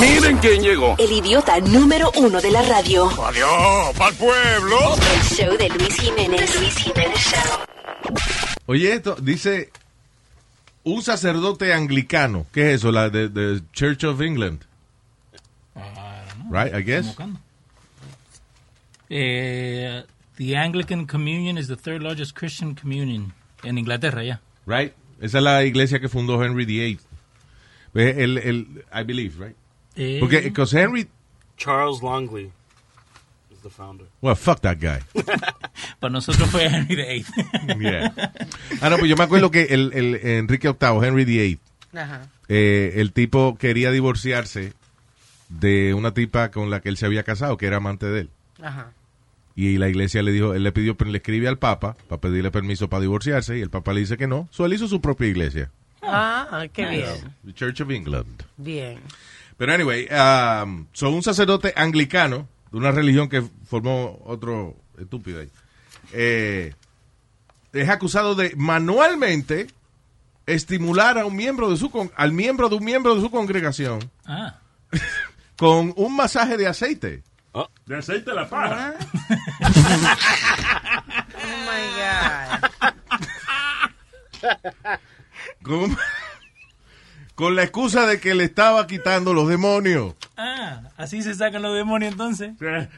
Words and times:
Miren 0.00 0.38
quién 0.38 0.62
llegó. 0.62 0.94
El 0.98 1.12
idiota 1.12 1.60
número 1.60 2.10
uno 2.16 2.40
de 2.40 2.50
la 2.50 2.62
radio. 2.62 3.08
Adiós, 3.24 3.96
pa'l 3.96 4.14
pueblo. 4.14 4.78
El 5.14 5.22
show 5.22 5.56
de 5.56 5.68
Luis 5.70 5.94
Jiménez. 5.96 6.60
Luis 6.60 6.76
Jiménez 6.76 7.18
Show. 7.18 8.14
Oye, 8.66 8.92
esto 8.92 9.16
dice 9.20 9.70
un 10.84 11.02
sacerdote 11.02 11.72
anglicano. 11.72 12.46
¿Qué 12.52 12.68
es 12.68 12.76
eso? 12.80 12.92
La 12.92 13.10
de, 13.10 13.28
de 13.28 13.60
Church 13.72 14.04
of 14.04 14.20
England. 14.20 14.60
Right, 16.50 16.74
I 16.74 16.82
guess. 16.82 17.14
Eh, 19.10 20.02
the 20.36 20.56
Anglican 20.56 21.06
Communion 21.06 21.58
is 21.58 21.68
the 21.68 21.76
third 21.76 22.02
largest 22.02 22.34
Christian 22.34 22.74
communion 22.74 23.32
en 23.64 23.78
Inglaterra, 23.78 24.22
ya. 24.22 24.40
Right. 24.66 24.92
Esa 25.20 25.38
es 25.38 25.44
la 25.44 25.64
iglesia 25.64 25.98
que 25.98 26.08
fundó 26.08 26.42
Henry 26.42 26.64
VIII. 26.64 27.00
Ve, 27.98 28.22
El, 28.24 28.38
el, 28.38 28.84
I 28.94 29.02
believe, 29.04 29.44
right? 29.44 29.56
Eh, 29.96 30.18
Porque 30.20 30.40
because 30.42 30.72
Henry, 30.78 31.08
Charles 31.56 32.00
Longley 32.02 32.52
is 33.50 33.58
the 33.62 33.70
founder. 33.70 34.06
well, 34.22 34.36
fuck 34.36 34.60
that 34.60 34.78
guy. 34.80 35.00
para 36.00 36.12
nosotros 36.12 36.48
fue 36.50 36.66
Henry 36.66 36.94
VIII. 36.96 37.24
Yeah. 37.80 38.12
Ah, 38.80 38.90
no, 38.90 38.98
pues 38.98 39.08
yo 39.10 39.16
me 39.16 39.24
acuerdo 39.24 39.50
que 39.50 39.62
el, 39.70 39.92
el 39.94 40.14
Enrique 40.22 40.68
VIII, 40.68 41.04
Henry 41.06 41.24
VIII, 41.24 41.58
Ajá. 41.94 42.28
eh, 42.48 42.92
el 42.96 43.12
tipo 43.12 43.56
quería 43.58 43.90
divorciarse 43.90 44.72
de 45.48 45.94
una 45.94 46.12
tipa 46.14 46.50
con 46.50 46.70
la 46.70 46.80
que 46.80 46.88
él 46.90 46.96
se 46.96 47.06
había 47.06 47.22
casado, 47.24 47.56
que 47.56 47.66
era 47.66 47.78
amante 47.78 48.06
de 48.06 48.20
él. 48.20 48.30
Ajá. 48.62 48.92
Y 49.56 49.78
la 49.78 49.88
iglesia 49.88 50.22
le 50.22 50.30
dijo, 50.30 50.54
él 50.54 50.62
le 50.62 50.70
pidió, 50.70 50.96
le 51.04 51.16
escribe 51.18 51.48
al 51.48 51.58
Papa 51.58 51.96
para 52.08 52.20
pedirle 52.20 52.52
permiso 52.52 52.88
para 52.88 53.00
divorciarse 53.00 53.58
y 53.58 53.60
el 53.60 53.70
Papa 53.70 53.92
le 53.92 54.00
dice 54.00 54.16
que 54.16 54.28
no. 54.28 54.46
So 54.52 54.64
él 54.66 54.72
hizo 54.74 54.86
su 54.86 55.00
propia 55.00 55.26
iglesia. 55.26 55.70
Ah, 56.02 56.66
qué 56.72 56.86
bien. 56.86 57.34
The 57.44 57.52
Church 57.54 57.80
of 57.80 57.90
England. 57.90 58.44
Bien. 58.56 59.00
Pero 59.56 59.72
anyway, 59.74 60.06
um, 60.10 60.86
son 60.92 61.14
un 61.14 61.22
sacerdote 61.22 61.72
anglicano 61.76 62.46
de 62.70 62.78
una 62.78 62.90
religión 62.92 63.28
que 63.28 63.42
formó 63.66 64.20
otro 64.24 64.76
estúpido 64.98 65.40
ahí. 65.40 65.50
Eh, 66.12 66.74
es 67.72 67.88
acusado 67.88 68.34
de 68.34 68.54
manualmente 68.56 69.66
estimular 70.46 71.18
a 71.18 71.26
un 71.26 71.36
miembro 71.36 71.70
de 71.70 71.76
su 71.76 71.90
con- 71.90 72.10
al 72.16 72.32
miembro 72.32 72.68
de 72.68 72.76
un 72.76 72.84
miembro 72.84 73.14
de 73.14 73.20
su 73.20 73.30
congregación 73.30 74.10
ah, 74.26 74.58
con 75.58 75.92
un 75.96 76.16
masaje 76.16 76.56
de 76.56 76.66
aceite. 76.66 77.22
De 77.86 77.96
aceite 77.96 78.32
la 78.32 78.48
paja. 78.48 78.94
Oh 81.40 81.58
my 81.70 81.82
God. 81.98 82.58
Con, 85.68 85.96
con 87.34 87.54
la 87.54 87.62
excusa 87.62 88.06
de 88.06 88.18
que 88.20 88.34
le 88.34 88.44
estaba 88.44 88.86
quitando 88.86 89.34
los 89.34 89.46
demonios. 89.48 90.14
ah, 90.36 90.82
así 90.96 91.22
se 91.22 91.34
sacan 91.34 91.62
los 91.62 91.76
demonios 91.76 92.12
entonces. 92.12 92.54
Ay, 92.60 92.88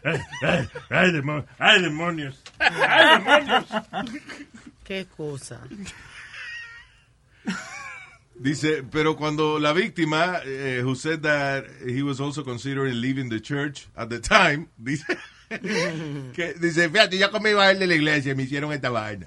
ay, 0.43 0.69
ay, 0.89 1.13
demo- 1.13 1.45
ay, 1.59 1.83
demonios. 1.83 2.41
Ay, 2.59 3.19
demonios. 3.19 3.67
Qué 4.85 5.01
excusa. 5.01 5.61
Dice, 8.35 8.83
pero 8.91 9.17
cuando 9.17 9.59
la 9.59 9.73
víctima, 9.75 10.41
eh, 10.45 10.81
who 10.83 10.95
said 10.95 11.21
that 11.23 11.65
he 11.87 12.03
was 12.03 12.21
also 12.21 12.43
considering 12.43 12.99
leaving 13.01 13.29
the 13.29 13.41
church 13.41 13.87
at 13.97 14.09
the 14.09 14.19
time, 14.19 14.69
dice, 14.79 15.05
que, 15.51 16.55
dice, 16.59 16.89
fíjate, 16.89 17.19
ya 17.19 17.31
como 17.31 17.49
iba 17.49 17.67
a 17.67 17.73
ir 17.73 17.79
de 17.79 17.87
la 17.87 17.95
iglesia, 17.95 18.35
me 18.35 18.45
hicieron 18.45 18.73
esta 18.73 18.89
vaina. 18.89 19.27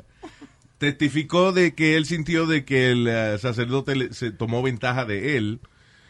Testificó 0.78 1.52
de 1.54 1.74
que 1.76 1.96
él 1.96 2.06
sintió 2.06 2.46
de 2.46 2.66
que 2.66 2.92
el 2.92 3.08
eh, 3.08 3.38
sacerdote 3.40 3.96
le- 3.96 4.14
se 4.14 4.32
tomó 4.32 4.62
ventaja 4.62 5.06
de 5.06 5.38
él, 5.38 5.60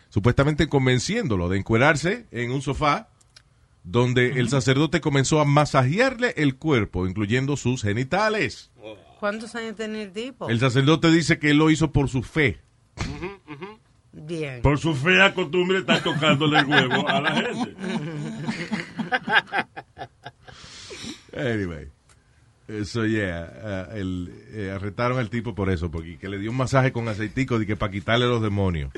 supuestamente 0.09 0.67
convenciéndolo 0.67 1.47
de 1.49 1.57
encuerarse 1.59 2.25
en 2.31 2.51
un 2.51 2.61
sofá, 2.61 3.09
donde 3.83 4.39
el 4.39 4.49
sacerdote 4.49 5.01
comenzó 5.01 5.39
a 5.41 5.45
masajearle 5.45 6.33
el 6.37 6.55
cuerpo, 6.55 7.05
incluyendo 7.07 7.57
sus 7.57 7.83
genitales. 7.83 8.71
¿Cuántos 9.19 9.53
años 9.55 9.75
tiene 9.75 10.03
el 10.03 10.11
tipo? 10.11 10.49
El 10.49 10.59
sacerdote 10.59 11.11
dice 11.11 11.37
que 11.39 11.51
él 11.51 11.57
lo 11.57 11.69
hizo 11.69 11.91
por 11.91 12.09
su 12.09 12.23
fe. 12.23 12.59
Bien. 14.11 14.61
Por 14.61 14.79
su 14.79 14.93
fea 14.95 15.33
costumbre 15.33 15.79
está 15.79 16.01
tocándole 16.01 16.59
el 16.59 16.65
huevo 16.67 17.07
a 17.09 17.21
la 17.21 17.35
gente. 17.35 17.75
Anyway. 21.35 21.87
Eso, 22.73 23.05
yeah. 23.05 23.87
uh, 23.91 23.95
el, 23.95 24.33
eh, 24.51 24.71
arrestaron 24.71 25.19
al 25.19 25.29
tipo 25.29 25.53
por 25.53 25.69
eso, 25.69 25.91
porque 25.91 26.17
que 26.17 26.27
le 26.27 26.39
dio 26.39 26.49
un 26.49 26.57
masaje 26.57 26.91
con 26.91 27.07
aceitico 27.07 27.59
de 27.59 27.67
que 27.67 27.75
para 27.75 27.91
quitarle 27.91 28.25
los 28.25 28.41
demonios. 28.41 28.91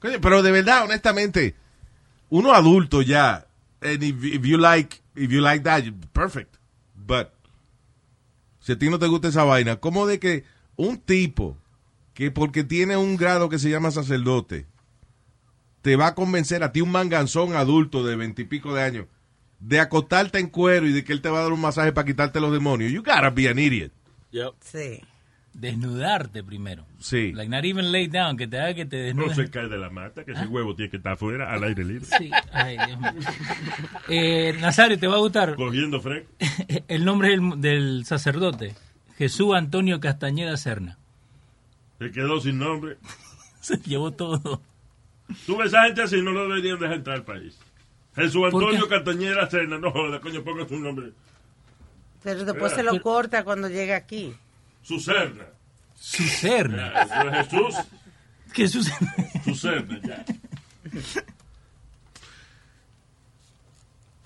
Coño, 0.00 0.20
pero 0.20 0.42
de 0.42 0.50
verdad, 0.50 0.84
honestamente, 0.84 1.54
uno 2.28 2.52
adulto 2.52 3.02
ya, 3.02 3.46
and 3.82 4.02
if, 4.02 4.24
if 4.24 4.42
you 4.42 4.58
like, 4.58 4.98
if 5.14 5.30
you 5.30 5.40
like 5.40 5.62
that, 5.62 5.84
perfect. 6.12 6.56
But, 6.96 7.28
si 8.58 8.72
a 8.72 8.78
ti 8.78 8.90
no 8.90 8.98
te 8.98 9.06
gusta 9.06 9.28
esa 9.28 9.44
vaina, 9.44 9.76
¿cómo 9.76 10.06
de 10.06 10.18
que 10.18 10.44
un 10.76 10.98
tipo 10.98 11.56
que 12.14 12.30
porque 12.30 12.64
tiene 12.64 12.96
un 12.96 13.16
grado 13.16 13.48
que 13.48 13.58
se 13.58 13.70
llama 13.70 13.90
sacerdote, 13.90 14.66
te 15.82 15.96
va 15.96 16.08
a 16.08 16.14
convencer 16.14 16.62
a 16.64 16.72
ti 16.72 16.80
un 16.80 16.90
manganzón 16.90 17.54
adulto 17.54 18.04
de 18.04 18.16
veintipico 18.16 18.74
de 18.74 18.82
años 18.82 19.06
de 19.60 19.78
acostarte 19.80 20.38
en 20.38 20.48
cuero 20.48 20.86
y 20.86 20.92
de 20.92 21.04
que 21.04 21.12
él 21.12 21.20
te 21.20 21.28
va 21.28 21.40
a 21.40 21.42
dar 21.42 21.52
un 21.52 21.60
masaje 21.60 21.92
para 21.92 22.06
quitarte 22.06 22.40
los 22.40 22.52
demonios. 22.52 22.90
You 22.92 23.02
gotta 23.02 23.30
be 23.30 23.48
an 23.48 23.58
idiot. 23.58 23.92
Yep. 24.32 24.54
Sí. 24.60 25.00
Desnudarte 25.52 26.44
primero. 26.44 26.86
Sí. 27.00 27.32
Like 27.32 27.50
not 27.50 27.64
even 27.64 27.90
lay 27.90 28.06
down, 28.06 28.36
que 28.36 28.46
te 28.46 28.58
haga 28.58 28.72
que 28.74 28.86
te 28.86 29.12
No 29.14 29.24
desnudes. 29.24 29.36
se 29.48 29.50
cae 29.50 29.68
de 29.68 29.78
la 29.78 29.90
mata, 29.90 30.24
que 30.24 30.32
ese 30.32 30.46
huevo 30.46 30.74
tiene 30.76 30.90
que 30.90 30.96
estar 30.98 31.14
afuera, 31.14 31.52
al 31.52 31.64
aire 31.64 31.84
libre. 31.84 32.04
Sí, 32.18 32.30
ay, 32.52 32.76
Dios 32.86 33.00
mío. 33.00 33.12
Eh, 34.08 34.56
Nazario, 34.60 34.98
te 34.98 35.06
va 35.08 35.16
a 35.16 35.18
gustar 35.18 35.56
Cogiendo 35.56 36.00
fresco. 36.00 36.30
el 36.88 37.04
nombre 37.04 37.30
del, 37.30 37.60
del 37.60 38.04
sacerdote. 38.06 38.74
Jesús 39.18 39.54
Antonio 39.54 40.00
Castañeda 40.00 40.56
Serna. 40.56 40.98
Se 41.98 42.10
quedó 42.12 42.40
sin 42.40 42.58
nombre. 42.58 42.96
Se 43.60 43.76
llevó 43.78 44.12
todo. 44.12 44.62
Tú 45.46 45.56
ves 45.58 45.74
a 45.74 45.84
gente 45.84 46.02
así, 46.02 46.22
no 46.22 46.30
lo 46.30 46.48
deberían 46.48 46.78
dejar 46.78 46.94
entrar 46.96 47.16
al 47.16 47.24
país. 47.24 47.58
Jesús 48.14 48.50
¿Por 48.50 48.64
Antonio 48.64 48.88
qué? 48.88 48.96
Castañera 48.96 49.48
Cena, 49.48 49.78
no 49.78 49.90
joda, 49.90 50.20
coño, 50.20 50.42
ponga 50.42 50.66
su 50.66 50.78
nombre. 50.78 51.12
Pero 52.22 52.44
después 52.44 52.72
se 52.72 52.82
lo 52.82 53.00
corta 53.00 53.44
cuando 53.44 53.68
llega 53.68 53.96
aquí. 53.96 54.34
Su 54.82 54.98
Serna. 54.98 55.46
Su 55.94 56.22
Serna. 56.24 56.92
Ya, 56.92 57.02
eso 57.02 57.28
es 57.28 57.76
Jesús, 58.52 58.86
Jesús. 58.86 58.90
su 59.44 59.54
Serna, 59.54 60.00
ya. 60.02 60.24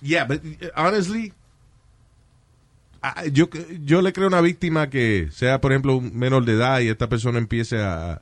Yeah, 0.01 0.25
but 0.27 0.45
uh, 0.45 0.69
honestly, 0.77 1.33
yo, 3.33 3.49
yo 3.81 4.03
le 4.03 4.13
creo 4.13 4.27
a 4.27 4.29
una 4.29 4.41
víctima 4.43 4.91
que 4.91 5.29
sea, 5.31 5.61
por 5.61 5.73
ejemplo, 5.73 5.97
un 5.97 6.17
menor 6.17 6.45
de 6.45 6.53
edad 6.53 6.81
y 6.81 6.89
esta 6.89 7.09
persona 7.09 7.39
empiece 7.39 7.81
a, 7.81 8.21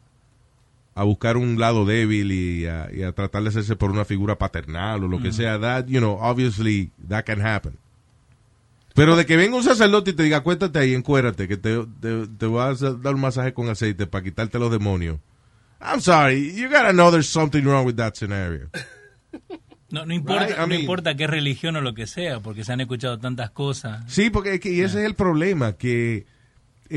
a 0.94 1.04
buscar 1.04 1.36
un 1.36 1.58
lado 1.58 1.84
débil 1.86 2.32
y 2.32 2.66
a, 2.66 2.88
y 2.92 3.02
a 3.02 3.12
tratar 3.12 3.42
de 3.42 3.48
hacerse 3.48 3.76
por 3.76 3.90
una 3.90 4.04
figura 4.04 4.36
paternal 4.38 5.04
o 5.04 5.08
lo 5.08 5.20
que 5.22 5.32
sea. 5.32 5.58
That, 5.58 5.86
you 5.86 6.00
know, 6.00 6.18
obviously, 6.20 6.90
that 7.08 7.24
can 7.24 7.40
happen. 7.44 7.78
Pero 8.94 9.16
de 9.16 9.24
que 9.24 9.36
venga 9.36 9.56
un 9.56 9.64
sacerdote 9.64 10.10
y 10.10 10.12
te 10.12 10.22
diga, 10.22 10.42
cuéntate 10.42 10.78
ahí, 10.78 10.92
encuérate, 10.92 11.48
que 11.48 11.56
te, 11.56 11.78
te, 12.00 12.26
te 12.26 12.46
vas 12.46 12.82
a 12.82 12.92
dar 12.92 13.14
un 13.14 13.22
masaje 13.22 13.54
con 13.54 13.70
aceite 13.70 14.06
para 14.06 14.22
quitarte 14.22 14.58
los 14.58 14.70
demonios. 14.70 15.18
I'm 15.80 16.00
sorry, 16.00 16.54
you 16.54 16.68
gotta 16.68 16.92
know 16.92 17.10
there's 17.10 17.26
something 17.26 17.62
wrong 17.64 17.86
with 17.86 17.96
that 17.96 18.14
scenario. 18.14 18.68
No, 19.90 20.06
no 20.06 20.14
importa, 20.14 20.46
Right, 20.46 20.56
I 20.56 20.60
no 20.60 20.66
mean- 20.68 20.80
importa 20.82 21.14
qué 21.16 21.26
religión 21.26 21.76
o 21.76 21.80
lo 21.80 21.94
que 21.94 22.06
sea, 22.06 22.40
porque 22.40 22.64
se 22.64 22.72
han 22.72 22.80
escuchado 22.80 23.18
tantas 23.18 23.50
cosas. 23.50 24.04
Sí, 24.06 24.30
porque 24.30 24.54
es 24.54 24.60
que, 24.60 24.70
y 24.72 24.80
ese 24.82 25.00
es 25.00 25.06
el 25.06 25.14
problema, 25.14 25.72
que 25.72 26.26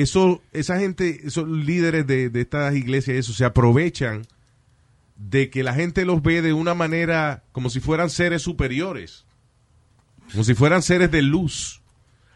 eso, 0.01 0.41
esa 0.51 0.79
gente, 0.79 1.21
esos 1.25 1.47
líderes 1.47 2.05
de, 2.05 2.29
de 2.29 2.41
estas 2.41 2.75
iglesias, 2.75 3.17
eso, 3.17 3.33
se 3.33 3.45
aprovechan 3.45 4.23
de 5.15 5.49
que 5.49 5.63
la 5.63 5.73
gente 5.73 6.05
los 6.05 6.21
ve 6.21 6.41
de 6.41 6.53
una 6.53 6.73
manera 6.73 7.43
como 7.51 7.69
si 7.69 7.79
fueran 7.79 8.09
seres 8.09 8.41
superiores, 8.41 9.25
como 10.31 10.43
si 10.43 10.53
fueran 10.53 10.81
seres 10.81 11.09
de 11.11 11.21
luz. 11.21 11.81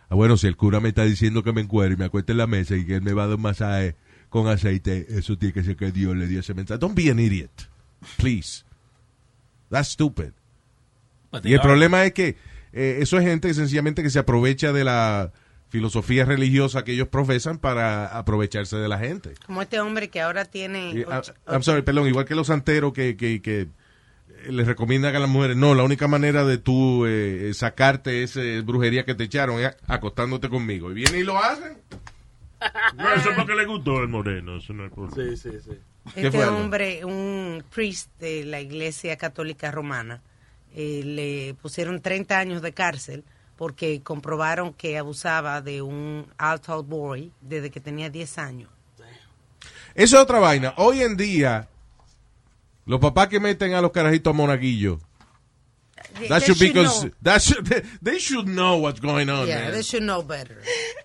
Ah, 0.09 0.15
bueno, 0.15 0.37
si 0.37 0.47
el 0.47 0.55
cura 0.55 0.79
me 0.79 0.89
está 0.89 1.03
diciendo 1.03 1.43
que 1.43 1.53
me 1.53 1.61
encuere 1.61 1.93
y 1.93 1.97
me 1.97 2.05
acueste 2.05 2.31
en 2.31 2.39
la 2.39 2.47
mesa 2.47 2.75
y 2.75 2.85
que 2.85 2.95
él 2.95 3.01
me 3.01 3.13
va 3.13 3.23
a 3.23 3.27
dar 3.27 3.35
un 3.35 3.43
masaje 3.43 3.95
con 4.29 4.47
aceite, 4.47 5.05
eso 5.09 5.37
tiene 5.37 5.53
que 5.53 5.63
ser 5.63 5.75
que 5.75 5.91
Dios 5.91 6.15
le 6.15 6.27
dio 6.27 6.39
ese 6.39 6.53
mensaje. 6.53 6.79
Don't 6.79 6.95
be 6.95 7.11
an 7.11 7.19
idiot, 7.19 7.69
please. 8.17 8.63
That's 9.69 9.89
stupid. 9.89 10.31
Y 11.43 11.53
el 11.53 11.59
are. 11.59 11.67
problema 11.67 12.05
es 12.05 12.13
que 12.13 12.37
eh, 12.73 12.99
eso 13.01 13.17
es 13.17 13.25
gente 13.25 13.53
sencillamente 13.53 14.01
que 14.01 14.09
se 14.09 14.19
aprovecha 14.19 14.71
de 14.71 14.83
la 14.83 15.31
filosofía 15.69 16.25
religiosa 16.25 16.83
que 16.83 16.93
ellos 16.93 17.07
profesan 17.07 17.57
para 17.59 18.07
aprovecharse 18.17 18.77
de 18.77 18.87
la 18.87 18.97
gente. 18.97 19.33
Como 19.45 19.61
este 19.61 19.79
hombre 19.79 20.09
que 20.09 20.19
ahora 20.21 20.45
tiene... 20.45 21.05
Ah, 21.09 21.19
och- 21.19 21.33
I'm 21.47 21.63
sorry, 21.63 21.81
perdón, 21.83 22.07
igual 22.07 22.25
que 22.25 22.35
los 22.35 22.47
santeros 22.47 22.91
que, 22.93 23.15
que, 23.15 23.41
que 23.41 23.67
les 24.49 24.65
recomiendan 24.67 25.15
a 25.15 25.19
las 25.19 25.29
mujeres, 25.29 25.57
no, 25.57 25.75
la 25.75 25.83
única 25.83 26.07
manera 26.07 26.43
de 26.45 26.57
tú 26.57 27.05
eh, 27.05 27.51
sacarte 27.53 28.23
esa 28.23 28.39
brujería 28.63 29.03
que 29.05 29.13
te 29.15 29.25
echaron 29.25 29.59
es 29.59 29.75
acostándote 29.87 30.49
conmigo. 30.49 30.91
Y 30.91 30.95
vienen 30.95 31.19
y 31.21 31.23
lo 31.23 31.37
hacen. 31.37 31.77
No, 32.97 33.13
eso 33.13 33.29
es 33.29 33.35
porque 33.37 33.55
le 33.55 33.65
gustó 33.65 34.01
el 34.01 34.09
moreno, 34.09 34.57
eso 34.57 34.73
no 34.73 34.85
es 34.85 34.91
por... 34.91 35.13
Sí, 35.15 35.37
sí, 35.37 35.49
sí. 35.63 35.71
¿Qué 36.13 36.27
Este 36.27 36.43
hombre, 36.45 37.05
un 37.05 37.63
priest 37.73 38.09
de 38.19 38.43
la 38.43 38.59
Iglesia 38.59 39.15
Católica 39.15 39.71
Romana, 39.71 40.21
eh, 40.75 41.01
le 41.05 41.53
pusieron 41.61 42.01
30 42.01 42.37
años 42.37 42.61
de 42.61 42.73
cárcel 42.73 43.23
porque 43.59 44.01
comprobaron 44.01 44.73
que 44.73 44.97
abusaba 44.97 45.61
de 45.61 45.81
un 45.81 46.25
altar 46.37 46.81
boy 46.81 47.33
desde 47.41 47.69
que 47.69 47.81
tenía 47.81 48.09
10 48.09 48.37
años. 48.37 48.69
Eso 49.95 50.15
es 50.15 50.23
otra 50.23 50.39
vaina. 50.39 50.73
Hoy 50.77 51.01
en 51.01 51.17
día, 51.17 51.67
los 52.85 53.01
papás 53.01 53.27
que 53.27 53.41
meten 53.41 53.73
a 53.73 53.81
los 53.81 53.91
carajitos 53.91 54.31
a 54.31 54.33
monaguillo, 54.37 54.99
that 56.29 56.39
They 56.39 56.39
should 56.39 56.59
be 56.59 56.67
should 56.67 56.73
cons- 56.85 57.01
know. 57.01 57.11
that 57.21 57.39
should- 57.41 57.67
they, 57.67 57.81
they 58.01 58.17
should 58.19 58.45
know 58.47 58.77
what's 58.77 59.01
going 59.01 59.29
on, 59.29 59.45
Yeah, 59.45 59.59
man. 59.63 59.71
they 59.73 59.83
should 59.83 60.03
know 60.05 60.23
better. 60.25 60.61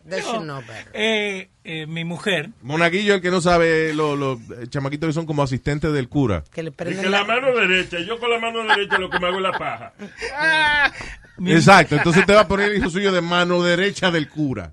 They 0.08 0.22
should 0.22 0.44
know 0.44 0.60
better. 0.60 0.90
Eh, 0.94 1.48
eh, 1.64 1.86
mi 1.88 2.04
mujer, 2.04 2.50
Monaguillo, 2.62 3.14
el 3.14 3.20
que 3.20 3.32
no 3.32 3.40
sabe, 3.40 3.92
los 3.94 4.16
los, 4.16 4.38
eh, 4.60 4.68
chamaquitos 4.68 5.08
que 5.08 5.12
son 5.12 5.26
como 5.26 5.42
asistentes 5.42 5.92
del 5.92 6.08
cura. 6.08 6.44
Que 6.52 6.62
le 6.62 6.68
Y 6.68 6.72
prenden 6.72 7.02
que 7.02 7.10
la 7.10 7.22
la... 7.22 7.24
mano 7.24 7.48
derecha, 7.52 7.98
yo 7.98 8.20
con 8.20 8.30
la 8.30 8.38
mano 8.38 8.62
derecha 8.62 8.96
lo 8.98 9.10
que 9.10 9.18
me 9.18 9.26
hago 9.26 9.38
es 9.38 9.42
la 9.42 9.52
paja. 9.58 9.92
Exacto, 11.46 11.96
entonces 11.96 12.24
te 12.26 12.32
va 12.32 12.40
a 12.42 12.48
poner 12.48 12.70
el 12.70 12.78
hijo 12.78 12.90
suyo 12.90 13.10
de 13.12 13.20
mano 13.20 13.62
derecha 13.62 14.10
del 14.10 14.28
cura. 14.28 14.70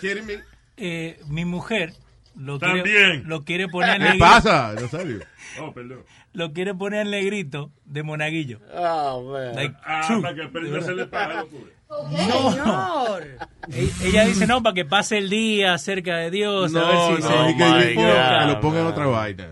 ¿Quieren 0.00 0.26
mi- 0.26 0.34
eh, 0.76 1.20
mi 1.28 1.44
mujer 1.44 1.92
lo 2.36 2.58
También. 2.58 2.84
quiere, 2.84 3.22
lo 3.24 3.44
quiere 3.44 3.68
poner 3.68 3.98
¿Qué 3.98 4.04
negrito, 4.04 4.24
pasa, 4.24 4.72
Rosario? 4.74 5.20
Oh, 5.60 5.72
perdón. 5.72 6.04
lo 6.32 6.52
quiere 6.52 6.74
poner 6.74 7.06
negrito 7.06 7.70
de 7.84 8.02
monaguillo. 8.02 8.60
Oh, 8.74 9.32
man. 9.32 9.54
Like, 9.56 9.74
Ah, 9.84 10.04
true. 10.06 10.22
para 10.22 10.34
que 10.34 10.42
aprenda 10.44 10.76
a 10.78 10.80
hacerle 10.80 11.06
paja 11.06 11.24
a 11.30 11.34
los 11.42 11.46
curas. 11.46 11.74
Señor. 12.52 13.26
E- 13.72 13.90
Ella 14.04 14.24
dice 14.24 14.46
no 14.46 14.62
para 14.62 14.74
que 14.74 14.84
pase 14.84 15.18
el 15.18 15.28
día 15.28 15.76
cerca 15.78 16.16
de 16.18 16.30
Dios, 16.30 16.74
a 16.74 16.78
ver 16.84 16.94
No, 16.94 17.16
si 17.16 17.22
no, 17.22 17.28
se 17.28 17.50
y 17.50 17.56
que, 17.56 17.64
my 17.64 17.94
que 17.96 18.46
lo 18.46 18.60
pongan 18.60 18.80
en 18.82 18.86
otra 18.86 19.06
vaina. 19.06 19.48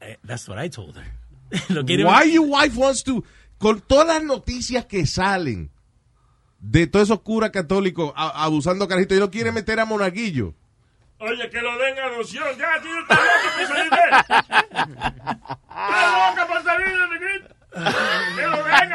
Eh, 0.00 0.18
That's 0.26 0.48
what 0.48 0.62
I 0.62 0.68
told 0.68 0.96
her. 0.96 1.04
lo 1.68 1.84
quiere 1.84 2.04
Why 2.04 2.32
your 2.32 2.46
wife 2.48 2.76
wants 2.76 3.04
to, 3.04 3.22
con 3.62 3.80
todas 3.80 4.08
las 4.08 4.24
noticias 4.24 4.84
que 4.86 5.06
salen 5.06 5.70
de 6.58 6.88
todos 6.88 7.04
esos 7.08 7.20
curas 7.20 7.50
católicos 7.50 8.12
abusando 8.16 8.88
carajitos, 8.88 9.16
y 9.16 9.20
lo 9.20 9.30
quiere 9.30 9.52
meter 9.52 9.78
a 9.78 9.84
monaguillo. 9.84 10.52
Oye, 11.18 11.48
que 11.48 11.60
lo 11.60 11.78
den 11.78 11.96
adopción. 11.96 12.44
Ya, 12.58 12.82
tío, 12.82 13.00
está 13.02 13.14
loca 13.14 13.54
por 13.56 13.66
salir 13.68 13.88
de. 13.88 14.00
Está 15.70 16.28
loca 16.28 16.46
por 16.48 16.64
salir 16.64 16.88
de. 16.88 17.20
Que 18.34 18.46
lo 18.48 18.64
den. 18.64 18.90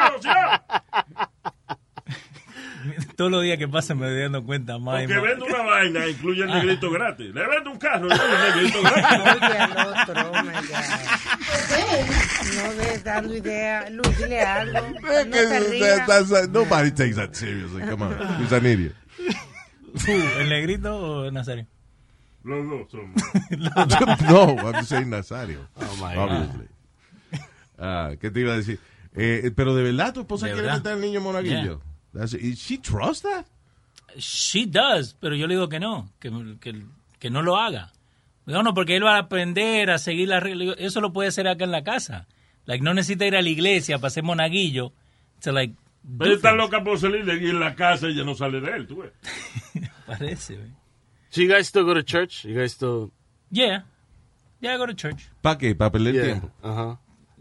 todos 3.16 3.32
los 3.32 3.44
días 3.44 3.58
que 3.58 3.68
pasan 3.68 3.98
me 4.00 4.10
voy 4.12 4.22
dando 4.22 4.44
cuenta 4.44 4.78
más 4.78 5.00
Porque 5.02 5.14
más. 5.16 5.24
vende 5.24 5.46
una 5.46 5.64
vaina, 5.64 6.08
incluye 6.08 6.44
el 6.44 6.50
negrito 6.50 6.90
gratis. 6.92 7.34
Le 7.34 7.48
vende 7.48 7.70
un 7.70 7.78
carro, 7.78 8.08
le 8.08 8.16
vende 8.18 8.36
el 8.36 8.56
negrito 8.56 8.82
gratis. 8.90 9.20
Oye 9.20 9.58
al 9.58 9.88
otro, 9.88 10.32
oh 10.32 10.44
my 10.44 10.52
God. 10.52 11.58
No 12.56 12.74
de 12.74 13.00
dando 13.04 13.36
idea. 13.36 13.90
Luis, 13.90 14.18
dile 14.18 14.42
algo. 14.42 14.80
No 14.82 15.02
te 15.02 15.60
rías. 15.70 16.50
Nobody 16.50 16.92
takes 16.92 17.16
that 17.16 17.34
seriously. 17.36 17.82
Come 17.84 18.04
on. 18.06 18.42
He's 18.42 18.52
an 18.52 18.66
idiot. 18.66 18.94
Tú, 20.06 20.12
¿El 20.40 20.50
negrito 20.50 20.96
o 20.98 21.32
Nazario? 21.32 21.66
Los 22.44 22.66
dos 22.70 22.92
somos. 22.92 23.16
no, 24.30 24.56
I'm 24.72 24.86
saying 24.86 25.10
Nazario. 25.10 25.68
Oh, 25.76 25.96
my 26.06 26.16
obviously. 26.16 26.68
Ah, 27.78 28.12
¿Qué 28.20 28.32
te 28.32 28.40
iba 28.42 28.54
a 28.54 28.58
decir? 28.58 28.80
Eh, 29.16 29.52
pero 29.56 29.76
de 29.76 29.84
verdad 29.84 30.14
tu 30.14 30.22
esposa 30.22 30.46
De 30.46 30.52
quiere 30.54 30.68
verdad. 30.68 30.80
meter 30.80 30.94
al 30.94 31.02
niño 31.02 31.22
monaguillo. 31.22 31.82
That's- 32.14 32.36
she 32.58 32.78
trust 32.78 33.24
that? 33.24 33.46
She 34.18 34.66
does, 34.66 35.16
pero 35.20 35.36
yo 35.36 35.48
le 35.48 35.56
digo 35.56 35.70
que 35.70 35.80
no, 35.80 36.10
que, 36.20 36.32
que, 36.60 36.84
que 37.20 37.30
no 37.30 37.42
lo 37.42 37.58
haga. 37.58 37.92
Digo, 38.46 38.64
no, 38.64 38.74
porque 38.74 38.96
él 38.96 39.06
va 39.06 39.16
a 39.18 39.20
aprender 39.20 39.90
a 39.92 39.98
seguir 40.00 40.30
las 40.30 40.42
reglas. 40.42 40.60
Digo, 40.60 40.74
Eso 40.78 41.02
lo 41.02 41.12
puede 41.14 41.30
hacer 41.30 41.48
acá 41.48 41.66
en 41.66 41.72
la 41.72 41.84
casa. 41.84 42.28
Like, 42.66 42.84
no 42.84 42.94
necesita 42.94 43.26
ir 43.28 43.36
a 43.36 43.42
la 43.42 43.50
iglesia 43.50 44.00
para 44.00 44.10
ser 44.10 44.24
monaguillo. 44.24 44.94
To, 45.42 45.52
like, 45.52 45.76
Pero 46.18 46.34
está 46.34 46.54
loca 46.54 46.84
por 46.84 46.98
salir 46.98 47.26
de 47.26 47.34
aquí 47.34 47.50
en 47.50 47.60
la 47.60 47.76
casa 47.76 48.08
y 48.10 48.16
ya 48.16 48.24
no 48.24 48.34
sale 48.36 48.62
de 48.62 48.72
él, 48.72 48.88
tú 48.88 48.98
ves. 49.04 49.12
Parece, 50.08 50.56
güey. 50.56 50.72
So 51.30 51.42
you 51.42 51.50
guys 51.50 51.68
still 51.68 51.84
go 51.84 51.94
to 51.94 52.02
church? 52.04 52.46
You 52.46 52.56
guys 52.58 52.72
still... 52.72 53.12
Yeah. 53.52 53.84
Yeah, 54.62 54.76
I 54.76 54.78
go 54.78 54.88
to 54.88 54.94
church. 54.96 55.30
¿Para 55.42 55.58
qué? 55.58 55.76
¿Para 55.76 55.92
perder 55.92 56.14
Yeah. 56.16 56.24
tiempo? 56.24 56.52
Uh-huh. 56.64 56.98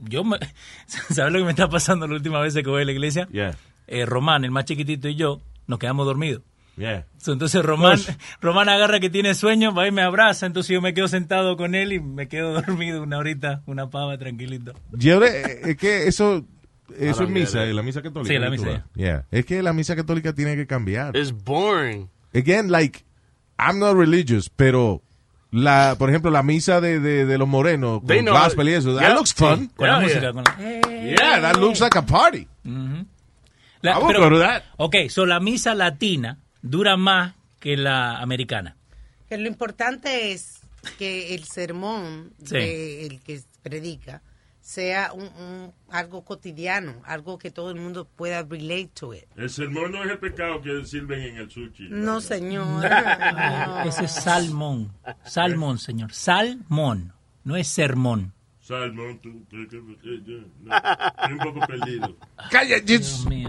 Yo 0.08 0.24
me, 0.24 0.38
¿Sabes 0.86 1.32
lo 1.32 1.38
que 1.38 1.44
me 1.44 1.50
está 1.52 1.68
pasando 1.68 2.06
la 2.08 2.14
última 2.16 2.40
vez 2.40 2.52
que 2.54 2.62
voy 2.68 2.82
a 2.82 2.84
la 2.84 2.92
iglesia? 2.92 3.28
Yeah. 3.32 3.56
Eh, 3.86 4.04
Román, 4.06 4.44
el 4.44 4.50
más 4.50 4.64
chiquitito, 4.64 5.08
y 5.08 5.14
yo 5.14 5.40
nos 5.66 5.78
quedamos 5.78 6.06
dormidos. 6.06 6.42
Yeah. 6.76 7.06
So, 7.16 7.32
Entonces 7.32 7.64
Román, 7.64 7.98
Román 8.42 8.68
agarra 8.68 9.00
que 9.00 9.08
tiene 9.08 9.34
sueño, 9.34 9.72
va 9.72 9.88
y 9.88 9.92
me 9.92 10.02
abraza, 10.02 10.44
entonces 10.44 10.74
yo 10.74 10.82
me 10.82 10.92
quedo 10.92 11.08
sentado 11.08 11.56
con 11.56 11.74
él 11.74 11.92
y 11.94 12.00
me 12.00 12.28
quedo 12.28 12.52
dormido 12.62 13.02
una 13.02 13.16
horita, 13.18 13.62
una 13.66 13.88
pava, 13.88 14.18
tranquilito. 14.18 14.74
Yo, 14.92 15.22
eh, 15.24 15.60
es 15.70 15.76
que 15.78 16.06
eso, 16.06 16.44
eso 16.98 17.22
es 17.24 17.30
misa, 17.30 17.64
la 17.64 17.82
misa 17.82 18.02
católica. 18.02 18.32
Sí, 18.34 18.38
la 18.38 18.50
misa. 18.50 18.86
Yeah. 18.94 19.24
Es 19.30 19.46
que 19.46 19.62
la 19.62 19.72
misa 19.72 19.96
católica 19.96 20.34
tiene 20.34 20.54
que 20.56 20.66
cambiar. 20.66 21.16
It's 21.16 21.32
boring. 21.32 22.10
Again, 22.34 22.70
like, 22.70 23.04
I'm 23.58 23.78
not 23.78 23.96
religious, 23.96 24.50
pero 24.50 25.00
la, 25.50 25.94
por 25.98 26.10
ejemplo, 26.10 26.30
la 26.30 26.42
misa 26.42 26.82
de, 26.82 27.00
de, 27.00 27.24
de 27.24 27.38
los 27.38 27.48
morenos, 27.48 28.00
con 28.00 28.08
They 28.08 28.20
know- 28.20 28.34
gospel 28.34 28.68
y 28.68 28.72
eso, 28.74 28.94
that 28.94 29.00
Yeah. 29.00 29.14
looks 29.14 29.32
fun. 29.32 29.68
Con 29.74 29.86
la 29.88 29.94
Yeah, 29.94 30.02
música. 30.02 30.20
yeah. 30.20 30.32
Con 30.32 30.44
la, 30.44 30.56
Yeah, 31.16 31.40
that 31.40 31.56
looks 31.56 31.80
like 31.80 31.96
a 31.96 32.02
party. 32.04 32.46
La- 33.82 34.00
pero- 34.06 34.20
go 34.20 34.30
to 34.30 34.38
that. 34.40 34.62
Ok, 34.78 34.96
so 35.08 35.26
la 35.26 35.40
misa 35.40 35.74
latina 35.74 36.38
dura 36.62 36.96
más 36.96 37.34
que 37.60 37.76
la 37.76 38.18
americana. 38.18 38.76
Que 39.28 39.38
lo 39.38 39.48
importante 39.48 40.32
es 40.32 40.60
que 40.98 41.34
el 41.34 41.44
sermón 41.44 42.32
Sí. 42.44 42.54
de 42.54 43.06
el 43.06 43.20
que 43.20 43.40
predica 43.62 44.22
sea 44.60 45.12
un, 45.12 45.24
un- 45.24 45.72
algo 45.90 46.24
cotidiano, 46.24 46.94
algo 47.04 47.38
que 47.38 47.50
todo 47.52 47.70
el 47.70 47.76
mundo 47.76 48.04
pueda 48.04 48.42
relate 48.42 48.90
to 48.94 49.14
it. 49.14 49.24
El 49.36 49.48
sermón 49.50 49.92
no 49.92 50.02
es 50.04 50.10
el 50.10 50.18
pecado 50.18 50.60
que 50.60 50.84
sirven 50.84 51.20
en 51.22 51.36
el 51.36 51.50
sushi. 51.50 51.88
No, 51.88 52.20
señor. 52.20 52.84
Ah, 52.86 53.84
Ese 53.86 54.06
es 54.06 54.12
salmón. 54.12 54.92
Salmón, 55.24 55.78
señor. 55.78 56.12
Salmón. 56.12 57.12
No 57.44 57.56
es 57.56 57.68
sermón. 57.68 58.32
Salmón, 58.66 59.20
tú. 59.22 59.46
Estoy 59.52 59.78
un 61.32 61.38
poco 61.38 61.60
perdido. 61.66 62.16
Calla. 62.50 62.76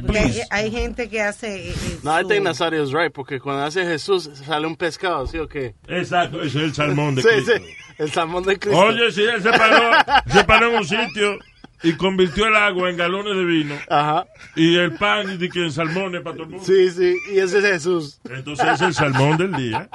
Porque 0.06 0.20
hay, 0.20 0.42
hay 0.52 0.72
gente 0.72 1.10
que 1.10 1.22
hace... 1.22 1.70
eh, 1.70 1.74
eh, 1.74 2.00
No, 2.04 2.20
I 2.20 2.24
su- 2.24 2.28
think 2.30 2.44
Nazario 2.44 2.84
is 2.84 2.92
right, 2.92 3.12
porque 3.12 3.40
cuando 3.40 3.64
hace 3.64 3.84
Jesús 3.84 4.30
sale 4.46 4.68
un 4.68 4.76
pescado, 4.76 5.26
¿sí 5.26 5.38
o 5.40 5.48
qué? 5.48 5.74
Exacto, 5.88 6.42
ese 6.44 6.60
es 6.60 6.64
el 6.66 6.74
salmón 6.76 7.16
de 7.16 7.24
Sí, 7.24 7.28
Cristo. 7.30 7.52
sí, 7.58 7.64
el 7.98 8.12
salmón 8.12 8.44
de 8.44 8.60
Cristo. 8.60 8.80
Oye, 8.80 9.12
si 9.12 9.24
él 9.24 9.42
se 9.42 9.50
paró, 9.50 9.92
se 10.28 10.44
paró 10.44 10.70
en 10.70 10.76
un 10.78 10.86
sitio 10.86 11.40
y 11.84 11.94
convirtió 11.94 12.48
el 12.48 12.56
agua 12.56 12.90
en 12.90 12.98
galones 12.98 13.36
de 13.36 13.46
vino 13.46 13.76
Ajá, 13.90 14.26
y 14.56 14.78
el 14.78 14.94
pan 14.94 15.38
y 15.40 15.50
que 15.50 15.64
en 15.66 15.72
salmones 15.72 16.22
para 16.22 16.36
todo 16.36 16.44
el 16.46 16.50
mundo. 16.52 16.66
sí, 16.66 16.90
sí, 16.92 17.16
y 17.32 17.40
ese 17.40 17.60
es 17.60 17.64
Jesús. 17.66 18.20
Entonces 18.30 18.66
es 18.74 18.82
el 18.82 18.94
salmón 18.94 19.38
del 19.38 19.54
día. 19.54 19.90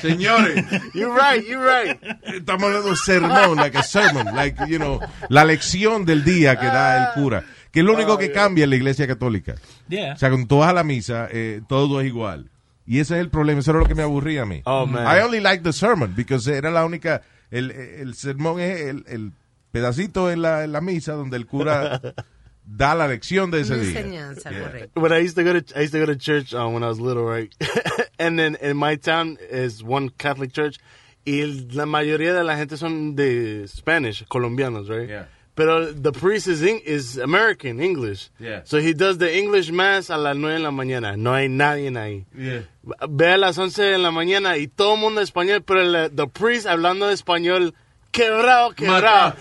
Señores, 0.00 0.64
You're 0.94 1.14
right, 1.14 1.44
you're 1.46 1.64
right. 1.64 1.98
estamos 2.34 2.64
hablando 2.64 2.90
de 2.90 2.96
sermón, 2.96 3.56
like 3.56 3.78
a 3.78 3.82
sermon, 3.82 4.34
like, 4.34 4.58
you 4.68 4.78
know, 4.78 5.00
la 5.28 5.44
lección 5.44 6.04
del 6.04 6.24
día 6.24 6.56
que 6.58 6.66
da 6.66 7.08
el 7.08 7.14
cura, 7.14 7.44
que 7.72 7.80
es 7.80 7.86
lo 7.86 7.94
único 7.94 8.18
que 8.18 8.30
cambia 8.32 8.64
en 8.64 8.70
la 8.70 8.76
iglesia 8.76 9.06
católica. 9.06 9.54
Yeah. 9.88 10.14
O 10.14 10.16
sea, 10.16 10.28
cuando 10.30 10.46
tú 10.46 10.58
vas 10.58 10.70
a 10.70 10.74
la 10.74 10.84
misa, 10.84 11.28
eh, 11.30 11.60
todo 11.68 12.00
es 12.00 12.06
igual. 12.06 12.50
Y 12.86 13.00
ese 13.00 13.14
es 13.14 13.20
el 13.20 13.30
problema, 13.30 13.60
eso 13.60 13.72
era 13.72 13.80
lo 13.80 13.86
que 13.86 13.94
me 13.96 14.02
aburría 14.02 14.42
a 14.42 14.46
mí. 14.46 14.62
Oh, 14.64 14.86
man. 14.86 15.04
I 15.06 15.20
only 15.22 15.40
like 15.40 15.62
the 15.64 15.72
sermon, 15.72 16.14
because 16.14 16.48
era 16.48 16.70
la 16.70 16.84
única, 16.84 17.22
el, 17.50 17.70
el 17.72 18.14
sermón 18.14 18.60
es 18.60 18.80
el, 18.82 19.04
el 19.08 19.32
pedacito 19.80 20.30
en 20.30 20.42
la, 20.42 20.64
en 20.64 20.72
la 20.72 20.80
misa 20.80 21.12
donde 21.12 21.36
el 21.36 21.46
cura 21.46 22.00
da 22.64 22.94
la 22.94 23.06
lección 23.06 23.50
de 23.50 23.60
ese 23.60 23.76
día. 23.78 24.00
enseñanza, 24.00 24.50
Yeah. 24.50 24.60
correcto. 24.62 25.00
But 25.00 25.12
I 25.12 25.18
used 25.24 25.36
to 25.36 25.44
go 25.44 25.52
to 25.60 25.78
I 25.78 25.82
used 25.84 25.92
to 25.92 25.98
go 26.00 26.06
to 26.06 26.16
church 26.16 26.52
uh, 26.54 26.66
when 26.68 26.82
I 26.82 26.88
was 26.88 26.98
little, 27.00 27.24
right? 27.24 27.52
and 28.18 28.38
then 28.38 28.56
in 28.60 28.76
my 28.76 28.96
town 28.96 29.38
is 29.50 29.82
one 29.84 30.08
Catholic 30.18 30.52
church, 30.52 30.78
y 31.24 31.42
la 31.72 31.84
mayoría 31.86 32.32
de 32.34 32.42
la 32.44 32.56
gente 32.56 32.76
son 32.76 33.14
de 33.14 33.66
Spanish, 33.68 34.24
colombianos, 34.28 34.88
right? 34.88 35.08
Yeah. 35.08 35.24
Pero 35.54 35.90
the 35.92 36.12
priest 36.12 36.48
is 36.48 36.62
in, 36.62 36.80
is 36.84 37.16
American 37.16 37.80
English, 37.80 38.30
Yeah. 38.38 38.60
so 38.64 38.78
he 38.78 38.92
does 38.92 39.16
the 39.18 39.38
English 39.38 39.70
mass 39.72 40.10
a 40.10 40.18
las 40.18 40.36
9 40.36 40.54
de 40.56 40.62
la 40.62 40.70
mañana. 40.70 41.16
No 41.16 41.32
hay 41.32 41.48
nadie 41.48 41.88
ahí. 41.96 42.26
Yeah. 42.36 42.62
Ve 43.08 43.32
a 43.32 43.38
las 43.38 43.56
11 43.58 43.82
de 43.82 43.98
la 43.98 44.10
mañana 44.10 44.58
y 44.58 44.66
todo 44.68 44.94
el 44.96 45.00
mundo 45.00 45.20
español, 45.22 45.62
pero 45.62 45.80
el 45.82 46.10
the 46.14 46.26
priest 46.26 46.66
hablando 46.66 47.06
de 47.06 47.14
español 47.14 47.72
quebrado, 48.12 48.72
quebrado. 48.74 49.34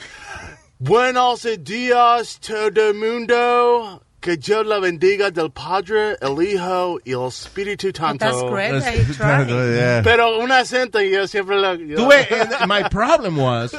Buenos 0.88 1.48
días 1.62 2.40
todo 2.40 2.90
el 2.90 2.94
mundo. 2.94 4.04
Que 4.20 4.38
Dios 4.38 4.68
la 4.68 4.78
bendiga 4.78 5.32
del 5.32 5.50
Padre, 5.52 6.16
el 6.22 6.44
Hijo 6.48 7.00
y 7.04 7.14
el 7.14 7.26
Espíritu 7.28 7.88
Santo. 7.92 8.24
That's 8.24 8.44
great 8.52 8.72
that 8.84 8.94
he 8.94 9.04
tried. 9.16 9.48
Yeah. 9.48 10.02
Pero 10.04 10.38
un 10.38 10.52
acento 10.52 11.02
y 11.02 11.10
yo 11.10 11.28
siempre 11.28 11.60
lo... 11.60 11.74
yo- 11.74 12.08
and 12.12 12.68
my 12.72 12.88
problem 12.88 13.40
was 13.40 13.76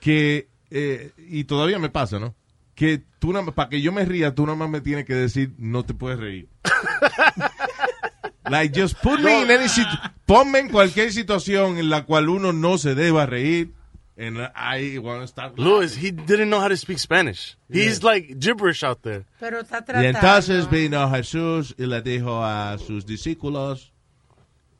que, 0.00 0.48
eh, 0.70 1.12
y 1.18 1.44
todavía 1.44 1.78
me 1.78 1.90
pasa, 1.90 2.18
¿no? 2.18 2.34
Que 2.74 3.02
tú, 3.18 3.34
para 3.54 3.68
que 3.68 3.82
yo 3.82 3.92
me 3.92 4.06
ría, 4.06 4.34
tú 4.34 4.46
nada 4.46 4.56
más 4.56 4.70
me 4.70 4.80
tienes 4.80 5.04
que 5.04 5.14
decir, 5.14 5.52
no 5.58 5.84
te 5.84 5.92
puedes 5.92 6.18
reír. 6.18 6.48
like, 8.48 8.74
just 8.74 8.96
put 9.02 9.20
me 9.20 9.42
in 9.42 9.50
any 9.50 9.68
situ- 9.68 9.98
Ponme 10.24 10.60
en 10.60 10.70
cualquier 10.70 11.12
situación 11.12 11.76
en 11.76 11.90
la 11.90 12.06
cual 12.06 12.30
uno 12.30 12.54
no 12.54 12.78
se 12.78 12.94
deba 12.94 13.26
reír, 13.26 13.74
And 14.22 14.38
I 14.54 14.98
want 15.02 15.22
to 15.22 15.26
start. 15.26 15.58
Louis, 15.58 15.96
he 15.96 16.12
didn't 16.12 16.48
know 16.48 16.60
how 16.60 16.68
to 16.68 16.76
speak 16.76 16.98
Spanish. 17.00 17.56
He's 17.68 18.04
like 18.04 18.38
gibberish 18.38 18.84
out 18.84 19.02
there. 19.02 19.24
Pero 19.40 19.62
está 19.62 19.78
Y 19.78 19.84
tratando. 19.84 20.08
entonces 20.08 20.70
vino 20.70 21.08
Jesús 21.10 21.74
y 21.76 21.86
le 21.86 22.00
dijo 22.02 22.40
a 22.42 22.78
sus 22.78 23.04
discípulos. 23.04 23.90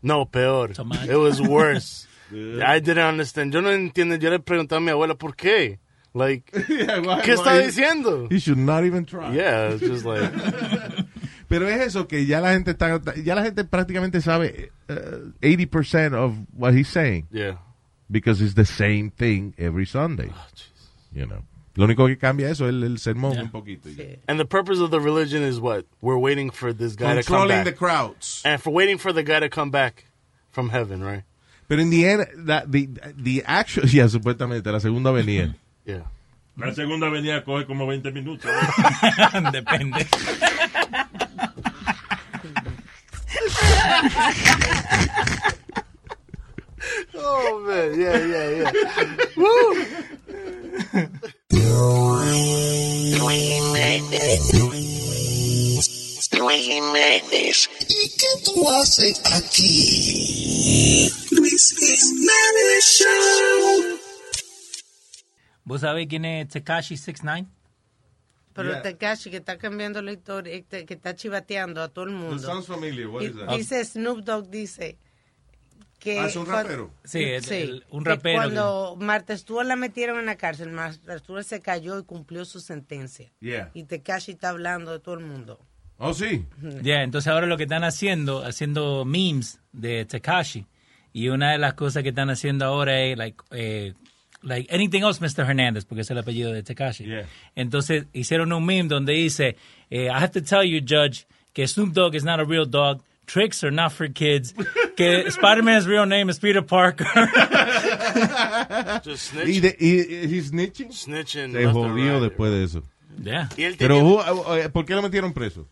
No, 0.00 0.26
peor. 0.26 0.72
Tomate. 0.74 1.10
It 1.10 1.16
was 1.16 1.40
worse. 1.40 2.06
I 2.32 2.78
didn't 2.78 3.04
understand. 3.04 3.52
Yo 3.52 3.60
no 3.60 3.70
entiendo. 3.70 4.16
Yo 4.20 4.30
le 4.30 4.38
pregunté 4.38 4.76
a 4.76 4.80
mi 4.80 4.90
abuela 4.90 5.16
por 5.16 5.34
qué. 5.34 5.78
Like, 6.14 6.44
¿qué 7.24 7.32
está 7.32 7.58
diciendo? 7.58 8.28
He 8.30 8.38
should 8.38 8.58
not 8.58 8.84
even 8.84 9.04
try. 9.06 9.32
Yeah, 9.34 9.70
it's 9.72 9.80
just 9.80 10.04
like, 10.04 10.30
Pero 11.48 11.66
es 11.68 11.80
eso 11.80 12.06
que 12.06 12.26
ya 12.26 12.40
la 12.40 12.52
gente 12.52 12.72
está, 12.72 13.00
ya 13.16 13.34
la 13.34 13.42
gente 13.42 13.64
prácticamente 13.64 14.20
sabe 14.20 14.70
uh, 14.88 15.32
80% 15.42 16.14
of 16.14 16.34
what 16.54 16.74
he's 16.74 16.88
saying 16.88 17.26
yeah. 17.30 17.56
Because 18.12 18.40
it's 18.40 18.54
the 18.54 18.64
same 18.66 19.10
thing 19.10 19.54
every 19.58 19.86
Sunday. 19.86 20.30
Oh, 20.30 20.46
you 21.12 21.26
know. 21.26 21.42
Lo 21.74 21.86
único 21.86 22.06
que 22.06 22.16
cambia 22.18 22.50
eso 22.50 22.66
es 22.66 22.74
el, 22.74 22.84
el 22.84 22.98
sermón 22.98 23.32
Yeah. 23.32 23.42
un 23.44 23.48
poquito. 23.50 23.88
Sí. 23.88 24.18
And 24.28 24.38
the 24.38 24.44
purpose 24.44 24.78
of 24.78 24.90
the 24.90 25.00
religion 25.00 25.42
is 25.42 25.58
what? 25.58 25.86
We're 26.02 26.18
waiting 26.18 26.50
for 26.50 26.72
this 26.74 26.94
guy 26.96 27.14
to 27.14 27.22
come 27.22 27.38
Controlling 27.38 27.48
back. 27.48 27.64
the 27.64 27.72
crowds. 27.72 28.42
and 28.44 28.60
for 28.62 28.70
waiting 28.70 28.98
for 28.98 29.10
the 29.12 29.22
guy 29.22 29.40
to 29.40 29.48
come 29.48 29.70
back 29.70 30.04
from 30.50 30.68
heaven, 30.68 31.02
right? 31.02 31.22
But 31.68 31.78
in 31.78 31.88
the 31.88 32.06
end, 32.06 32.26
that, 32.48 32.70
the, 32.70 32.90
the 33.16 33.42
actual, 33.46 33.86
yeah, 33.88 34.04
supuestamente, 34.06 34.70
la 34.70 34.80
segunda 34.80 35.12
venía. 35.12 35.54
Yeah. 35.86 36.02
La 36.58 36.74
segunda 36.74 37.08
venía 37.08 37.42
coge 37.42 37.64
como 37.66 37.86
20 37.86 38.10
minutos. 38.12 38.44
Depende. 39.52 40.06
Oh 47.24 47.60
man, 47.66 48.00
yeah, 48.00 48.18
yeah, 48.18 48.50
yeah. 48.50 48.72
Luis 56.38 56.64
Jiménez. 56.66 57.70
¿Y 57.88 58.08
qué 58.10 58.26
tú 58.44 58.68
haces 58.70 59.22
aquí? 59.32 61.10
Luis 61.30 61.74
Jiménez 61.78 62.84
Show. 62.84 63.98
¿Vos 65.64 65.80
sabés 65.82 66.06
quién 66.08 66.24
es 66.24 66.48
Tekashi 66.48 66.96
69? 66.96 67.46
Pero 68.54 68.70
Yeah. 68.70 68.82
Tekashi 68.82 69.30
que 69.30 69.38
está 69.38 69.56
cambiando 69.56 70.02
la 70.02 70.12
historia, 70.12 70.52
este, 70.54 70.84
que 70.84 70.94
está 70.94 71.14
chivateando 71.14 71.82
a 71.82 71.88
todo 71.88 72.04
el 72.06 72.10
mundo. 72.10 72.38
sounds 72.38 72.66
familiar. 72.66 73.08
What 73.08 73.22
is 73.22 73.34
that? 73.36 73.48
dice 73.56 73.84
Snoop 73.84 74.24
Dogg 74.24 74.48
dice 74.50 74.98
que 76.02 76.18
Ah, 76.18 76.26
es 76.26 76.34
un 76.36 76.46
rapero. 76.46 76.90
Sí, 77.04 77.22
es 77.22 77.48
el- 77.52 77.84
un 77.90 78.02
que 78.02 78.10
rapero 78.10 78.36
cuando 78.38 78.96
Marta 78.98 79.36
Stewart 79.36 79.66
la 79.66 79.76
metieron 79.76 80.18
en 80.18 80.26
la 80.26 80.36
cárcel, 80.36 80.70
Marta 80.70 81.16
Stewart 81.18 81.44
se 81.44 81.60
cayó 81.60 81.98
y 81.98 82.02
cumplió 82.02 82.44
su 82.44 82.60
sentencia. 82.60 83.30
Yeah. 83.40 83.70
Y 83.74 83.84
Tekashi 83.84 84.32
está 84.32 84.48
hablando 84.48 84.90
de 84.90 84.98
todo 84.98 85.14
el 85.14 85.24
mundo. 85.24 85.60
Oh, 85.98 86.12
sí. 86.12 86.44
Ya, 86.82 87.02
entonces 87.04 87.30
ahora 87.30 87.46
lo 87.46 87.56
que 87.56 87.62
están 87.62 87.84
haciendo, 87.84 88.44
haciendo 88.44 89.04
memes 89.04 89.60
de 89.70 90.04
Tekashi. 90.04 90.66
Y 91.12 91.28
una 91.28 91.52
de 91.52 91.58
las 91.58 91.74
cosas 91.74 92.02
que 92.02 92.08
están 92.08 92.30
haciendo 92.30 92.64
ahora 92.64 93.00
es, 93.02 93.16
like, 93.16 93.36
eh, 93.52 93.94
like 94.40 94.74
anything 94.74 95.02
else, 95.02 95.20
Mr. 95.20 95.48
Hernández, 95.48 95.84
porque 95.84 96.00
es 96.00 96.10
el 96.10 96.18
apellido 96.18 96.50
de 96.52 96.64
Tekashi. 96.64 97.04
Yeah. 97.04 97.28
Entonces 97.54 98.06
hicieron 98.12 98.52
un 98.52 98.64
meme 98.66 98.88
donde 98.88 99.12
dice, 99.12 99.56
eh, 99.90 100.06
I 100.06 100.08
have 100.08 100.30
to 100.30 100.42
tell 100.42 100.64
you, 100.64 100.80
Judge, 100.80 101.26
que 101.52 101.68
Snoop 101.68 101.92
Dogg 101.92 102.16
is 102.16 102.24
not 102.24 102.40
a 102.40 102.44
real 102.44 102.68
dog. 102.68 103.04
Tricks 103.26 103.62
are 103.64 103.70
not 103.70 103.92
for 103.92 104.08
kids. 104.08 104.52
que 104.96 105.30
Spider-Man's 105.30 105.86
real 105.86 106.06
name 106.06 106.28
is 106.28 106.38
Peter 106.38 106.62
Parker. 106.62 107.04
Just 109.04 109.32
Y, 109.34 109.60
snitching. 109.60 109.62
de, 109.62 109.76
y, 109.80 110.00
y 110.00 110.26
he's 110.34 110.50
snitching. 110.50 110.92
snitching. 110.92 111.52
Se 111.52 111.64
jodió 111.66 112.14
right. 112.20 112.22
después 112.30 112.50
de 112.50 112.64
eso. 112.64 112.82
yeah. 113.22 113.48
Pero, 113.78 113.96
tenía 113.98 114.02
who- 114.02 114.56
eh, 114.58 114.68
¿por 114.68 114.84
qué 114.84 114.94
lo 114.94 115.02
metieron 115.02 115.32
preso? 115.32 115.66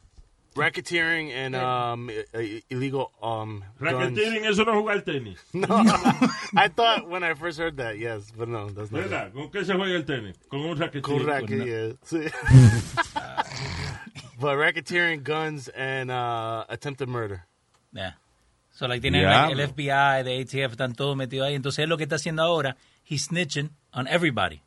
racketeering 0.57 1.31
and 1.33 1.55
um, 1.55 2.11
i- 2.11 2.25
i- 2.37 2.63
illegal 2.71 3.13
um, 3.23 3.63
guns. 3.79 3.93
Racketeering, 3.93 4.45
eso 4.47 4.65
no 4.65 4.73
es 4.73 4.79
jugar 4.81 5.03
tenis. 5.05 5.39
No, 5.55 5.67
I 6.57 6.67
thought 6.69 7.09
when 7.09 7.23
I 7.23 7.35
first 7.35 7.59
heard 7.59 7.77
that, 7.77 7.99
yes, 7.99 8.33
but 8.37 8.49
no, 8.49 8.69
that's 8.69 8.91
not 8.91 9.03
it. 9.03 9.11
¿Verdad? 9.11 9.33
¿Con 9.33 9.49
qué 9.51 9.65
se 9.65 9.75
juega 9.75 9.95
el 9.97 10.05
tenis? 10.05 10.35
Con 10.49 10.61
un 10.61 10.77
raquetín. 10.77 11.03
Cool 11.03 11.25
racket, 11.25 11.65
yeah. 11.65 11.93
But 14.41 14.57
racketeering, 14.57 15.23
guns, 15.23 15.69
and 15.69 16.11
uh, 16.11 16.65
attempted 16.69 17.09
murder. 17.09 17.45
Yeah. 17.93 18.13
So, 18.73 18.87
like, 18.87 19.03
tienen 19.03 19.25
like, 19.25 19.53
el. 19.53 19.69
FBI, 19.69 20.23
de 20.25 20.41
ATF, 20.41 20.73
están 20.73 20.95
todos 20.95 21.15
metidos 21.15 21.49
ahí. 21.49 21.55
Entonces, 21.55 21.83
él 21.83 21.91
lo 21.91 21.99
que 21.99 22.05
está 22.05 22.17
haciendo 22.17 22.43
ahora, 22.43 22.77
he's 23.05 23.27
snitching 23.27 23.71
on 23.93 24.09
everybody. 24.09 24.63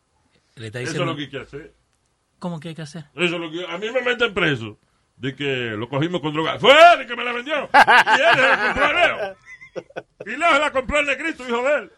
Le 0.56 0.68
está 0.68 0.80
Eso 0.80 0.92
es 0.92 0.94
diciendo, 0.94 1.12
lo 1.12 1.18
que 1.18 1.24
hay 1.24 1.30
que 1.30 1.39
hacer. 1.39 1.74
¿cómo 2.44 2.60
que 2.60 2.68
hay 2.68 2.75
que 2.75 2.82
hacer? 2.82 3.06
Eso 3.15 3.36
es 3.36 3.42
lo 3.42 3.50
que... 3.50 3.65
A 3.65 3.77
mí 3.77 3.89
me 3.89 4.01
meten 4.01 4.34
preso. 4.34 4.77
De 5.15 5.34
que 5.34 5.72
lo 5.77 5.88
cogimos 5.88 6.20
con 6.20 6.34
droga. 6.34 6.60
¡Fue 6.60 6.74
él 6.94 7.08
que 7.08 7.15
me 7.15 7.24
la 7.24 7.32
vendió! 7.32 7.70
Y 7.74 8.22
él 8.22 8.60
compró 8.65 8.86
a 8.86 8.94
Leo. 8.94 9.38
Y 10.25 10.30
se 10.32 10.38
la 10.38 10.72
compró 10.72 11.00
el 11.00 11.06
negrito, 11.06 11.48
hijo 11.48 11.63
de 11.63 11.75
él. 11.75 11.92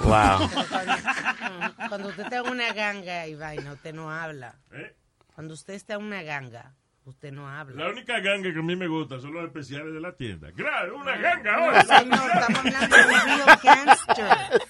Wow. 0.00 0.50
Cuando, 0.68 1.74
cuando 1.88 2.08
usted 2.08 2.24
está 2.24 2.38
en 2.38 2.48
una 2.48 2.72
ganga 2.72 3.28
y 3.28 3.36
vaina, 3.36 3.72
usted 3.74 3.94
no 3.94 4.10
habla. 4.10 4.56
¿Eh? 4.72 4.92
Cuando 5.36 5.54
usted 5.54 5.74
está 5.74 5.94
en 5.94 6.02
una 6.02 6.22
ganga, 6.22 6.74
usted 7.06 7.32
no 7.32 7.46
La 7.46 7.60
habla. 7.60 7.88
única 7.88 8.20
ganga 8.20 8.52
que 8.52 8.58
a 8.58 8.62
mí 8.62 8.76
me 8.76 8.86
gusta 8.88 9.20
son 9.20 9.32
los 9.34 9.44
especiales 9.44 9.92
de 9.94 10.00
la 10.00 10.12
tienda. 10.12 10.50
¡Claro, 10.52 10.96
una 10.96 11.16
ganga 11.16 11.54
ahora! 11.54 11.82
Señor, 11.82 12.30
estamos 12.34 12.58
hablando 12.58 12.96
de 12.96 13.02
real 13.04 13.58
gangster. 13.62 14.60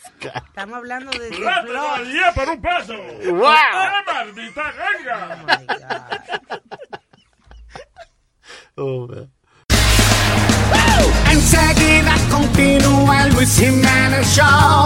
Estamos 0.46 0.76
hablando 0.76 1.10
de, 1.12 1.30
de 1.30 1.36
¡Plátano 1.36 1.94
al 1.94 2.12
día 2.12 2.32
por 2.34 2.48
un 2.50 2.60
peso! 2.62 2.94
Wow. 3.32 3.52
¡Qué 4.06 4.12
maldita 4.12 4.72
ganga! 4.72 5.38
Oh, 5.42 5.46
my 5.46 5.66
God. 5.66 6.60
Oh, 8.78 9.06
man. 9.08 9.32
Enseguida 11.30 12.14
continúa 12.30 13.24
el 13.24 13.34
Luis 13.34 13.58
Jiménez 13.58 14.26
Show. 14.34 14.84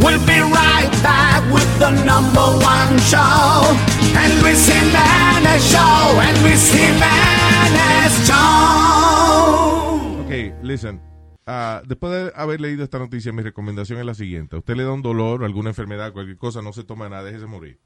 We'll 0.00 0.18
be 0.26 0.40
right 0.40 0.90
back 1.02 1.42
with 1.52 1.78
the 1.78 1.90
number 2.04 2.40
one 2.40 2.98
show. 3.00 3.76
El 4.16 4.40
Luis 4.42 4.66
Jiménez 4.66 5.62
Show. 5.62 6.20
El 6.20 6.42
Luis 6.42 6.72
Jiménez 6.72 8.26
Show. 8.26 10.24
Ok, 10.24 10.30
listen. 10.62 11.00
Ah, 11.46 11.82
después 11.86 12.12
de 12.12 12.32
haber 12.34 12.60
leído 12.60 12.84
esta 12.84 12.98
noticia, 12.98 13.32
mi 13.32 13.42
recomendación 13.42 13.98
es 13.98 14.04
la 14.06 14.14
siguiente. 14.14 14.56
A 14.56 14.58
usted 14.60 14.76
le 14.76 14.84
da 14.84 14.92
un 14.92 15.02
dolor, 15.02 15.44
alguna 15.44 15.70
enfermedad, 15.70 16.12
cualquier 16.12 16.36
cosa, 16.36 16.62
no 16.62 16.72
se 16.72 16.84
toma 16.84 17.08
nada, 17.08 17.24
déjese 17.24 17.46
morir. 17.46 17.80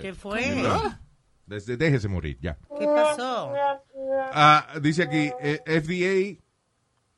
¿Qué 0.00 0.12
fue? 0.14 0.62
Desde- 1.46 1.76
déjese 1.76 2.06
morir, 2.08 2.38
ya. 2.40 2.58
¿Qué 2.78 2.86
pasó? 2.86 3.52
Ah, 4.32 4.66
dice 4.80 5.02
aquí, 5.04 5.30
eh, 5.40 5.60
FDA, 5.66 6.40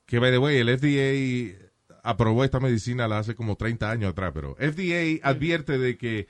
que 0.06 0.18
by 0.18 0.30
the 0.30 0.38
way, 0.38 0.56
el 0.58 0.68
FDA 0.70 1.58
aprobó 2.02 2.44
esta 2.44 2.58
medicina 2.60 3.06
la 3.08 3.18
hace 3.18 3.34
como 3.34 3.56
30 3.56 3.90
años 3.90 4.10
atrás, 4.12 4.30
pero 4.34 4.56
FDA 4.58 5.18
advierte 5.28 5.76
de 5.78 5.98
que 5.98 6.26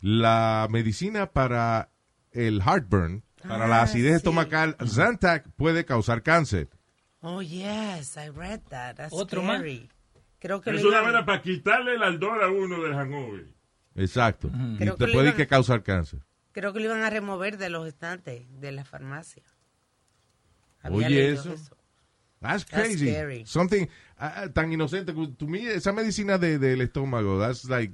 la 0.00 0.66
medicina 0.70 1.26
para 1.32 1.90
el 2.32 2.60
heartburn, 2.62 3.22
para 3.46 3.66
la 3.66 3.80
Ah, 3.80 3.82
acidez 3.82 4.12
sí. 4.12 4.16
estomacal, 4.16 4.76
Zantac 4.86 5.48
puede 5.56 5.84
causar 5.84 6.22
cáncer. 6.22 6.68
Oh, 7.20 7.42
yes, 7.42 8.16
I 8.16 8.28
read 8.28 8.60
that. 8.70 8.96
That's 8.96 9.12
Otro 9.14 9.42
más. 9.42 9.56
scary. 9.58 9.88
Creo 10.38 10.60
que 10.60 10.70
Es 10.70 10.84
una 10.84 11.00
manera 11.02 11.24
para 11.24 11.40
quitarle 11.42 11.94
el 11.94 12.02
ardor 12.02 12.42
a 12.44 12.48
uno 12.48 12.82
del 12.82 12.92
hangover. 12.94 13.46
Exacto. 13.94 14.48
Y 14.52 14.76
Creo 14.76 14.96
que 14.96 15.06
te 15.06 15.12
puede 15.12 15.28
iban- 15.30 15.36
que 15.36 15.46
causar 15.46 15.82
cáncer. 15.82 16.20
Creo 16.52 16.72
que 16.72 16.80
lo 16.80 16.86
iban 16.86 17.02
a 17.02 17.10
remover 17.10 17.56
de 17.58 17.68
los 17.70 17.86
estantes 17.88 18.46
de 18.60 18.72
la 18.72 18.84
farmacia. 18.84 19.42
Había 20.82 21.06
Oye, 21.08 21.08
leído 21.16 21.34
eso. 21.42 21.50
That's 22.40 22.64
That's 22.64 22.64
crazy. 22.66 23.08
scary. 23.10 23.44
Something 23.46 23.86
ah, 24.18 24.48
tan 24.52 24.72
inocente. 24.72 25.12
To 25.12 25.46
me, 25.46 25.66
esa 25.72 25.92
medicina 25.92 26.38
de, 26.38 26.58
del 26.58 26.80
estómago, 26.82 27.40
that's 27.40 27.64
like 27.64 27.92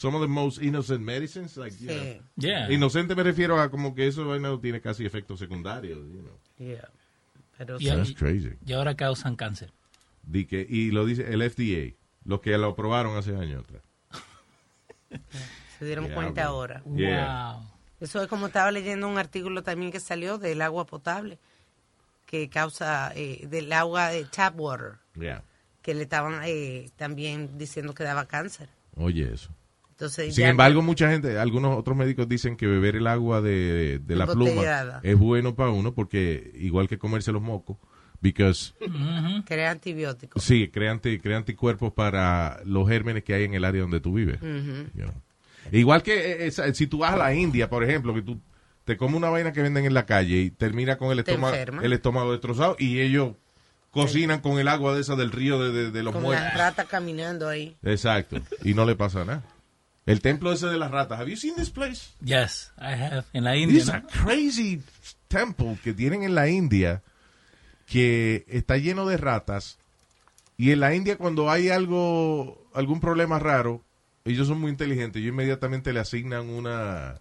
some 0.00 0.14
of 0.16 0.22
the 0.22 0.28
most 0.28 0.60
innocent 0.62 1.00
medicines. 1.04 1.56
Like, 1.56 1.74
you 1.80 1.88
know. 1.88 2.22
Yeah. 2.36 2.70
Inocente 2.70 3.14
me 3.14 3.22
refiero 3.22 3.60
a 3.60 3.70
como 3.70 3.94
que 3.94 4.06
eso 4.06 4.24
no 4.38 4.58
tiene 4.60 4.80
casi 4.80 5.04
efectos 5.04 5.38
secundarios. 5.38 5.98
You 6.10 6.22
know. 6.22 6.38
yeah. 6.58 6.88
Pero 7.58 7.78
Yeah. 7.78 7.96
That's 7.96 8.14
crazy. 8.14 8.54
Y 8.64 8.72
ahora 8.72 8.94
causan 8.96 9.36
cáncer. 9.36 9.70
Di 10.22 10.46
que, 10.46 10.66
y 10.68 10.90
lo 10.90 11.04
dice 11.04 11.30
el 11.32 11.42
FDA, 11.42 11.94
los 12.24 12.40
que 12.40 12.56
lo 12.56 12.68
aprobaron 12.68 13.16
hace 13.16 13.36
años 13.36 13.64
atrás. 13.64 13.82
se 15.78 15.84
dieron 15.84 16.06
Yeah, 16.06 16.14
cuenta 16.14 16.42
bro. 16.44 16.50
ahora. 16.50 16.82
Yeah. 16.96 17.52
Wow. 17.56 17.66
Eso 18.00 18.22
es 18.22 18.28
como 18.28 18.46
estaba 18.46 18.70
leyendo 18.70 19.06
un 19.08 19.18
artículo 19.18 19.62
también 19.62 19.92
que 19.92 20.00
salió 20.00 20.38
del 20.38 20.62
agua 20.62 20.86
potable, 20.86 21.38
que 22.26 22.48
causa, 22.48 23.12
eh, 23.14 23.46
del 23.48 23.70
agua 23.72 24.08
de 24.08 24.24
tap 24.24 24.58
water, 24.58 24.94
Yeah. 25.18 25.42
que 25.82 25.92
le 25.94 26.04
estaban 26.04 26.40
eh, 26.46 26.90
también 26.96 27.58
diciendo 27.58 27.92
que 27.94 28.04
daba 28.04 28.24
cáncer. 28.26 28.68
Oye, 28.96 29.30
eso. 29.34 29.50
Entonces, 30.00 30.34
Sin 30.34 30.46
embargo, 30.46 30.80
mucha 30.80 31.10
gente, 31.10 31.38
algunos 31.38 31.78
otros 31.78 31.94
médicos 31.94 32.26
dicen 32.26 32.56
que 32.56 32.66
beber 32.66 32.96
el 32.96 33.06
agua 33.06 33.42
de, 33.42 33.98
de 33.98 34.16
la 34.16 34.26
pluma 34.26 35.00
es 35.02 35.18
bueno 35.18 35.54
para 35.54 35.68
uno 35.70 35.92
porque, 35.94 36.52
igual 36.54 36.88
que 36.88 36.96
comerse 36.98 37.32
los 37.32 37.42
mocos, 37.42 37.76
Because, 38.22 38.72
Crea 39.46 39.70
antibióticos. 39.70 40.42
sí, 40.42 40.68
crea, 40.68 40.90
anti- 40.92 41.18
crea 41.18 41.36
anticuerpos 41.38 41.92
para 41.92 42.60
los 42.64 42.88
gérmenes 42.88 43.24
que 43.24 43.34
hay 43.34 43.44
en 43.44 43.54
el 43.54 43.64
área 43.64 43.82
donde 43.82 44.00
tú 44.00 44.14
vives. 44.14 44.38
You 44.40 45.04
know. 45.04 45.12
Igual 45.72 46.02
que 46.02 46.14
eh, 46.32 46.46
esa- 46.46 46.72
si 46.74 46.86
tú 46.86 46.98
vas 46.98 47.12
a 47.12 47.16
la 47.16 47.34
India, 47.34 47.68
por 47.70 47.84
ejemplo, 47.84 48.14
que 48.14 48.22
tú 48.22 48.40
te 48.84 48.96
comes 48.96 49.16
una 49.16 49.28
vaina 49.30 49.52
que 49.52 49.60
venden 49.62 49.84
en 49.86 49.92
la 49.94 50.06
calle 50.06 50.36
y 50.38 50.50
termina 50.50 50.96
con 50.96 51.10
el 51.16 51.22
Te 51.24 51.32
estómago, 51.32 51.56
el 51.82 51.92
estómago 51.92 52.32
destrozado 52.32 52.76
y 52.78 53.00
ellos 53.00 53.32
cocinan 53.90 54.40
con 54.40 54.58
el 54.58 54.68
agua 54.68 54.94
de 54.94 55.00
esa 55.00 55.16
del 55.16 55.32
río 55.32 55.58
de, 55.58 55.72
de- 55.72 55.90
de 55.90 56.02
los 56.02 56.12
Con 56.12 56.22
muertos. 56.22 56.44
las 56.46 56.56
ratas 56.58 56.86
caminando 56.88 57.48
ahí. 57.48 57.76
Exacto. 57.82 58.36
Y 58.64 58.74
no 58.74 58.84
le 58.84 58.96
pasa 58.96 59.24
nada. 59.24 59.42
El 60.06 60.20
templo 60.20 60.52
ese 60.52 60.66
de 60.66 60.78
las 60.78 60.90
ratas. 60.90 61.20
Have 61.20 61.30
you 61.30 61.36
seen 61.36 61.54
this 61.56 61.70
place? 61.70 62.10
Yes, 62.24 62.72
I 62.78 62.92
have. 62.94 63.24
En 63.32 63.44
la 63.44 63.56
India, 63.56 63.78
It's 63.78 63.88
a 63.88 64.00
¿no? 64.00 64.08
crazy 64.08 64.82
temple 65.28 65.78
que 65.84 65.92
tienen 65.92 66.22
en 66.22 66.34
la 66.34 66.48
India 66.48 67.02
que 67.86 68.44
está 68.48 68.76
lleno 68.76 69.06
de 69.06 69.16
ratas. 69.16 69.78
Y 70.56 70.72
en 70.72 70.80
la 70.80 70.94
India 70.94 71.16
cuando 71.16 71.50
hay 71.50 71.68
algo, 71.70 72.66
algún 72.74 73.00
problema 73.00 73.38
raro, 73.38 73.82
ellos 74.24 74.48
son 74.48 74.60
muy 74.60 74.70
inteligentes. 74.70 75.20
Ellos 75.20 75.32
inmediatamente 75.32 75.92
le 75.92 76.00
asignan 76.00 76.48
una, 76.50 77.16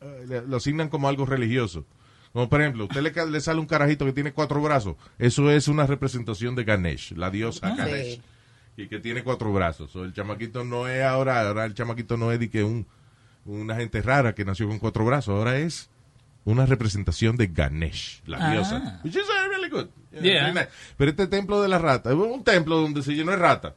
eh, 0.00 0.24
le- 0.28 0.42
lo 0.46 0.56
asignan 0.56 0.88
como 0.88 1.08
algo 1.08 1.24
religioso. 1.26 1.84
Como 2.32 2.48
por 2.48 2.60
ejemplo, 2.60 2.84
usted 2.86 3.00
le, 3.02 3.12
le 3.30 3.40
sale 3.40 3.60
un 3.60 3.66
carajito 3.66 4.04
que 4.04 4.12
tiene 4.12 4.32
cuatro 4.32 4.60
brazos. 4.60 4.96
Eso 5.18 5.50
es 5.50 5.68
una 5.68 5.86
representación 5.86 6.54
de 6.56 6.64
Ganesh, 6.64 7.12
la 7.12 7.30
diosa 7.30 7.68
Ah. 7.68 7.74
Ganesh 7.76 8.14
Sí. 8.16 8.22
Y 8.76 8.88
que 8.88 8.98
tiene 8.98 9.22
cuatro 9.22 9.52
brazos. 9.52 9.90
So, 9.90 10.04
el 10.04 10.12
chamaquito 10.12 10.64
no 10.64 10.88
es 10.88 11.02
ahora, 11.02 11.46
ahora 11.46 11.64
el 11.64 11.74
chamaquito 11.74 12.16
no 12.16 12.32
es 12.32 12.40
de 12.40 12.50
que 12.50 12.64
un, 12.64 12.86
una 13.44 13.76
gente 13.76 14.02
rara 14.02 14.34
que 14.34 14.44
nació 14.44 14.66
con 14.68 14.78
cuatro 14.78 15.04
brazos, 15.04 15.34
ahora 15.36 15.56
es 15.58 15.90
una 16.44 16.66
representación 16.66 17.36
de 17.36 17.46
Ganesh, 17.46 18.22
la 18.26 18.38
Ah. 18.40 18.52
diosa. 18.52 19.00
Which 19.04 19.16
is 19.16 19.22
really 19.48 19.68
good. 19.70 19.86
Yeah, 20.12 20.22
Yeah. 20.22 20.42
very 20.42 20.54
nice. 20.54 20.68
Pero 20.96 21.10
este 21.10 21.26
templo 21.26 21.62
de 21.62 21.68
las 21.68 21.80
ratas, 21.80 22.12
es 22.12 22.18
un 22.18 22.44
templo 22.44 22.76
donde 22.80 23.02
se 23.02 23.14
llenó 23.14 23.30
de 23.30 23.38
ratas. 23.38 23.74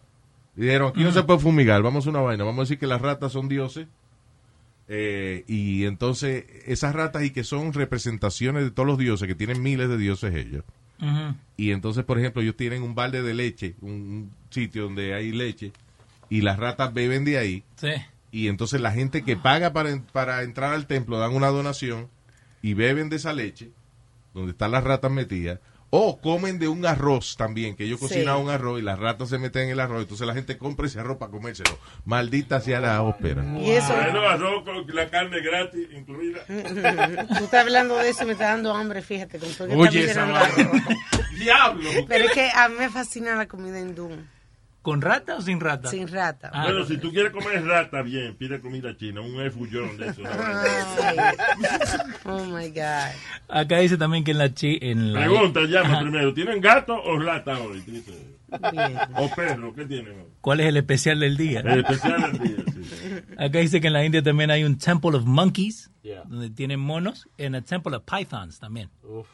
Y 0.56 0.62
dijeron, 0.62 0.90
aquí 0.90 1.04
no 1.04 1.12
se 1.12 1.22
puede 1.24 1.40
fumigar, 1.40 1.82
vamos 1.84 2.08
a 2.08 2.10
una 2.10 2.20
vaina, 2.22 2.44
vamos 2.44 2.60
a 2.60 2.64
decir 2.64 2.80
que 2.80 2.88
las 2.88 3.02
ratas 3.02 3.32
son 3.32 3.48
dioses. 3.48 3.88
Eh, 4.90 5.44
y 5.48 5.86
entonces 5.86 6.46
esas 6.66 6.96
ratas 6.96 7.24
y 7.24 7.32
que 7.32 7.44
son 7.44 7.74
representaciones 7.74 8.64
de 8.64 8.72
todos 8.72 8.88
los 8.88 8.98
dioses, 8.98 9.28
que 9.28 9.36
tienen 9.36 9.62
miles 9.62 9.90
de 9.90 9.98
dioses 9.98 10.34
ellos. 10.34 10.64
Y 11.58 11.72
entonces, 11.72 12.04
por 12.04 12.20
ejemplo, 12.20 12.42
ellos 12.42 12.56
tienen 12.56 12.84
un 12.84 12.96
balde 12.96 13.22
de 13.22 13.34
leche, 13.34 13.76
un, 13.82 14.32
sitio 14.50 14.84
donde 14.84 15.14
hay 15.14 15.32
leche, 15.32 15.72
y 16.30 16.42
las 16.42 16.58
ratas 16.58 16.94
beben 16.94 17.26
de 17.26 17.38
ahí. 17.38 17.64
Sí. 17.76 17.90
Y 18.32 18.48
entonces 18.48 18.82
la 18.82 18.92
gente 18.92 19.24
que 19.24 19.38
paga 19.38 19.74
para, 19.74 20.02
para 20.12 20.44
entrar 20.44 20.74
al 20.74 20.88
templo 20.88 21.18
dan 21.20 21.36
una 21.36 21.48
donación 21.48 22.10
y 22.62 22.74
beben 22.74 23.10
de 23.10 23.18
esa 23.18 23.34
leche, 23.34 23.72
donde 24.34 24.52
están 24.52 24.72
las 24.72 24.84
ratas 24.84 25.12
metidas, 25.12 25.60
o 26.00 26.22
comen 26.22 26.60
de 26.60 26.68
un 26.68 26.86
arroz 26.86 27.36
también, 27.38 27.76
que 27.76 27.86
ellos 27.86 28.00
Sí. 28.00 28.08
cocinan 28.08 28.38
un 28.38 28.50
arroz 28.52 28.80
y 28.80 28.84
las 28.84 29.00
ratas 29.00 29.30
se 29.30 29.40
meten 29.40 29.64
en 29.64 29.70
el 29.70 29.80
arroz, 29.80 30.02
entonces 30.04 30.28
la 30.28 30.34
gente 30.36 30.58
compra 30.58 30.86
ese 30.86 31.00
arroz 31.00 31.18
para 31.18 31.32
comérselo. 31.32 31.78
Maldita 32.06 32.62
sea 32.62 32.80
la 32.80 33.02
ópera. 33.02 33.44
Y 33.60 33.72
eso, 33.72 33.94
Bueno, 33.96 34.20
arroz 34.22 34.64
con 34.64 34.96
la 34.96 35.10
carne 35.10 35.40
gratis 35.42 35.88
incluida. 35.92 36.40
tú 36.48 37.44
estás 37.44 37.62
hablando 37.62 37.98
de 37.98 38.10
eso 38.10 38.24
y 38.24 38.28
me 38.28 38.34
está 38.34 38.50
dando 38.50 38.74
hambre, 38.74 39.02
fíjate. 39.02 39.40
Con 39.40 39.52
todo 39.54 39.68
Oye, 39.78 40.06
esa. 40.06 40.28
¡Diablo! 41.40 41.90
Pero 42.08 42.26
es 42.26 42.32
que 42.32 42.50
a 42.54 42.68
mí 42.70 42.76
me 42.80 42.90
fascina 42.90 43.36
la 43.36 43.48
comida 43.48 43.80
hindú, 43.80 44.10
¿Con 44.88 45.02
rata 45.02 45.36
o 45.36 45.42
sin 45.42 45.60
rata? 45.60 45.90
sin 45.90 46.08
rata. 46.08 46.50
Ah, 46.54 46.64
Bueno, 46.64 46.86
si 46.86 46.98
tú 46.98 47.12
quieres 47.12 47.34
comer 47.34 47.62
rata, 47.66 48.02
bien, 48.04 48.38
pide 48.38 48.62
comida 48.62 48.96
china, 48.96 49.20
un 49.20 49.42
efullón 49.42 49.98
de 49.98 50.08
eso. 50.08 50.22
Oh 52.24 52.46
my 52.46 52.70
God. 52.70 53.12
Acá 53.50 53.80
dice 53.80 53.98
también 53.98 54.24
que 54.24 54.32
en 54.32 54.38
la 54.38 54.54
chi, 54.54 54.80
en 54.82 55.12
la 55.12 55.20
Pregunta, 55.26 55.60
llama 55.66 55.90
Ajá. 55.94 56.02
primero, 56.04 56.34
¿tienen 56.34 56.62
gato 56.62 56.96
o 57.04 57.20
rata 57.20 57.60
hoy? 57.60 57.82
Bien. 57.82 58.04
O 59.16 59.30
perro, 59.36 59.74
¿qué 59.74 59.86
tienen 59.86 60.20
hoy? 60.20 60.26
¿Cuál 60.40 60.62
es 60.62 60.68
el 60.68 60.78
especial 60.78 61.20
del 61.20 61.36
día? 61.36 61.60
El 61.60 61.80
especial 61.80 62.22
del 62.22 62.40
día, 62.40 62.64
sí. 62.74 63.34
Acá 63.38 63.60
dice 63.60 63.82
que 63.82 63.88
en 63.88 63.94
la 63.94 64.06
India 64.06 64.24
también 64.24 64.52
hay 64.52 64.64
un 64.64 64.78
Temple 64.78 65.18
of 65.18 65.26
Monkeys, 65.26 65.92
Yeah. 66.02 66.24
donde 66.26 66.50
tienen 66.50 66.80
monos, 66.80 67.28
y 67.38 67.44
en 67.44 67.56
el 67.56 67.64
Temple 67.66 67.98
of 67.98 68.04
Pythons 68.06 68.58
también. 68.60 68.90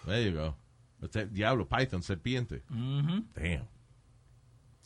There 0.08 0.32
you 0.32 0.36
go. 0.36 0.58
Este, 1.04 1.28
Diablo, 1.28 1.68
Python, 1.68 2.02
serpiente. 2.02 2.64
Damn. 2.70 3.28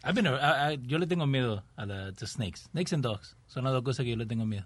I've 0.03 0.13
been 0.13 0.27
a- 0.27 0.37
I- 0.37 0.73
I- 0.75 0.79
yo 0.87 0.97
le 0.99 1.07
tengo 1.07 1.25
miedo 1.27 1.63
a 1.75 1.85
la 1.85 2.11
to 2.13 2.25
snakes. 2.27 2.69
Snakes 2.71 2.93
and 2.93 3.03
dogs. 3.03 3.35
Son 3.47 3.63
las 3.63 3.73
dos 3.73 3.83
cosas 3.83 4.03
que 4.03 4.11
yo 4.11 4.17
le 4.17 4.25
tengo 4.25 4.45
miedo. 4.45 4.65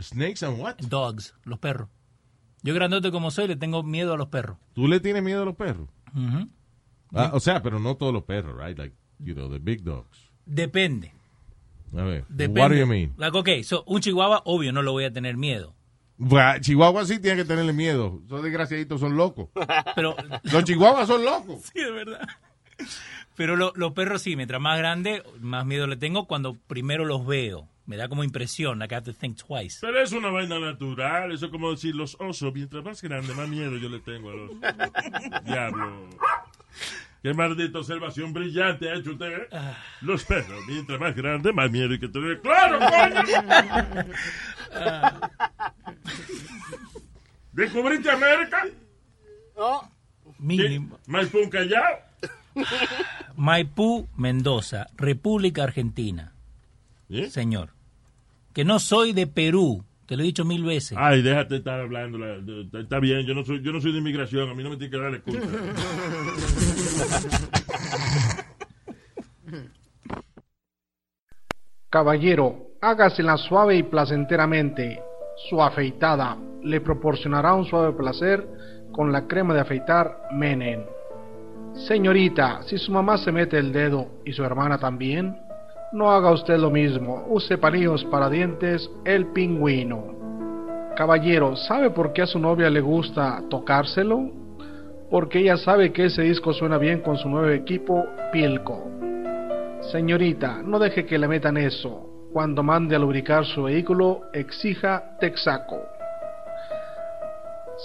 Snakes 0.00 0.42
and 0.44 0.60
what? 0.60 0.76
Dogs, 0.78 1.34
los 1.44 1.58
perros. 1.58 1.88
Yo 2.62 2.74
grandote 2.74 3.10
como 3.10 3.30
soy, 3.30 3.48
le 3.48 3.56
tengo 3.56 3.82
miedo 3.82 4.12
a 4.14 4.16
los 4.16 4.28
perros. 4.28 4.56
¿Tú 4.72 4.86
le 4.88 5.00
tienes 5.00 5.22
miedo 5.22 5.42
a 5.42 5.44
los 5.44 5.56
perros? 5.56 5.88
Ah, 7.14 7.30
o 7.34 7.40
sea, 7.40 7.62
pero 7.62 7.78
no 7.78 7.96
todos 7.96 8.12
los 8.12 8.24
perros, 8.24 8.56
right? 8.58 8.76
Like, 8.78 8.94
you 9.18 9.34
know, 9.34 9.48
the 9.50 9.58
big 9.58 9.82
dogs. 9.82 10.30
Depende. 10.46 11.12
A 11.96 12.02
ver, 12.02 12.24
Depende. 12.28 12.60
what 12.60 12.70
do 12.70 12.76
you 12.76 12.86
mean? 12.86 13.12
Like, 13.18 13.36
okay, 13.36 13.62
so, 13.62 13.84
un 13.86 14.00
chihuahua, 14.00 14.42
obvio, 14.46 14.72
no 14.72 14.82
lo 14.82 14.92
voy 14.92 15.04
a 15.04 15.12
tener 15.12 15.36
miedo. 15.36 15.74
Chihuahua 16.60 17.04
sí 17.04 17.18
tiene 17.18 17.36
que 17.38 17.44
tenerle 17.44 17.72
miedo. 17.72 18.20
Esos 18.26 18.42
desgraciaditos 18.42 19.00
son 19.00 19.16
locos. 19.16 19.48
Pero, 19.94 20.14
Los 20.44 20.64
chihuahuas 20.64 21.06
son 21.08 21.24
locos. 21.24 21.62
sí, 21.74 21.80
de 21.80 21.90
verdad. 21.90 22.20
Pero 23.36 23.56
lo- 23.56 23.72
los 23.76 23.92
perros 23.92 24.22
sí, 24.22 24.36
mientras 24.36 24.60
más 24.60 24.78
grande, 24.78 25.22
más 25.40 25.64
miedo 25.64 25.86
le 25.86 25.96
tengo 25.96 26.26
cuando 26.26 26.54
primero 26.66 27.04
los 27.04 27.26
veo. 27.26 27.68
Me 27.86 27.96
da 27.96 28.08
como 28.08 28.22
impresión, 28.22 28.78
like 28.78 28.94
I 28.94 28.98
have 28.98 29.04
to 29.12 29.18
think 29.18 29.36
twice. 29.42 29.78
Pero 29.80 30.00
es 30.00 30.12
una 30.12 30.30
vaina 30.30 30.58
natural, 30.60 31.32
eso 31.32 31.46
es 31.46 31.50
como 31.52 31.70
decir 31.72 31.94
los 31.96 32.16
osos, 32.20 32.54
mientras 32.54 32.84
más 32.84 33.02
grande, 33.02 33.34
más 33.34 33.48
miedo 33.48 33.76
yo 33.76 33.88
le 33.88 33.98
tengo 34.00 34.30
a 34.30 34.34
los 34.34 34.50
Diablo. 35.44 36.08
Qué 37.22 37.34
maldita 37.34 37.78
observación 37.78 38.32
brillante 38.32 38.88
ha 38.90 38.94
hecho 38.94 39.12
usted. 39.12 39.32
¿eh? 39.32 39.48
Los 40.00 40.24
perros, 40.24 40.60
mientras 40.68 40.98
más 41.00 41.14
grande, 41.14 41.52
más 41.52 41.70
miedo 41.70 41.90
hay 41.92 41.98
que 42.00 42.08
tener. 42.08 42.40
¡Claro, 42.40 42.78
coño! 42.78 44.04
¿Descubriste 47.52 48.10
América? 48.10 48.64
Mínimo. 50.38 50.98
¿Maipú 51.06 51.38
un 51.38 51.50
Callao? 51.50 52.00
Maipú, 53.36 54.08
Mendoza, 54.16 54.88
República 54.96 55.64
Argentina. 55.64 56.32
¿Eh? 57.08 57.30
Señor. 57.30 57.70
Que 58.52 58.64
no 58.64 58.78
soy 58.78 59.12
de 59.12 59.26
Perú. 59.26 59.84
Te 60.06 60.16
lo 60.16 60.22
he 60.22 60.26
dicho 60.26 60.44
mil 60.44 60.62
veces. 60.64 60.98
Ay, 61.00 61.22
déjate 61.22 61.56
estar 61.56 61.80
hablando. 61.80 62.18
la- 62.18 62.36
está 62.80 62.98
bien, 62.98 63.24
yo 63.26 63.34
no 63.34 63.44
soy, 63.44 63.62
yo 63.62 63.72
no 63.72 63.80
soy 63.80 63.92
de 63.92 63.98
inmigración, 63.98 64.50
a 64.50 64.54
mí 64.54 64.62
no 64.62 64.70
me 64.70 64.76
tiene 64.76 64.90
que 64.90 64.98
darle 64.98 65.20
culpa. 65.20 65.46
Caballero, 71.90 72.70
hágasela 72.80 73.36
suave 73.36 73.76
y 73.76 73.82
placenteramente. 73.82 75.02
Su 75.48 75.62
afeitada 75.62 76.36
le 76.62 76.80
proporcionará 76.80 77.54
un 77.54 77.64
suave 77.64 77.92
placer 77.92 78.46
con 78.92 79.12
la 79.12 79.26
crema 79.26 79.54
de 79.54 79.60
afeitar 79.60 80.28
Menen. 80.32 80.84
Señorita, 81.74 82.62
si 82.62 82.76
su 82.78 82.92
mamá 82.92 83.16
se 83.16 83.32
mete 83.32 83.58
el 83.58 83.72
dedo 83.72 84.06
y 84.24 84.32
su 84.32 84.44
hermana 84.44 84.78
también, 84.78 85.36
no 85.92 86.10
haga 86.10 86.30
usted 86.30 86.58
lo 86.58 86.70
mismo. 86.70 87.24
Use 87.28 87.58
palillos 87.58 88.04
para 88.04 88.28
dientes 88.28 88.90
El 89.04 89.26
Pingüino. 89.32 90.92
Caballero, 90.96 91.56
¿sabe 91.56 91.90
por 91.90 92.12
qué 92.12 92.22
a 92.22 92.26
su 92.26 92.38
novia 92.38 92.68
le 92.68 92.80
gusta 92.80 93.42
tocárselo? 93.48 94.30
Porque 95.10 95.40
ella 95.40 95.56
sabe 95.56 95.92
que 95.92 96.06
ese 96.06 96.22
disco 96.22 96.52
suena 96.52 96.78
bien 96.78 97.00
con 97.00 97.16
su 97.16 97.28
nuevo 97.28 97.48
equipo 97.48 98.04
Pilco. 98.30 98.90
Señorita, 99.90 100.62
no 100.62 100.78
deje 100.78 101.04
que 101.04 101.18
le 101.18 101.28
metan 101.28 101.56
eso. 101.56 102.28
Cuando 102.32 102.62
mande 102.62 102.96
a 102.96 102.98
lubricar 102.98 103.44
su 103.44 103.64
vehículo, 103.64 104.22
exija 104.32 105.16
Texaco. 105.18 105.80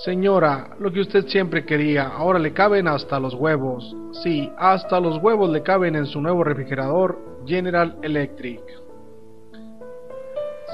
Señora, 0.03 0.75
lo 0.79 0.91
que 0.91 1.01
usted 1.01 1.25
siempre 1.25 1.65
quería, 1.65 2.09
ahora 2.09 2.37
le 2.37 2.53
caben 2.53 2.87
hasta 2.87 3.19
los 3.19 3.33
huevos. 3.33 3.95
Sí, 4.23 4.51
hasta 4.57 4.99
los 4.99 5.17
huevos 5.23 5.49
le 5.49 5.63
caben 5.63 5.95
en 5.95 6.05
su 6.05 6.21
nuevo 6.21 6.43
refrigerador 6.43 7.17
General 7.47 7.97
Electric. 8.03 8.61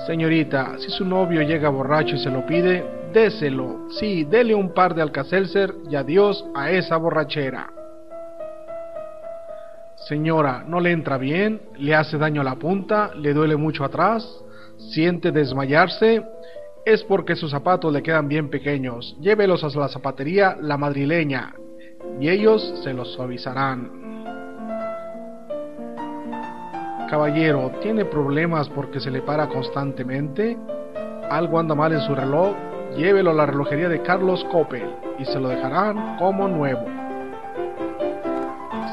Señorita, 0.05 0.77
si 0.77 0.89
su 0.89 1.05
novio 1.05 1.41
llega 1.41 1.69
borracho 1.69 2.15
y 2.15 2.19
se 2.19 2.29
lo 2.29 2.45
pide, 2.45 2.83
déselo. 3.13 3.87
Sí, 3.91 4.25
dele 4.25 4.53
un 4.53 4.73
par 4.73 4.93
de 4.93 5.01
Alcacelser 5.01 5.73
y 5.89 5.95
adiós 5.95 6.43
a 6.53 6.71
esa 6.71 6.97
borrachera. 6.97 7.71
Señora, 9.95 10.65
¿no 10.67 10.81
le 10.81 10.91
entra 10.91 11.17
bien? 11.17 11.61
¿Le 11.77 11.95
hace 11.95 12.17
daño 12.17 12.41
a 12.41 12.43
la 12.43 12.55
punta? 12.55 13.11
¿Le 13.15 13.33
duele 13.33 13.55
mucho 13.55 13.85
atrás? 13.85 14.27
¿Siente 14.91 15.31
desmayarse? 15.31 16.25
Es 16.85 17.01
porque 17.05 17.37
sus 17.37 17.51
zapatos 17.51 17.93
le 17.93 18.03
quedan 18.03 18.27
bien 18.27 18.49
pequeños. 18.49 19.15
Llévelos 19.21 19.63
a 19.63 19.79
la 19.79 19.87
zapatería 19.87 20.57
La 20.59 20.77
Madrileña 20.77 21.53
y 22.19 22.27
ellos 22.29 22.81
se 22.83 22.93
los 22.93 23.13
suavizarán. 23.13 24.03
Caballero, 27.09 27.71
¿tiene 27.81 28.03
problemas 28.03 28.67
porque 28.69 28.99
se 28.99 29.11
le 29.11 29.21
para 29.21 29.47
constantemente? 29.47 30.57
¿Algo 31.29 31.57
anda 31.57 31.73
mal 31.73 31.93
en 31.93 32.01
su 32.01 32.13
reloj? 32.15 32.53
Llévelo 32.97 33.31
a 33.31 33.33
la 33.33 33.45
relojería 33.45 33.87
de 33.87 34.01
Carlos 34.01 34.45
Coppel 34.51 34.93
y 35.19 35.25
se 35.25 35.39
lo 35.39 35.49
dejarán 35.49 36.17
como 36.17 36.49
nuevo. 36.49 37.02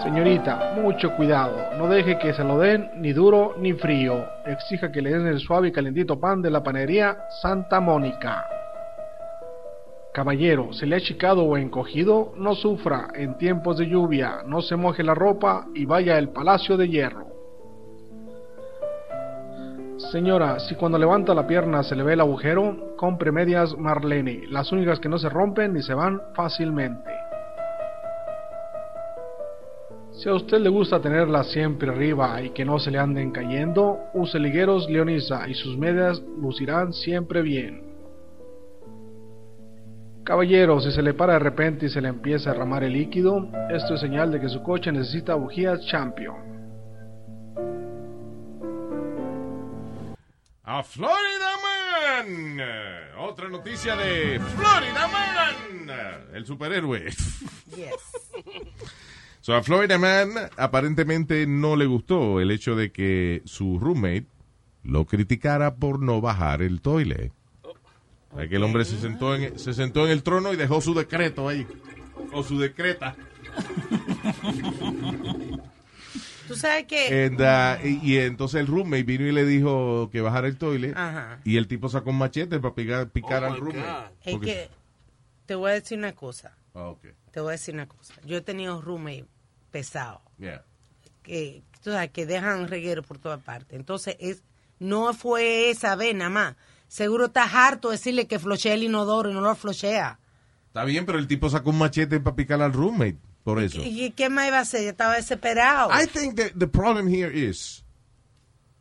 Señorita, 0.03 0.73
mucho 0.83 1.15
cuidado. 1.15 1.77
No 1.77 1.87
deje 1.87 2.19
que 2.19 2.33
se 2.33 2.43
lo 2.43 2.59
den 2.59 2.91
ni 2.97 3.13
duro 3.13 3.57
ni 3.59 3.75
frío. 3.75 4.25
Exija 4.47 4.91
que 4.91 5.03
le 5.03 5.11
den 5.11 5.27
el 5.27 5.41
suave 5.41 5.69
y 5.69 5.73
calentito 5.73 6.19
pan 6.19 6.41
de 6.41 6.51
la 6.51 6.63
panería 6.63 7.19
Santa 7.43 7.81
Mónica. 7.81 8.47
Caballero, 10.15 10.73
se 10.73 10.87
le 10.87 10.97
ha 10.97 10.99
achicado 10.99 11.45
o 11.45 11.57
encogido, 11.59 12.33
no 12.37 12.55
sufra. 12.55 13.09
En 13.15 13.37
tiempos 13.37 13.77
de 13.77 13.89
lluvia, 13.89 14.39
no 14.47 14.63
se 14.63 14.75
moje 14.75 15.03
la 15.03 15.15
ropa 15.15 15.67
y 15.75 15.85
vaya 15.85 16.17
al 16.17 16.31
Palacio 16.31 16.79
de 16.79 16.89
Hierro. 16.89 17.27
Señora, 20.11 20.59
si 20.61 20.77
cuando 20.77 20.99
levanta 20.99 21.35
la 21.35 21.47
pierna 21.47 21.83
se 21.83 21.95
le 21.95 22.03
ve 22.03 22.15
el 22.15 22.21
agujero, 22.21 22.97
compre 22.97 23.33
medias 23.33 23.77
Marlene, 23.77 24.45
las 24.49 24.73
únicas 24.73 24.99
que 24.99 25.11
no 25.11 25.19
se 25.19 25.29
rompen 25.29 25.75
ni 25.75 25.83
se 25.83 25.93
van 25.93 26.23
fácilmente. 26.35 27.10
Si 30.23 30.29
a 30.29 30.35
usted 30.35 30.59
le 30.59 30.69
gusta 30.69 31.01
tenerlas 31.01 31.51
siempre 31.51 31.89
arriba 31.89 32.43
y 32.43 32.51
que 32.51 32.63
no 32.63 32.79
se 32.79 32.91
le 32.91 32.99
anden 32.99 33.31
cayendo, 33.31 34.01
use 34.13 34.39
ligueros 34.39 34.87
Leonisa 34.91 35.49
y 35.49 35.55
sus 35.55 35.79
medias 35.79 36.23
lucirán 36.39 36.93
siempre 36.93 37.41
bien. 37.41 37.83
Caballero, 40.23 40.79
si 40.79 40.93
se 40.93 41.01
le 41.01 41.15
para 41.15 41.33
de 41.33 41.39
repente 41.39 41.87
y 41.87 41.89
se 41.89 42.03
le 42.03 42.09
empieza 42.09 42.51
a 42.51 42.53
derramar 42.53 42.85
el 42.85 42.93
líquido, 42.93 43.49
esto 43.71 43.95
es 43.95 44.01
señal 44.01 44.31
de 44.31 44.41
que 44.41 44.51
su 44.51 44.63
coche 44.63 44.93
necesita 44.93 45.37
bujías 45.37 45.87
Champion. 45.87 46.37
A 50.65 50.83
Florida 50.83 51.51
Man. 51.63 52.61
Otra 53.21 53.49
noticia 53.49 53.97
de 53.97 54.39
Florida 54.39 55.09
Man. 55.09 56.29
El 56.35 56.45
superhéroe. 56.45 57.07
So, 59.51 59.57
a 59.57 59.65
Florida 59.65 59.99
Man 59.99 60.31
aparentemente 60.57 61.45
no 61.45 61.75
le 61.75 61.87
gustó 61.87 62.41
el 62.41 62.53
hecho 62.53 62.77
de 62.77 62.93
que 62.93 63.43
su 63.47 63.81
roommate 63.81 64.27
lo 64.85 65.07
criticara 65.07 65.75
por 65.75 65.99
no 65.99 66.21
bajar 66.21 66.63
el 66.63 66.81
toile. 66.81 67.33
O 68.31 68.37
sea, 68.37 68.47
que 68.47 68.55
el 68.55 68.63
hombre 68.63 68.85
se 68.85 69.01
sentó, 69.01 69.35
en, 69.35 69.59
se 69.59 69.75
sentó 69.75 70.05
en 70.05 70.13
el 70.13 70.23
trono 70.23 70.53
y 70.53 70.57
dejó 70.57 70.81
su 70.81 70.95
decreto 70.95 71.49
ahí. 71.49 71.67
O 72.33 72.45
su 72.45 72.61
decreta. 72.61 73.17
Tú 76.47 76.55
sabes 76.55 76.87
que... 76.87 77.25
And, 77.25 77.41
uh, 77.41 77.85
y, 77.85 77.99
y 78.05 78.19
entonces 78.19 78.61
el 78.61 78.69
roommate 78.69 79.03
vino 79.03 79.27
y 79.27 79.33
le 79.33 79.45
dijo 79.45 80.11
que 80.13 80.21
bajara 80.21 80.47
el 80.47 80.59
toile. 80.59 80.93
Ajá. 80.95 81.41
Y 81.43 81.57
el 81.57 81.67
tipo 81.67 81.89
sacó 81.89 82.11
un 82.11 82.19
machete 82.19 82.61
para 82.61 82.73
picar, 82.73 83.11
picar 83.11 83.43
Oh, 83.43 83.47
al 83.47 83.59
roommate. 83.59 84.15
Es 84.27 84.39
que 84.39 84.71
te 85.47 85.57
voy 85.57 85.73
a 85.73 85.75
decir 85.75 85.99
una 85.99 86.13
cosa. 86.13 86.57
Ah. 86.73 86.95
Te 87.33 87.41
voy 87.41 87.49
a 87.49 87.53
decir 87.53 87.75
una 87.75 87.89
cosa. 87.89 88.15
Yo 88.25 88.37
he 88.37 88.43
tenido 88.43 88.81
roommate 88.81 89.27
pesado. 89.71 90.23
Yeah. 90.39 90.65
que, 91.23 91.63
tú 91.83 91.91
sabes, 91.91 92.11
que 92.11 92.27
dejan 92.27 92.69
reguero 92.69 93.03
por 93.03 93.19
todas 93.19 93.43
partes. 93.43 93.79
Entonces, 93.79 94.17
es, 94.19 94.43
no 94.79 95.13
fue 95.15 95.71
esa 95.71 95.97
vez 95.97 96.15
nada 96.15 96.31
más. 96.31 96.57
Seguro 96.89 97.27
estás 97.27 97.55
harto 97.55 97.91
de 97.91 97.97
decirle 97.97 98.27
que 98.27 98.39
flochea 98.39 98.75
el 98.75 98.83
inodoro 98.83 99.31
y 99.31 99.35
no 99.35 99.41
lo 99.41 99.55
flochea. 99.55 100.19
Está 100.67 100.85
bien, 100.85 101.07
pero 101.07 101.19
el 101.19 101.27
tipo 101.27 101.49
sacó 101.49 101.71
un 101.71 101.79
machete 101.79 102.21
para 102.21 102.37
picar 102.37 102.61
al 102.63 102.73
roommate. 102.73 103.19
Por 103.45 103.63
eso. 103.63 103.81
¿Y 103.83 104.11
qué 104.11 104.29
más 104.29 104.49
iba 104.49 104.59
a 104.59 104.63
hacer? 104.63 104.83
Yo 104.83 104.91
estaba 104.91 105.17
desesperado. 105.17 105.91
I 105.91 106.07
think 106.07 106.37
that 106.37 106.53
the 106.59 106.67
problem 106.67 107.09
here 107.09 107.33
is. 107.33 107.85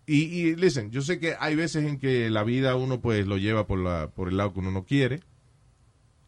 Y, 0.06 0.24
y 0.24 0.56
listen, 0.56 0.92
yo 0.92 1.02
sé 1.02 1.20
que 1.20 1.36
hay 1.40 1.56
veces 1.56 1.86
en 1.86 2.00
que 2.00 2.30
la 2.30 2.44
vida 2.44 2.76
uno 2.76 3.00
pues 3.00 3.26
lo 3.28 3.38
lleva 3.38 3.68
por 3.68 3.80
la 3.80 4.10
por 4.10 4.28
el 4.28 4.38
lado 4.38 4.54
que 4.54 4.60
uno 4.60 4.72
no 4.72 4.84
quiere 4.84 5.22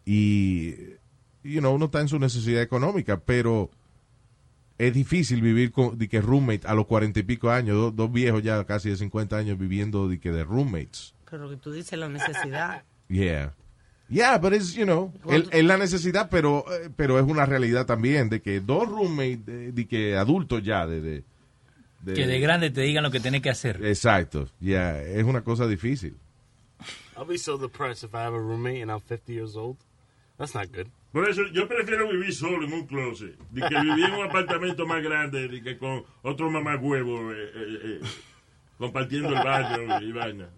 y 0.05 0.75
you 1.43 1.59
know, 1.59 1.73
uno 1.73 1.85
está 1.85 1.99
en 1.99 2.07
su 2.07 2.19
necesidad 2.19 2.61
económica, 2.61 3.19
pero 3.19 3.71
es 4.87 4.93
difícil 4.93 5.41
vivir 5.41 5.71
con 5.71 5.97
de 5.97 6.07
que 6.09 6.21
roommate 6.21 6.67
a 6.67 6.73
los 6.73 6.85
cuarenta 6.87 7.19
y 7.19 7.23
pico 7.23 7.49
años, 7.51 7.75
dos, 7.77 7.95
dos 7.95 8.11
viejos 8.11 8.41
ya 8.43 8.63
casi 8.65 8.89
de 8.89 8.97
50 8.97 9.37
años 9.37 9.57
viviendo 9.57 10.07
de 10.07 10.19
que 10.19 10.31
de 10.31 10.43
roommates. 10.43 11.13
Pero 11.29 11.49
que 11.49 11.57
tú 11.57 11.71
dices 11.71 11.97
la 11.99 12.09
necesidad. 12.09 12.83
Yeah. 13.07 13.53
Yeah, 14.09 14.37
but 14.39 14.53
it's, 14.53 14.73
you 14.73 14.83
know, 14.85 15.13
es 15.29 15.47
es 15.51 15.63
la 15.63 15.77
necesidad, 15.77 16.29
pero, 16.29 16.65
eh, 16.73 16.89
pero 16.95 17.17
es 17.19 17.25
una 17.25 17.45
realidad 17.45 17.85
también 17.85 18.27
de 18.29 18.41
que 18.41 18.59
dos 18.59 18.87
roommates, 18.89 19.45
de, 19.45 19.71
de 19.71 19.87
que 19.87 20.17
adultos 20.17 20.61
ya, 20.63 20.85
de, 20.85 20.99
de, 20.99 21.23
de- 22.01 22.13
Que 22.13 22.27
de 22.27 22.39
grande 22.41 22.71
te 22.71 22.81
digan 22.81 23.03
lo 23.03 23.11
que 23.11 23.19
tenés 23.21 23.41
que 23.41 23.49
hacer. 23.49 23.85
Exacto, 23.85 24.49
yeah, 24.59 25.01
es 25.01 25.23
una 25.23 25.43
cosa 25.43 25.65
difícil. 25.67 26.17
I'll 27.15 27.25
be 27.27 27.37
so 27.37 27.57
depressed 27.57 28.03
if 28.03 28.13
I 28.13 28.17
have 28.23 28.35
a 28.35 28.39
roommate 28.39 28.81
and 28.81 28.91
I'm 28.91 28.99
50 28.99 29.31
years 29.33 29.55
old. 29.55 29.77
That's 30.37 30.55
not 30.55 30.67
good. 30.75 30.87
Por 31.11 31.29
eso 31.29 31.45
yo 31.51 31.67
prefiero 31.67 32.07
vivir 32.09 32.33
solo 32.33 32.65
en 32.65 32.71
un 32.71 32.87
closet, 32.87 33.37
de 33.49 33.61
que 33.67 33.81
vivir 33.81 34.05
en 34.05 34.13
un 34.13 34.23
apartamento 34.29 34.85
más 34.85 35.03
grande, 35.03 35.47
de 35.47 35.61
que 35.61 35.77
con 35.77 36.05
otro 36.23 36.49
mamá 36.49 36.77
huevo, 36.77 37.33
eh, 37.33 37.51
eh, 37.53 37.79
eh, 37.83 38.07
compartiendo 38.77 39.29
el 39.29 39.43
baño 39.43 40.01
y 40.01 40.11
vaina. 40.13 40.49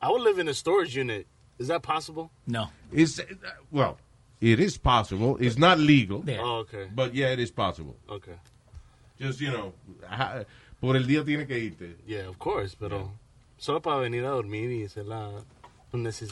I 0.00 0.08
would 0.08 0.22
live 0.22 0.38
in 0.38 0.48
a 0.48 0.54
storage 0.54 0.96
unit. 0.96 1.26
Is 1.58 1.68
that 1.68 1.82
possible? 1.82 2.30
No. 2.46 2.68
It's, 2.92 3.18
uh, 3.18 3.24
well, 3.70 3.98
it 4.40 4.60
is 4.60 4.78
possible. 4.78 5.36
It's 5.38 5.58
not 5.58 5.78
legal, 5.78 6.22
There. 6.22 6.40
Oh, 6.40 6.60
okay. 6.60 6.88
but 6.94 7.14
yeah, 7.14 7.32
it 7.32 7.40
is 7.40 7.50
possible. 7.50 7.96
Okay. 8.08 8.36
Just, 9.18 9.40
you 9.40 9.50
know, 9.50 9.74
por 10.80 10.96
el 10.96 11.04
día 11.04 11.22
tiene 11.24 11.46
que 11.46 11.58
irte. 11.58 11.96
Yeah, 12.06 12.28
of 12.28 12.38
course, 12.38 12.74
pero 12.74 13.12
solo 13.58 13.80
para 13.80 14.00
venir 14.00 14.24
a 14.24 14.30
dormir 14.30 14.70
y 14.70 14.84
hacer 14.84 15.04
la. 15.04 15.44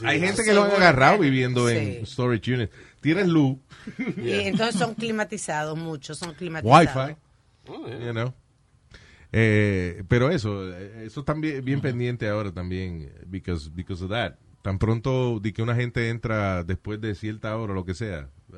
Hay 0.03 0.19
gente 0.19 0.43
que 0.43 0.53
lo 0.53 0.63
han 0.63 0.71
agarrado 0.71 1.19
viviendo 1.19 1.69
en 1.69 2.05
Sí. 2.05 2.11
storage 2.11 2.53
units. 2.53 2.73
Tienen 3.01 3.31
luz, 3.31 3.57
Y 4.17 4.31
entonces 4.47 4.75
son 4.79 4.93
climatizados, 4.95 5.77
muchos 5.77 6.17
son 6.17 6.33
climatizados. 6.33 7.09
wifi. 7.09 7.17
Oh, 7.67 7.87
yeah. 7.87 7.99
you 7.99 8.11
know. 8.11 8.33
Eh, 9.31 10.03
pero 10.07 10.31
eso, 10.31 10.75
eso 10.77 11.23
también 11.23 11.63
bien 11.63 11.81
pendiente 11.81 12.27
ahora 12.27 12.51
también, 12.51 13.11
because, 13.27 13.69
because 13.69 14.03
of 14.03 14.09
that. 14.09 14.33
Tan 14.61 14.77
pronto 14.79 15.39
de 15.39 15.53
que 15.53 15.61
una 15.61 15.75
gente 15.75 16.09
entra 16.09 16.63
después 16.63 16.99
de 16.99 17.15
cierta 17.15 17.55
hora 17.55 17.71
o 17.73 17.75
lo 17.75 17.85
que 17.85 17.93
sea, 17.93 18.27
uh, 18.49 18.55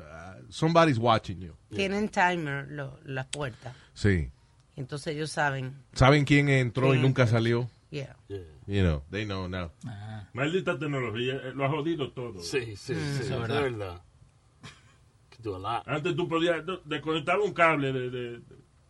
somebody's 0.48 0.98
watching 0.98 1.40
you. 1.40 1.52
Tienen 1.74 2.08
timer 2.08 2.66
lo- 2.70 2.98
las 3.04 3.26
puertas. 3.26 3.74
Sí. 3.94 4.30
Entonces 4.74 5.14
ellos 5.14 5.30
saben. 5.30 5.74
¿Saben 5.92 6.24
quién 6.24 6.48
entró 6.48 6.92
y 6.94 6.96
Sí. 6.96 7.02
nunca 7.02 7.26
salió? 7.26 7.68
Yeah. 7.90 8.16
Yeah. 8.28 8.40
You 8.72 8.82
know, 8.82 9.02
they 9.10 9.24
know 9.26 9.46
now. 9.48 9.70
Maldita 10.32 10.78
tecnología, 10.78 11.34
eh, 11.34 11.52
lo 11.54 11.66
ha 11.66 11.68
jodido 11.68 12.10
todo. 12.12 12.40
Sí, 12.40 12.74
sí, 12.76 12.76
sí. 12.76 12.92
eso 12.94 13.22
es 13.22 13.28
de 13.28 13.36
verdad. 13.38 13.62
verdad. 13.62 14.02
Could 15.30 15.42
do 15.44 15.56
a 15.56 15.58
lot. 15.58 15.82
Antes 15.86 16.16
tú 16.16 16.26
podías 16.26 16.64
desconectar 16.86 17.38
un 17.38 17.52
cable 17.52 17.92
de, 17.92 18.08
de- 18.10 18.30
de- 18.38 18.40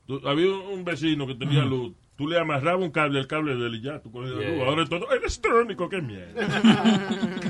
tú- 0.07 0.21
había 0.29 0.53
un, 0.53 0.85
vecino 0.85 1.27
que 1.27 1.35
tenía 1.35 1.65
luz. 1.65 1.95
Tú 2.17 2.29
le 2.29 2.39
amarrabas 2.39 2.85
un 2.85 2.91
cable 2.93 3.19
al 3.19 3.27
cable 3.27 3.57
de 3.57 3.67
él 3.67 3.75
y 3.77 3.81
ya, 3.83 4.01
tú 4.01 4.13
cogías 4.13 4.39
Yeah. 4.39 4.51
luz. 4.55 4.63
Ahora 4.69 4.83
es 4.85 4.89
todo 4.89 5.11
electrónico, 5.11 5.89
qué 5.89 6.01
mierda. 6.01 7.03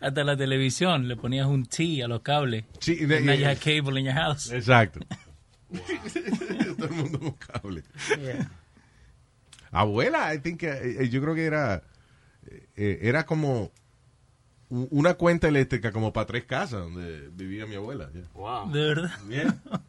Hasta 0.00 0.24
la 0.24 0.36
televisión 0.36 1.06
le 1.06 1.16
ponías 1.16 1.46
un 1.46 1.66
T 1.66 2.02
a 2.02 2.08
los 2.08 2.20
cables. 2.22 2.64
Sí, 2.78 2.96
And 3.02 3.26
now 3.26 3.34
you 3.34 3.44
have 3.44 3.58
cable 3.60 3.98
in 4.00 4.06
your 4.06 4.14
house. 4.14 4.50
Exacto. 4.52 5.00
Todo 6.78 6.86
el 6.86 6.92
mundo 6.92 7.18
con 7.20 7.32
cable. 7.32 7.82
Yeah. 8.18 8.50
Abuela, 9.70 10.34
I 10.34 10.38
think, 10.38 10.62
eh, 10.62 11.02
eh, 11.02 11.08
yo 11.08 11.20
creo 11.20 11.34
que 11.34 11.44
era, 11.44 11.82
eh, 12.76 12.98
era 13.02 13.24
como 13.24 13.70
una 14.68 15.14
cuenta 15.14 15.48
eléctrica 15.48 15.90
como 15.92 16.12
para 16.12 16.26
tres 16.26 16.44
casas 16.44 16.80
donde 16.80 17.28
vivía 17.32 17.66
mi 17.66 17.74
abuela. 17.74 18.10
yeah. 18.12 18.28
Wow. 18.34 18.70
De 18.70 18.80
verdad. 18.80 19.10
Yeah. 19.28 19.54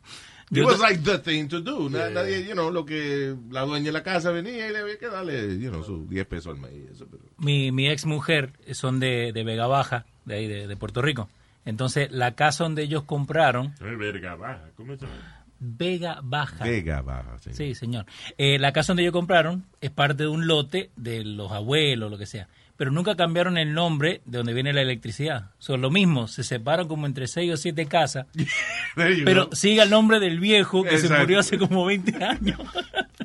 It 0.54 0.66
was 0.66 0.80
like 0.80 1.02
the 1.04 1.18
thing 1.20 1.48
to 1.48 1.62
do. 1.62 1.90
Yeah. 1.90 2.10
Nadie, 2.10 2.44
you 2.46 2.54
know, 2.54 2.72
lo 2.72 2.86
que 2.86 3.36
la 3.52 3.62
dueña 3.62 3.86
de 3.86 3.92
la 3.94 4.04
casa 4.04 4.32
venía 4.32 4.68
y 4.68 4.74
le 4.74 4.80
había 4.80 4.98
que 4.98 5.08
darle, 5.08 5.58
you 5.58 5.70
know, 5.70 5.82
sus 5.82 6.10
10 6.10 6.26
pesos 6.28 6.54
al 6.54 6.60
mes. 6.60 6.72
y 6.74 6.92
Eso, 6.92 7.08
pero, 7.10 7.24
mi, 7.38 7.72
mi 7.72 7.88
ex 7.90 8.06
mujer 8.06 8.52
son 8.74 9.00
de, 9.00 9.32
de 9.34 9.44
Vega 9.46 9.68
Baja, 9.68 10.06
de 10.26 10.36
ahí, 10.36 10.48
de, 10.48 10.68
de 10.68 10.76
Puerto 10.76 11.02
Rico. 11.02 11.30
Entonces, 11.64 12.12
la 12.12 12.36
casa 12.36 12.66
donde 12.66 12.84
ellos 12.84 13.04
compraron, 13.04 13.76
Es 13.80 13.98
verga 13.98 14.36
baja, 14.36 14.72
¿cómo 14.76 14.96
se 14.98 15.06
llama? 15.06 15.41
Vega 15.64 16.20
Baja. 16.24 16.64
Vega 16.66 17.02
baja. 17.04 17.38
sí. 17.40 17.52
Sí, 17.54 17.76
señor. 17.76 18.08
Eh, 18.40 18.58
la 18.58 18.74
casa 18.74 18.94
donde 18.94 19.04
ellos 19.04 19.14
compraron 19.14 19.64
es 19.80 19.92
parte 19.92 20.24
de 20.24 20.30
un 20.30 20.48
lote 20.48 20.90
de 20.96 21.24
los 21.24 21.52
abuelos, 21.52 22.10
lo 22.10 22.18
que 22.18 22.26
sea. 22.26 22.48
Pero 22.78 22.90
nunca 22.90 23.16
cambiaron 23.16 23.60
el 23.60 23.76
nombre 23.76 24.22
de 24.26 24.40
donde 24.40 24.54
viene 24.54 24.74
la 24.74 24.82
electricidad. 24.82 25.52
Son 25.60 25.80
lo 25.80 25.92
mismo, 25.92 26.28
se 26.28 26.44
separan 26.44 26.88
como 26.88 27.06
entre 27.06 27.28
seis 27.28 27.54
o 27.54 27.58
siete 27.58 27.86
casas, 27.86 28.26
pero 28.96 29.50
go. 29.50 29.56
sigue 29.56 29.84
el 29.84 29.92
nombre 29.92 30.20
del 30.20 30.40
viejo 30.40 30.84
que 30.84 30.98
se 30.98 31.16
murió 31.16 31.40
hace 31.40 31.60
como 31.60 31.86
20 31.86 32.24
años. 32.24 32.60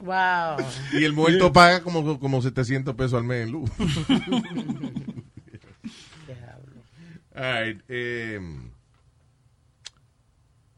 Wow. 0.07 0.65
Y 0.93 1.03
el 1.03 1.15
muerto 1.15 1.53
paga 1.53 1.83
como, 1.83 2.21
como 2.21 2.41
700 2.41 2.95
pesos 2.95 3.15
al 3.15 3.25
mes 3.25 3.45
en 3.45 3.51
luz. 3.51 3.69
All 7.35 7.43
right, 7.43 7.81
um, 8.39 8.71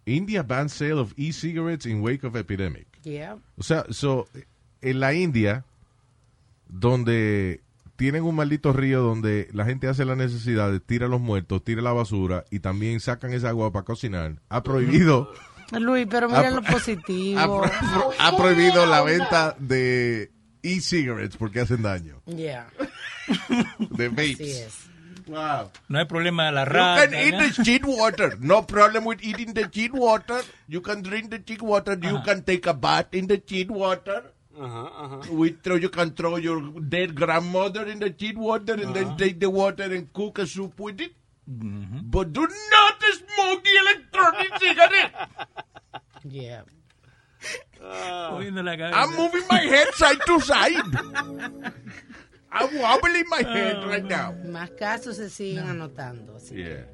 India 0.09 0.43
bans 0.43 0.73
sale 0.73 0.99
of 1.01 1.13
e-cigarettes 1.17 1.87
in 1.87 2.01
wake 2.03 2.25
of 2.27 2.35
epidemic. 2.37 2.87
Yeah. 3.05 3.37
O 3.57 3.63
sea, 3.63 3.85
so, 3.91 4.27
en 4.83 5.01
la 5.01 5.13
India, 5.15 5.65
donde 6.69 7.61
tienen 7.97 8.23
un 8.25 8.35
maldito 8.37 8.73
río 8.73 9.03
donde 9.03 9.49
la 9.53 9.65
gente 9.65 9.89
hace 9.89 10.05
la 10.05 10.15
necesidad, 10.17 10.81
tira 10.85 11.09
los 11.09 11.21
muertos, 11.21 11.65
tira 11.65 11.83
la 11.83 11.93
basura 11.93 12.45
y 12.51 12.61
también 12.61 13.01
sacan 13.01 13.33
esa 13.33 13.49
agua 13.51 13.73
para 13.73 13.85
cocinar, 13.85 14.41
ha 14.49 14.63
prohibido 14.63 15.33
Luis, 15.73 16.07
pero 16.09 16.29
mira 16.29 16.41
Ha- 16.49 16.51
lo 16.51 16.63
positivo. 16.63 17.39
Ha, 17.41 17.47
pro- 17.47 18.11
ha 18.19 18.37
prohibido 18.37 18.87
la 18.87 19.03
venta 19.03 19.57
de 19.59 20.31
e-cigarettes 20.63 21.37
porque 21.37 21.61
hacen 21.61 21.83
daño. 21.83 22.21
Yeah. 22.27 22.69
De 23.91 24.09
vapes. 24.09 24.35
Así 24.41 24.51
es. 24.51 24.75
Wow. 25.29 25.71
No 25.89 25.99
hay 25.99 26.05
problema 26.07 26.47
de 26.47 26.53
la 26.53 26.65
You 26.65 27.11
can 27.11 27.15
eat 27.15 27.55
the 27.57 27.63
cheat 27.65 27.85
water. 27.85 28.37
No 28.41 28.63
problem 28.63 29.05
with 29.05 29.23
eating 29.23 29.53
the 29.53 29.69
cheat 29.69 29.93
water. 29.93 30.43
You 30.69 30.81
can 30.81 31.03
drink 31.03 31.31
the 31.31 31.39
cheat 31.39 31.61
water. 31.63 31.99
You 32.03 32.21
can 32.25 32.43
take 32.43 32.67
a 32.67 32.75
bath 32.75 33.15
in 33.15 33.27
the 33.27 33.39
cheat 33.39 33.71
water. 33.71 34.23
Ajá, 34.59 34.91
ajá. 35.03 35.31
We 35.31 35.51
throw, 35.51 35.77
you 35.77 35.89
can 35.89 36.11
throw 36.11 36.37
your 36.37 36.61
dead 36.95 37.15
grandmother 37.15 37.87
in 37.87 38.01
the 38.01 38.11
cheat 38.11 38.37
water 38.37 38.73
and 38.75 38.93
then 38.95 39.07
ah. 39.11 39.17
take 39.17 39.39
the 39.39 39.51
water 39.51 39.85
and 39.85 40.13
cook 40.13 40.39
a 40.39 40.47
soup 40.47 40.81
with 40.81 41.01
it. 41.01 41.13
Mm-hmm. 41.49 42.11
But 42.11 42.33
do 42.33 42.41
not 42.41 43.05
smoke 43.21 43.63
the 43.65 43.77
electronic 43.85 44.59
cigarette. 44.59 45.15
Yeah. 46.25 46.63
Moviendo. 47.81 48.93
I'm 48.93 49.17
moving 49.17 49.45
my 49.49 49.61
head 49.61 49.95
side 49.95 50.19
to 50.27 50.41
side. 50.41 50.75
I'm 52.51 52.79
wobbling 52.79 53.25
my 53.29 53.43
head 53.43 53.85
right 53.85 54.05
now. 54.05 54.35
Más 54.47 54.71
casos 54.71 55.17
se 55.17 55.29
siguen 55.31 55.69
anotando. 55.69 56.37
así. 56.37 56.57
Yeah. 56.57 56.87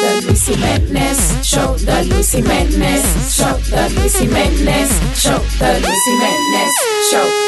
The 0.00 0.26
Luis 0.26 0.46
Jiménez 0.46 1.42
Show, 1.42 1.74
The 1.76 2.04
Luis 2.04 2.32
Jiménez 2.32 3.02
Show, 3.34 3.56
The 3.70 3.88
Luis 3.94 4.14
Jiménez 4.20 4.90
Show, 5.16 5.38
The 5.58 5.80
Luis 5.80 5.98
Jiménez 6.06 6.72
Show. 7.10 7.47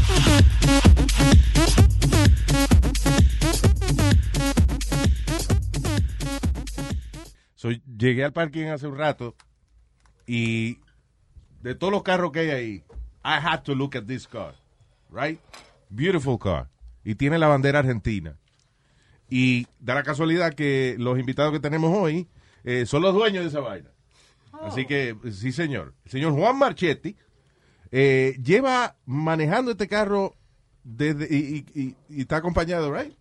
Llegué 8.01 8.23
al 8.23 8.33
parking 8.33 8.65
hace 8.67 8.87
un 8.87 8.97
rato 8.97 9.35
y 10.27 10.79
de 11.61 11.75
todos 11.75 11.93
los 11.93 12.03
carros 12.03 12.31
que 12.31 12.39
hay 12.39 12.49
ahí, 12.49 12.73
I 13.23 13.37
had 13.43 13.61
to 13.63 13.75
look 13.75 13.95
at 13.95 14.03
this 14.05 14.27
car, 14.27 14.55
right? 15.11 15.39
Beautiful 15.89 16.39
car. 16.39 16.69
Y 17.03 17.15
tiene 17.15 17.37
la 17.37 17.47
bandera 17.47 17.79
argentina. 17.79 18.37
Y 19.29 19.67
da 19.79 19.95
la 19.95 20.03
casualidad 20.03 20.53
que 20.53 20.95
los 20.99 21.17
invitados 21.19 21.51
que 21.53 21.59
tenemos 21.59 21.95
hoy 21.97 22.27
eh, 22.63 22.85
son 22.85 23.01
los 23.03 23.13
dueños 23.13 23.43
de 23.43 23.49
esa 23.49 23.59
vaina. 23.59 23.89
Así 24.61 24.85
que, 24.85 25.15
sí, 25.31 25.51
señor. 25.51 25.93
El 26.05 26.11
señor 26.11 26.33
Juan 26.33 26.57
Marchetti 26.57 27.15
eh, 27.91 28.37
lleva 28.43 28.97
manejando 29.05 29.71
este 29.71 29.87
carro 29.87 30.35
desde, 30.83 31.27
y, 31.33 31.65
y- 31.73 31.81
y- 31.81 31.95
y 32.09 32.21
está 32.21 32.37
acompañado, 32.37 32.93
right? 32.93 33.13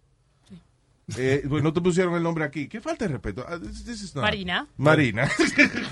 Eh, 1.19 1.45
pues 1.49 1.63
no 1.63 1.73
te 1.73 1.81
pusieron 1.81 2.15
el 2.15 2.23
nombre 2.23 2.45
aquí. 2.45 2.69
¿Qué 2.69 2.81
falta 2.81 3.07
de 3.07 3.13
respeto? 3.13 3.45
Ah, 3.49 3.59
this- 3.59 3.85
this 3.85 4.03
is 4.03 4.15
not- 4.15 4.23
Marina. 4.25 4.67
Marina. 4.77 5.29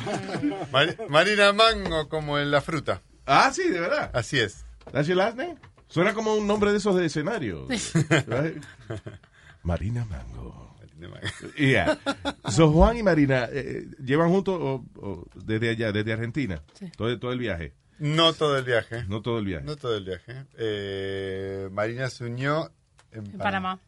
Mari- 0.73 0.97
Marina 1.09 1.53
Mango, 1.53 2.09
como 2.09 2.39
en 2.39 2.51
la 2.51 2.61
fruta. 2.61 3.03
ah, 3.27 3.51
sí, 3.53 3.69
de 3.69 3.81
verdad. 3.81 4.11
Así 4.15 4.39
es. 4.39 4.65
That's 4.93 5.07
your 5.09 5.17
last 5.17 5.37
name? 5.37 5.57
Suena 5.89 6.15
como 6.15 6.35
un 6.35 6.47
nombre 6.47 6.71
de 6.71 6.79
esos 6.79 6.97
de 6.97 7.07
escenario. 7.07 7.67
Right? 7.69 8.63
Marina 9.63 10.05
Mango. 10.05 10.67
Yeah. 11.57 11.97
So 12.51 12.73
Juan 12.73 12.97
y 12.97 13.03
Marina 13.05 13.49
eh, 13.53 13.87
llevan 14.05 14.31
juntos 14.31 14.59
o- 14.61 14.85
o 14.97 15.27
desde 15.37 15.71
allá, 15.71 15.93
desde 15.93 16.13
Argentina. 16.13 16.61
Todo, 16.97 17.17
todo 17.21 17.33
el 17.33 17.39
viaje. 17.39 17.73
No 18.01 18.33
todo 18.33 18.57
el 18.59 18.65
viaje. 18.65 19.05
No 19.09 19.23
todo 19.23 19.39
el 19.39 19.45
viaje. 19.45 19.65
No 19.65 19.77
todo 19.77 19.97
el 19.97 20.05
viaje. 20.05 20.45
Eh, 20.59 21.69
Marina 21.71 22.11
se 22.11 22.25
unió 22.25 22.73
en 23.13 23.27
En 23.27 23.39
Panamá. 23.39 23.43
Panamá. 23.45 23.81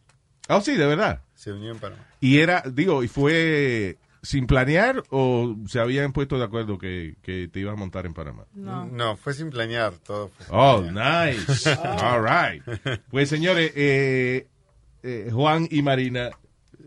Ah, 0.51 0.61
sí, 0.61 0.77
de 0.77 0.87
verdad. 0.87 1.23
Se 1.35 1.53
unió 1.53 1.71
en 1.73 1.79
Panamá. 1.79 2.05
Y 2.21 2.39
era, 2.39 2.63
digo, 2.71 3.03
y 3.03 3.09
fue 3.09 3.99
sin 4.23 4.47
planear 4.47 5.03
o 5.11 5.57
se 5.67 5.81
habían 5.81 6.13
puesto 6.13 6.37
de 6.39 6.45
acuerdo 6.45 6.77
que, 6.77 7.17
que 7.23 7.49
te 7.49 7.61
ibas 7.61 7.73
a 7.73 7.77
montar 7.77 8.05
en 8.05 8.13
Panamá. 8.13 8.45
No. 8.55 9.17
fue 9.17 9.33
sin 9.33 9.49
planear 9.51 9.95
todo. 9.95 10.29
Fue 10.29 10.45
sin 10.47 10.55
Oh, 10.55 10.83
planear. 10.83 11.35
nice. 11.35 11.71
All 11.85 12.23
right. 12.23 12.63
Pues 13.11 13.29
señores, 13.31 13.73
eh, 13.75 14.47
eh, 15.03 15.31
Juan 15.33 15.67
y 15.71 15.81
Marina, 15.83 16.29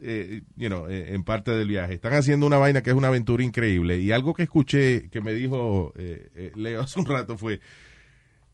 eh, 0.04 0.42
you 0.56 0.68
know, 0.68 0.88
eh, 0.88 1.16
en 1.16 1.24
parte 1.24 1.50
del 1.52 1.68
viaje, 1.70 1.94
están 1.96 2.14
haciendo 2.14 2.46
una 2.46 2.58
vaina 2.58 2.84
que 2.84 2.92
es 2.92 2.96
una 2.96 3.08
aventura 3.08 3.44
increíble. 3.44 3.98
Y 3.98 4.12
algo 4.12 4.34
que 4.36 4.44
escuché 4.44 5.10
que 5.10 5.22
me 5.22 5.34
dijo 5.34 5.94
eh, 5.98 6.30
eh, 6.36 6.52
Leo 6.56 6.82
hace 6.84 7.00
un 7.00 7.06
rato 7.08 7.38
fue 7.38 7.60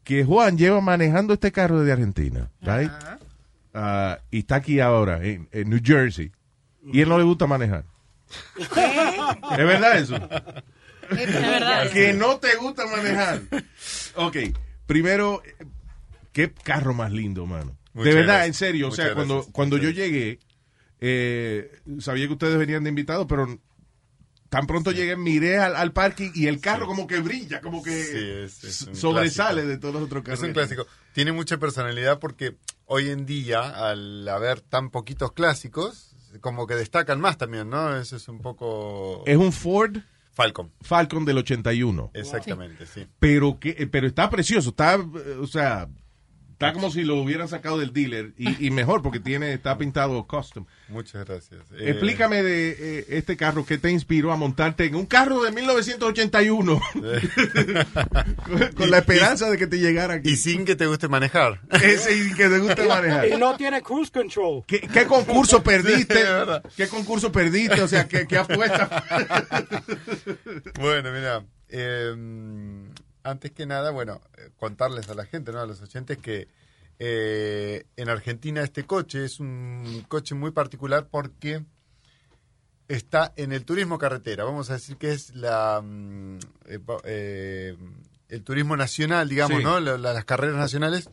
que 0.05 0.23
Juan 0.23 0.57
lleva 0.57 0.79
manejando 0.79 1.33
este 1.33 1.51
carro 1.51 1.79
desde 1.81 1.91
Argentina, 1.91 2.49
right? 2.61 2.91
Ah, 3.73 4.19
y 4.32 4.39
está 4.39 4.55
aquí 4.55 4.79
ahora, 4.79 5.23
en, 5.23 5.47
en 5.51 5.69
New 5.69 5.79
Jersey. 5.84 6.32
Y 6.91 7.01
él 7.01 7.10
no 7.10 7.17
le 7.17 7.23
gusta 7.23 7.45
manejar. 7.45 7.86
¿Es 8.58 9.58
verdad 9.58 9.97
eso? 9.97 10.15
Es 10.15 11.34
verdad. 11.34 11.89
Que 11.91 12.13
no 12.13 12.38
te 12.38 12.55
gusta 12.55 12.86
manejar. 12.88 13.41
Ok, 14.15 14.38
primero, 14.86 15.41
qué 16.32 16.51
carro 16.51 16.93
más 16.93 17.12
lindo, 17.12 17.45
mano. 17.45 17.77
Muchas 17.93 18.13
de 18.13 18.19
verdad, 18.19 18.36
gracias. 18.36 18.47
en 18.47 18.53
serio. 18.53 18.88
O 18.89 18.91
sea, 18.91 19.13
cuando, 19.13 19.45
cuando 19.51 19.77
yo 19.77 19.89
llegué, 19.89 20.39
eh, 20.99 21.79
sabía 21.99 22.27
que 22.27 22.34
ustedes 22.34 22.58
venían 22.58 22.84
de 22.84 22.89
invitados, 22.89 23.25
pero 23.27 23.60
tan 24.49 24.65
pronto 24.67 24.91
llegué, 24.91 25.15
miré 25.15 25.57
al, 25.59 25.75
al 25.75 25.91
parking 25.93 26.31
y 26.33 26.47
el 26.47 26.59
carro 26.59 26.88
como 26.88 27.05
que 27.07 27.19
brilla, 27.19 27.62
como 27.62 27.81
que 27.83 28.47
Sí, 28.49 28.67
es- 28.67 28.89
sobresale 28.97 29.62
clásico. 29.62 29.67
de 29.69 29.77
todos 29.77 29.93
los 29.95 30.03
otros 30.03 30.23
carros. 30.23 30.39
Es 30.41 30.47
un 30.47 30.53
clásico. 30.53 30.85
Tiene 31.13 31.31
mucha 31.31 31.57
personalidad 31.57 32.19
porque 32.19 32.57
hoy 32.85 33.09
en 33.09 33.25
día, 33.25 33.62
al 33.89 34.27
haber 34.27 34.62
tan 34.62 34.89
poquitos 34.89 35.31
clásicos, 35.33 36.15
como 36.41 36.67
que 36.67 36.75
destacan 36.75 37.19
más 37.19 37.38
también, 37.38 37.69
¿no? 37.69 37.95
Eso 37.97 38.15
es 38.15 38.27
un 38.27 38.39
poco... 38.41 39.23
Es 39.25 39.38
un 39.38 39.51
Ford 39.51 39.97
Falcon. 40.31 40.71
Falcon 40.81 41.25
del 41.25 41.39
81. 41.39 42.12
Exactamente, 42.13 42.85
sí. 42.85 43.05
Pero 43.19 43.59
que, 43.59 43.71
eh, 43.77 43.88
pero 43.88 44.07
está 44.07 44.29
precioso, 44.29 44.69
está, 44.69 44.95
eh, 44.95 45.38
o 45.41 45.47
sea, 45.47 45.89
está 46.59 46.73
como 46.73 46.91
si 46.91 47.05
lo 47.05 47.15
hubieran 47.15 47.47
sacado 47.47 47.77
del 47.77 47.93
dealer 47.93 48.33
y, 48.37 48.67
y 48.67 48.69
mejor 48.69 49.01
porque 49.01 49.21
tiene, 49.21 49.53
está 49.53 49.77
pintado 49.77 50.27
custom. 50.27 50.65
Muchas 50.89 51.25
gracias. 51.25 51.61
Eh, 51.71 51.91
Explícame 51.91 52.43
de 52.43 52.75
eh, 52.77 53.05
este 53.11 53.37
carro 53.37 53.65
que 53.65 53.77
te 53.77 53.89
inspiró 53.89 54.33
a 54.33 54.35
montarte 54.35 54.83
en 54.83 54.95
un 54.95 55.05
carro 55.05 55.41
de 55.41 55.51
1981 55.53 56.81
con, 58.43 58.67
con 58.75 58.91
la 58.91 58.97
esperanza 58.97 59.49
de 59.49 59.57
que 59.57 59.67
te 59.67 59.79
llegara 59.79 60.15
aquí. 60.15 60.31
Y 60.31 60.35
sin 60.35 60.65
que 60.65 60.75
te 60.75 60.85
guste 60.85 61.07
manejar. 61.07 61.61
Ese 61.81 62.13
y 62.13 62.33
que 62.33 62.49
te 62.49 62.59
guste 62.59 62.85
manejar. 62.85 63.29
Y 63.29 63.37
no 63.37 63.55
tiene 63.55 63.81
cruise 63.81 64.11
control. 64.11 64.65
¿Qué, 64.67 64.81
qué 64.81 65.05
concurso 65.05 65.63
perdiste? 65.63 66.23
Sí. 66.23 66.69
¿Qué 66.75 66.87
concurso 66.89 67.31
perdiste? 67.31 67.81
O 67.81 67.87
sea, 67.87 68.05
¿qué, 68.05 68.27
qué 68.27 68.37
apuesta? 68.37 69.05
Bueno, 70.79 71.11
mira, 71.11 71.43
eh, 71.69 72.13
antes 73.29 73.51
que 73.51 73.65
nada, 73.65 73.91
bueno, 73.91 74.21
eh, 74.37 74.49
contarles 74.57 75.09
a 75.09 75.13
la 75.15 75.25
gente, 75.25 75.51
¿no? 75.51 75.59
A 75.59 75.65
los 75.65 75.81
oyentes 75.81 76.17
que 76.17 76.47
eh, 76.99 77.85
en 77.95 78.09
Argentina 78.09 78.61
este 78.61 78.85
coche 78.85 79.23
es 79.25 79.39
un 79.39 80.03
coche 80.07 80.35
muy 80.35 80.51
particular 80.51 81.07
porque 81.09 81.63
está 82.87 83.33
en 83.35 83.51
el 83.53 83.65
turismo 83.65 83.97
carretera. 83.97 84.43
Vamos 84.43 84.69
a 84.69 84.73
decir 84.73 84.97
que 84.97 85.11
es 85.11 85.33
la 85.35 85.81
mm, 85.83 86.37
eh, 86.65 86.79
eh, 87.05 87.77
el 88.29 88.43
turismo 88.43 88.75
nacional, 88.77 89.29
digamos, 89.29 89.59
Sí. 89.59 89.63
¿no? 89.63 89.79
La- 89.79 89.97
la- 89.97 90.13
las 90.13 90.25
carreras 90.25 90.55
nacionales. 90.57 91.09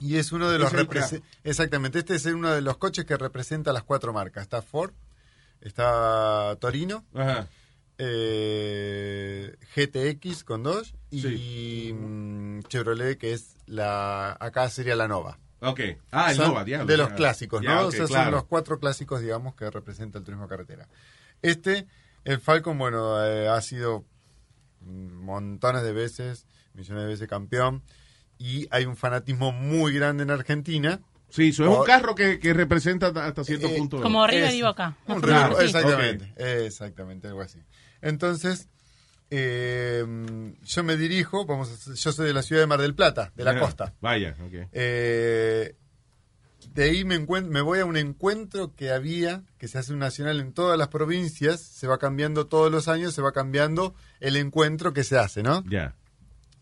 Y 0.00 0.16
es 0.16 0.32
uno 0.32 0.50
de 0.50 0.58
los 0.58 0.72
Es 0.74 1.20
exactamente, 1.44 2.00
este 2.00 2.16
es 2.16 2.26
uno 2.26 2.50
de 2.52 2.60
los 2.60 2.76
coches 2.78 3.04
que 3.04 3.16
representa 3.16 3.72
las 3.72 3.84
cuatro 3.84 4.12
marcas. 4.12 4.42
Está 4.42 4.60
Ford, 4.60 4.92
está 5.60 6.56
Torino, 6.60 7.04
Ajá. 7.14 7.46
Eh, 7.98 9.56
GTX 9.74 10.44
con 10.44 10.62
dos 10.62 10.94
y 11.10 11.92
mm, 11.92 12.62
Chevrolet 12.68 13.16
que 13.18 13.32
es 13.32 13.56
la 13.66 14.36
acá 14.40 14.68
sería 14.68 14.96
la 14.96 15.08
Nova. 15.08 15.38
Ok. 15.60 15.80
Ah, 16.10 16.30
el 16.30 16.36
Son 16.36 16.48
Nova, 16.48 16.64
diablo. 16.64 16.86
de 16.86 16.96
los 16.96 17.08
Ya. 17.10 17.14
clásicos, 17.14 17.62
¿no? 17.62 17.68
Ya, 17.68 17.86
O 17.86 17.90
sea, 17.90 18.06
claro. 18.06 18.24
son 18.24 18.32
los 18.32 18.44
cuatro 18.44 18.78
clásicos, 18.78 19.20
digamos, 19.22 19.54
que 19.54 19.70
representa 19.70 20.18
el 20.18 20.24
turismo 20.24 20.46
carretera. 20.48 20.88
Este, 21.40 21.86
el 22.24 22.38
Falcon, 22.40 22.76
bueno, 22.78 23.24
eh, 23.24 23.48
ha 23.48 23.60
sido 23.62 24.04
montones 24.82 25.82
de 25.82 25.92
veces, 25.92 26.46
millones 26.74 27.04
de 27.04 27.08
veces 27.08 27.28
campeón, 27.28 27.82
y 28.38 28.66
hay 28.70 28.84
un 28.84 28.96
fanatismo 28.96 29.52
muy 29.52 29.94
grande 29.94 30.24
en 30.24 30.30
Argentina. 30.30 31.00
Sí, 31.30 31.48
eso 31.48 31.64
es 31.64 31.78
un 31.78 31.84
carro 31.84 32.14
que, 32.14 32.38
que 32.38 32.52
representa 32.52 33.06
hasta 33.08 33.42
cierto 33.44 33.66
Eh, 33.68 33.76
punto. 33.78 34.00
Como 34.02 34.26
River 34.26 34.50
Es- 34.50 34.54
y 34.54 34.62
Boca. 34.62 34.96
Un 35.06 35.22
River- 35.22 35.56
sí. 35.58 35.64
exactamente, 35.64 36.32
exactamente, 36.66 37.28
algo 37.28 37.40
así. 37.40 37.58
Entonces, 38.04 38.68
eh, 39.30 40.04
yo 40.64 40.84
me 40.84 40.96
dirijo, 40.96 41.46
vamos 41.46 41.88
a- 41.88 41.94
yo 41.94 42.12
soy 42.12 42.26
de 42.26 42.34
la 42.34 42.42
ciudad 42.42 42.62
de 42.62 42.66
Mar 42.66 42.80
del 42.80 42.94
Plata, 42.94 43.32
de 43.34 43.44
la 43.44 43.52
Ajá. 43.52 43.60
costa. 43.60 43.94
Vaya, 44.00 44.36
ok. 44.46 44.68
Eh, 44.72 45.74
de 46.74 46.82
ahí 46.84 47.04
me, 47.04 47.18
me 47.18 47.60
voy 47.62 47.78
a 47.78 47.84
un 47.86 47.96
encuentro 47.96 48.74
que 48.74 48.90
había, 48.90 49.42
que 49.58 49.68
se 49.68 49.78
hace 49.78 49.92
un 49.92 49.98
nacional 50.00 50.40
en 50.40 50.52
todas 50.52 50.78
las 50.78 50.88
provincias, 50.88 51.60
se 51.60 51.86
va 51.86 51.98
cambiando 51.98 52.46
todos 52.46 52.70
los 52.70 52.88
años, 52.88 53.14
se 53.14 53.22
va 53.22 53.32
cambiando 53.32 53.94
el 54.20 54.36
encuentro 54.36 54.92
que 54.92 55.02
se 55.04 55.18
hace, 55.18 55.42
¿no? 55.42 55.64
Ya. 55.68 55.94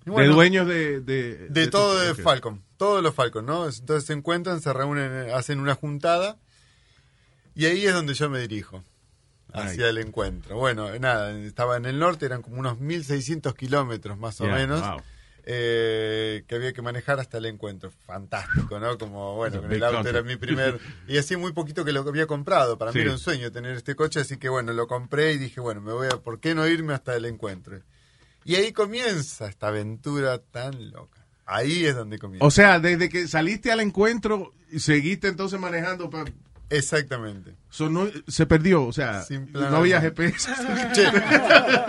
Y 0.07 0.11
bueno, 0.11 0.29
de 0.31 0.35
dueños 0.35 0.67
de... 0.67 1.01
De, 1.01 1.49
de 1.49 1.67
todo 1.69 1.99
de. 1.99 2.15
Falcon, 2.15 2.63
todos 2.77 3.03
los 3.03 3.15
Falcon, 3.15 3.47
¿no? 3.47 3.69
Entonces 3.69 4.05
se 4.07 4.13
encuentran, 4.13 4.61
se 4.61 4.73
reúnen, 4.73 5.31
hacen 5.31 5.61
una 5.61 5.75
juntada 5.75 6.39
y 7.55 7.67
ahí 7.67 7.85
es 7.87 7.93
donde 7.95 8.15
yo 8.15 8.29
me 8.31 8.41
dirijo 8.41 8.83
hacia 9.53 9.89
el 9.89 9.99
encuentro. 9.99 10.57
Bueno, 10.57 10.89
nada, 10.99 11.31
estaba 11.41 11.77
en 11.77 11.87
el 11.87 11.99
norte, 11.99 12.27
eran 12.27 12.43
como 12.43 12.59
unos 12.59 12.79
1600 12.81 13.55
kilómetros 13.55 14.19
más 14.19 14.41
o 14.41 14.45
menos. 14.47 14.81
wow. 14.81 15.01
eh, 15.45 16.45
que 16.47 16.55
había 16.55 16.73
que 16.73 16.83
manejar 16.83 17.19
hasta 17.21 17.39
el 17.39 17.47
encuentro. 17.47 17.91
Fantástico, 18.07 18.79
¿no? 18.79 18.97
Como, 18.97 19.35
bueno, 19.37 19.61
con 19.61 19.73
el 19.73 19.83
auto 19.83 20.09
era 20.09 20.23
mi 20.23 20.37
primer... 20.37 20.79
Y 21.09 21.19
así 21.19 21.37
muy 21.37 21.53
poquito 21.53 21.85
que 21.85 21.93
lo 21.93 22.01
había 22.03 22.27
comprado. 22.27 22.79
Para 22.79 22.93
Sí. 22.93 22.99
mí 22.99 23.03
era 23.05 23.13
un 23.13 23.19
sueño 23.19 23.51
tener 23.51 23.77
este 23.77 23.95
coche, 23.97 24.21
así 24.21 24.37
que 24.37 24.49
bueno, 24.49 24.73
lo 24.73 24.87
compré 24.87 25.33
y 25.33 25.39
dije, 25.39 25.61
bueno, 25.61 25.81
me 25.81 25.93
voy 25.93 26.07
a... 26.07 26.17
¿Por 26.19 26.39
qué 26.41 26.55
no 26.55 26.67
irme 26.69 26.95
hasta 26.95 27.17
el 27.17 27.25
encuentro? 27.25 27.81
Y 28.45 28.55
ahí 28.57 28.73
comienza 28.73 29.47
esta 29.49 29.69
aventura 29.69 30.39
tan 30.39 30.91
loca. 30.93 31.25
Ahí 31.45 31.87
es 31.87 31.95
donde 31.97 32.19
comienza. 32.19 32.47
O 32.47 32.51
sea, 32.51 32.79
desde 32.79 33.09
que 33.09 33.27
saliste 33.29 33.73
al 33.73 33.81
encuentro, 33.81 34.55
y 34.71 34.79
seguiste 34.79 35.27
entonces 35.29 35.59
manejando. 35.61 36.09
pa- 36.09 36.25
Exactamente. 36.73 37.55
So, 37.69 37.89
no- 37.89 38.11
se 38.27 38.47
perdió, 38.47 38.85
o 38.85 38.93
sea, 38.93 39.25
no 39.53 39.77
había. 39.77 40.01
GPS. 40.01 40.51
Che, 40.95 41.07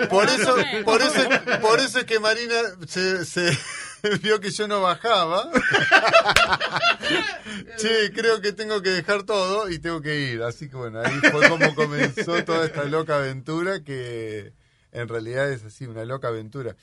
por 0.08 0.30
eso, 0.30 0.56
por 0.84 1.02
eso, 1.02 1.30
por 1.62 1.80
eso 1.80 2.00
es 2.00 2.06
que 2.06 2.20
Marina 2.20 2.56
se, 2.88 3.26
se 3.26 3.58
vio 4.22 4.40
que 4.40 4.52
yo 4.52 4.68
no 4.68 4.82
bajaba. 4.82 5.50
che, 7.78 8.12
creo 8.14 8.42
que 8.42 8.52
tengo 8.52 8.82
que 8.82 8.90
dejar 8.90 9.24
todo 9.24 9.70
y 9.70 9.80
tengo 9.80 10.02
que 10.02 10.32
ir. 10.32 10.44
Así 10.44 10.70
que 10.70 10.76
bueno, 10.76 11.02
ahí 11.02 11.20
fue 11.32 11.50
como 11.50 11.74
comenzó 11.76 12.44
toda 12.44 12.66
esta 12.66 12.84
loca 12.86 13.18
aventura 13.18 13.84
que 13.84 14.54
en 14.92 15.08
realidad 15.08 15.52
es 15.52 15.64
así, 15.64 15.86
una 15.86 16.06
loca 16.06 16.28
aventura. 16.28 16.76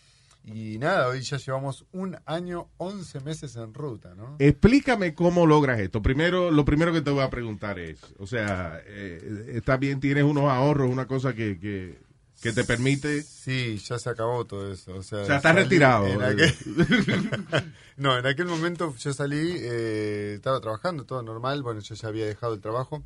Y 0.55 0.79
nada, 0.79 1.09
hoy 1.09 1.21
ya 1.23 1.37
llevamos 1.37 1.85
un 1.93 2.17
año, 2.27 2.69
11 2.79 3.21
meses 3.21 3.57
en 3.57 3.73
ruta, 3.75 4.15
¿no? 4.15 4.37
Explícame 4.39 5.15
cómo 5.15 5.47
logras 5.47 5.79
esto. 5.81 6.03
Primero, 6.03 6.51
lo 6.51 6.65
primero 6.65 6.93
que 6.93 7.01
te 7.01 7.11
voy 7.11 7.23
a 7.23 7.31
preguntar 7.31 7.79
es, 7.79 7.99
o 8.19 8.27
sea, 8.27 8.81
eh, 8.87 9.53
está 9.55 9.77
bien, 9.77 10.01
tienes 10.01 10.25
unos 10.25 10.45
ahorros, 10.51 10.91
una 10.91 11.07
cosa 11.07 11.35
que, 11.35 11.59
que, 11.59 11.99
que 12.43 12.53
te 12.53 12.65
permite... 12.65 13.23
Sí, 13.23 13.77
ya 13.79 13.99
se 13.99 14.11
acabó 14.11 14.45
todo 14.47 14.73
eso. 14.73 14.95
O 14.97 15.03
sea, 15.03 15.21
O 15.21 15.25
sea, 15.27 15.37
estás 15.37 15.55
retirado. 15.55 16.07
en 16.07 16.21
aquel- 16.21 16.55
no, 17.97 18.19
en 18.19 18.27
aquel 18.27 18.47
momento 18.47 18.95
yo 18.97 19.13
salí, 19.13 19.37
eh, 19.59 20.33
estaba 20.37 20.61
trabajando, 20.61 21.05
todo 21.05 21.23
normal. 21.23 21.63
Bueno, 21.63 21.81
yo 21.81 21.95
ya 21.95 22.09
había 22.09 22.27
dejado 22.27 22.55
el 22.55 22.61
trabajo. 22.61 23.05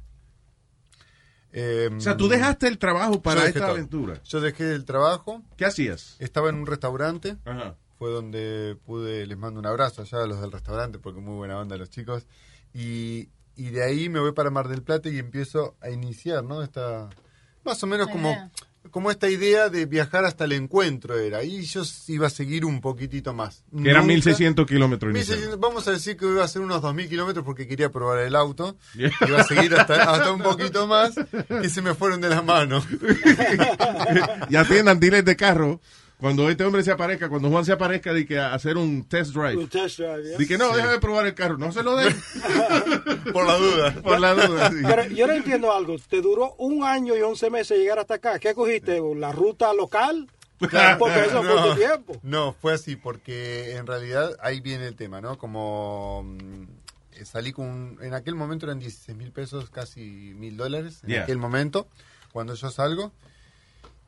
Eh, 1.57 1.89
O 1.97 2.01
sea, 2.01 2.17
tú 2.17 2.27
dejaste 2.29 2.67
el 2.67 2.79
trabajo 2.79 3.23
para 3.23 3.47
esta 3.47 3.61
todo. 3.61 3.71
aventura. 3.71 4.21
Yo 4.25 4.41
dejé 4.41 4.73
el 4.73 4.85
trabajo. 4.85 5.41
¿Qué 5.57 5.65
hacías? 5.65 6.17
Estaba 6.19 6.49
en 6.49 6.57
un 6.57 6.67
restaurante. 6.67 7.37
Ajá. 7.45 7.77
Fue 7.97 8.11
donde 8.11 8.77
pude, 8.85 9.25
les 9.25 9.39
mando 9.39 9.61
un 9.61 9.67
abrazo 9.67 10.03
allá 10.03 10.25
a 10.25 10.27
los 10.27 10.41
del 10.41 10.51
restaurante, 10.51 10.99
porque 10.99 11.21
muy 11.21 11.37
buena 11.37 11.57
onda 11.61 11.77
los 11.77 11.91
chicos. 11.91 12.27
Y, 12.75 13.29
y 13.55 13.71
de 13.71 13.85
ahí 13.85 14.09
me 14.09 14.19
voy 14.19 14.33
para 14.33 14.51
Mar 14.51 14.67
del 14.67 14.83
Plata 14.83 15.09
y 15.09 15.19
empiezo 15.21 15.77
a 15.81 15.91
iniciar, 15.91 16.43
¿no? 16.43 16.61
Esta, 16.63 17.09
más 17.65 17.81
o 17.83 17.87
menos 17.87 18.09
como. 18.09 18.51
Como 18.91 19.11
esta 19.11 19.29
idea 19.29 19.69
de 19.69 19.87
viajar 19.87 20.25
hasta 20.25 20.45
el 20.45 20.53
encuentro 20.53 21.17
era. 21.19 21.43
Y 21.43 21.63
yo 21.63 21.83
iba 22.09 22.27
a 22.27 22.31
seguir 22.31 22.65
un 22.65 22.81
poquitito 22.81 23.33
más. 23.35 23.65
Que 23.73 23.91
eran 23.91 24.03
Nunca- 24.03 24.15
1600 24.15 24.67
kilómetros 24.67 25.13
1600, 25.13 25.37
iniciales. 25.37 25.61
vamos 25.61 25.89
a 25.89 25.91
decir 25.93 26.17
que 26.17 26.27
iba 26.27 26.45
a 26.45 26.49
ser 26.49 26.63
unos 26.63 26.81
2.000 26.83 27.09
kilómetros 27.09 27.45
porque 27.45 27.67
quería 27.67 27.91
probar 27.91 28.21
el 28.21 28.37
auto. 28.37 28.77
Iba 28.95 29.41
a 29.41 29.45
seguir 29.45 29.75
hasta, 29.75 29.95
hasta 30.13 30.33
un 30.33 30.43
poquito 30.43 30.87
más 30.87 31.15
y 31.63 31.69
se 31.69 31.83
me 31.83 31.95
fueron 31.95 32.21
de 32.21 32.29
las 32.29 32.45
manos. 32.45 32.87
y 34.51 34.57
atiendan 34.57 35.01
dealers 35.01 35.25
de 35.25 35.37
carro. 35.37 35.81
Cuando 36.19 36.49
este 36.49 36.65
hombre 36.65 36.83
se 36.83 36.91
aparezca, 36.93 37.29
cuando 37.29 37.51
Juan 37.51 37.65
se 37.65 37.73
aparezca, 37.73 38.13
de 38.13 38.25
que 38.25 38.39
a 38.39 38.55
hacer 38.55 38.77
un 38.77 39.05
test 39.05 39.33
drive. 39.35 39.57
Un 39.57 39.69
test 39.69 39.99
drive, 39.99 40.31
¿ya? 40.31 40.39
Di 40.39 40.47
que 40.47 40.57
no, 40.57 40.71
Sí. 40.71 40.77
déjame 40.77 40.99
probar 41.01 41.27
el 41.27 41.35
carro. 41.35 41.59
No 41.59 41.71
se 41.73 41.83
lo 41.83 41.97
den. 41.97 42.15
Por 43.33 43.47
la 43.47 43.57
duda. 43.57 43.95
Por 44.03 44.21
la 44.21 44.35
duda. 44.35 44.71
sí. 44.71 44.77
Pero 44.83 45.05
yo 45.09 45.27
no 45.27 45.33
entiendo 45.35 45.73
algo. 45.73 45.97
Te 46.09 46.21
duró 46.23 46.55
un 46.59 46.85
año 46.85 47.17
y 47.17 47.21
11 47.21 47.51
meses 47.51 47.79
llegar 47.79 47.99
hasta 47.99 48.15
acá. 48.15 48.39
¿Qué 48.39 48.55
cogiste? 48.55 49.01
¿La 49.17 49.33
ruta 49.33 49.73
local? 49.75 50.29
Porque 50.59 51.25
eso 51.27 51.43
fue 51.43 51.71
tu 51.71 51.75
tiempo. 51.77 52.17
No, 52.23 52.55
fue 52.55 52.73
así, 52.75 52.95
porque 52.97 53.75
en 53.77 53.87
realidad 53.87 54.31
ahí 54.41 54.61
viene 54.61 54.87
el 54.87 54.95
tema, 54.95 55.21
¿no? 55.21 55.37
Como 55.37 56.23
mm, 56.25 56.65
salí 57.25 57.53
con, 57.53 57.67
un- 57.67 57.99
en 58.01 58.15
aquel 58.15 58.35
momento 58.37 58.65
eran 58.65 58.79
16 58.79 59.19
mil 59.19 59.31
pesos, 59.33 59.69
casi 59.69 60.01
mil 60.01 60.57
dólares, 60.57 61.01
en 61.03 61.11
Yeah. 61.11 61.23
aquel 61.25 61.39
momento, 61.39 61.87
cuando 62.33 62.55
yo 62.55 62.71
salgo. 62.71 63.13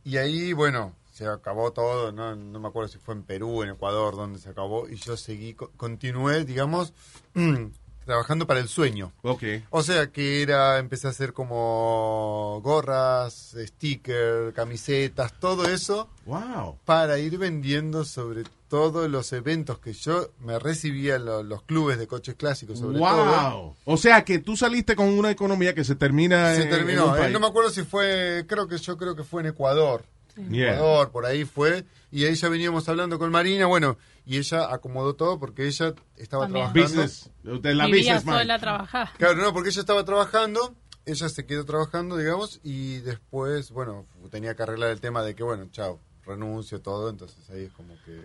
Y 0.04 0.16
ahí, 0.18 0.52
bueno, 0.52 0.94
se 1.16 1.26
acabó 1.26 1.72
todo, 1.72 2.12
¿no? 2.12 2.36
No 2.36 2.60
me 2.60 2.68
acuerdo 2.68 2.88
si 2.88 2.98
fue 2.98 3.14
en 3.14 3.22
Perú, 3.22 3.62
en 3.62 3.70
Ecuador, 3.70 4.16
donde 4.16 4.38
se 4.38 4.50
acabó, 4.50 4.86
y 4.88 4.96
yo 4.96 5.16
seguí, 5.16 5.54
co- 5.54 5.70
continué, 5.76 6.44
digamos, 6.44 6.92
trabajando 8.04 8.46
para 8.46 8.60
el 8.60 8.68
sueño. 8.68 9.12
Ok. 9.22 9.42
O 9.70 9.82
sea 9.82 10.08
que 10.08 10.42
era, 10.42 10.78
empecé 10.78 11.06
a 11.06 11.10
hacer 11.10 11.32
como 11.32 12.60
gorras, 12.62 13.56
stickers, 13.58 14.54
camisetas, 14.54 15.32
todo 15.40 15.66
eso 15.68 16.08
Wow. 16.26 16.78
para 16.84 17.18
ir 17.18 17.38
vendiendo 17.38 18.04
sobre 18.04 18.44
todos 18.68 19.08
los 19.08 19.32
eventos 19.32 19.78
que 19.78 19.92
yo 19.92 20.28
me 20.40 20.58
recibía 20.58 21.16
en 21.16 21.24
lo- 21.24 21.42
los 21.42 21.62
clubes 21.62 21.98
de 21.98 22.06
coches 22.06 22.34
clásicos 22.34 22.78
sobre 22.78 22.98
todo. 22.98 23.50
Wow. 23.54 23.76
O 23.84 23.96
sea 23.96 24.24
que 24.24 24.38
tú 24.40 24.56
saliste 24.56 24.94
con 24.96 25.06
una 25.08 25.30
economía 25.30 25.74
que 25.74 25.84
se 25.84 25.94
termina 25.94 26.50
Se 26.54 26.62
en- 26.62 26.68
en 26.68 26.70
terminó, 26.70 27.06
un 27.08 27.16
¿eh? 27.16 27.18
país. 27.20 27.32
no 27.32 27.40
me 27.40 27.46
acuerdo 27.46 27.70
si 27.70 27.84
fue, 27.84 28.44
creo 28.48 28.68
que 28.68 28.76
yo 28.78 28.96
creo 28.96 29.16
que 29.16 29.24
fue 29.24 29.40
en 29.42 29.48
Ecuador. 29.48 30.04
Yeah. 30.36 30.74
Ecuador, 30.74 31.10
por 31.10 31.26
ahí 31.26 31.44
fue, 31.44 31.84
y 32.10 32.24
ahí 32.24 32.34
ya 32.34 32.48
veníamos 32.48 32.88
hablando 32.88 33.18
con 33.18 33.30
Marina, 33.30 33.66
bueno, 33.66 33.96
y 34.24 34.36
ella 34.38 34.72
acomodó 34.72 35.14
todo 35.14 35.38
porque 35.38 35.66
ella 35.66 35.94
estaba 36.16 36.44
También. 36.44 36.72
trabajando. 36.72 37.02
Business. 37.02 37.30
De 37.42 37.74
la 37.74 37.86
Vivía 37.86 38.20
sola 38.20 38.54
a 38.54 38.58
trabajar. 38.58 39.10
Claro, 39.16 39.36
no, 39.36 39.52
porque 39.52 39.70
ella 39.70 39.80
estaba 39.80 40.04
trabajando, 40.04 40.74
ella 41.06 41.28
se 41.28 41.46
quedó 41.46 41.64
trabajando, 41.64 42.16
digamos, 42.16 42.60
y 42.62 42.98
después, 42.98 43.70
bueno, 43.70 44.06
tenía 44.30 44.54
que 44.54 44.62
arreglar 44.62 44.90
el 44.90 45.00
tema 45.00 45.22
de 45.22 45.34
que, 45.34 45.42
bueno, 45.42 45.68
chao, 45.70 46.00
renuncio, 46.24 46.80
todo, 46.82 47.08
entonces 47.08 47.48
ahí 47.50 47.64
es 47.64 47.72
como 47.72 47.94
que... 48.04 48.20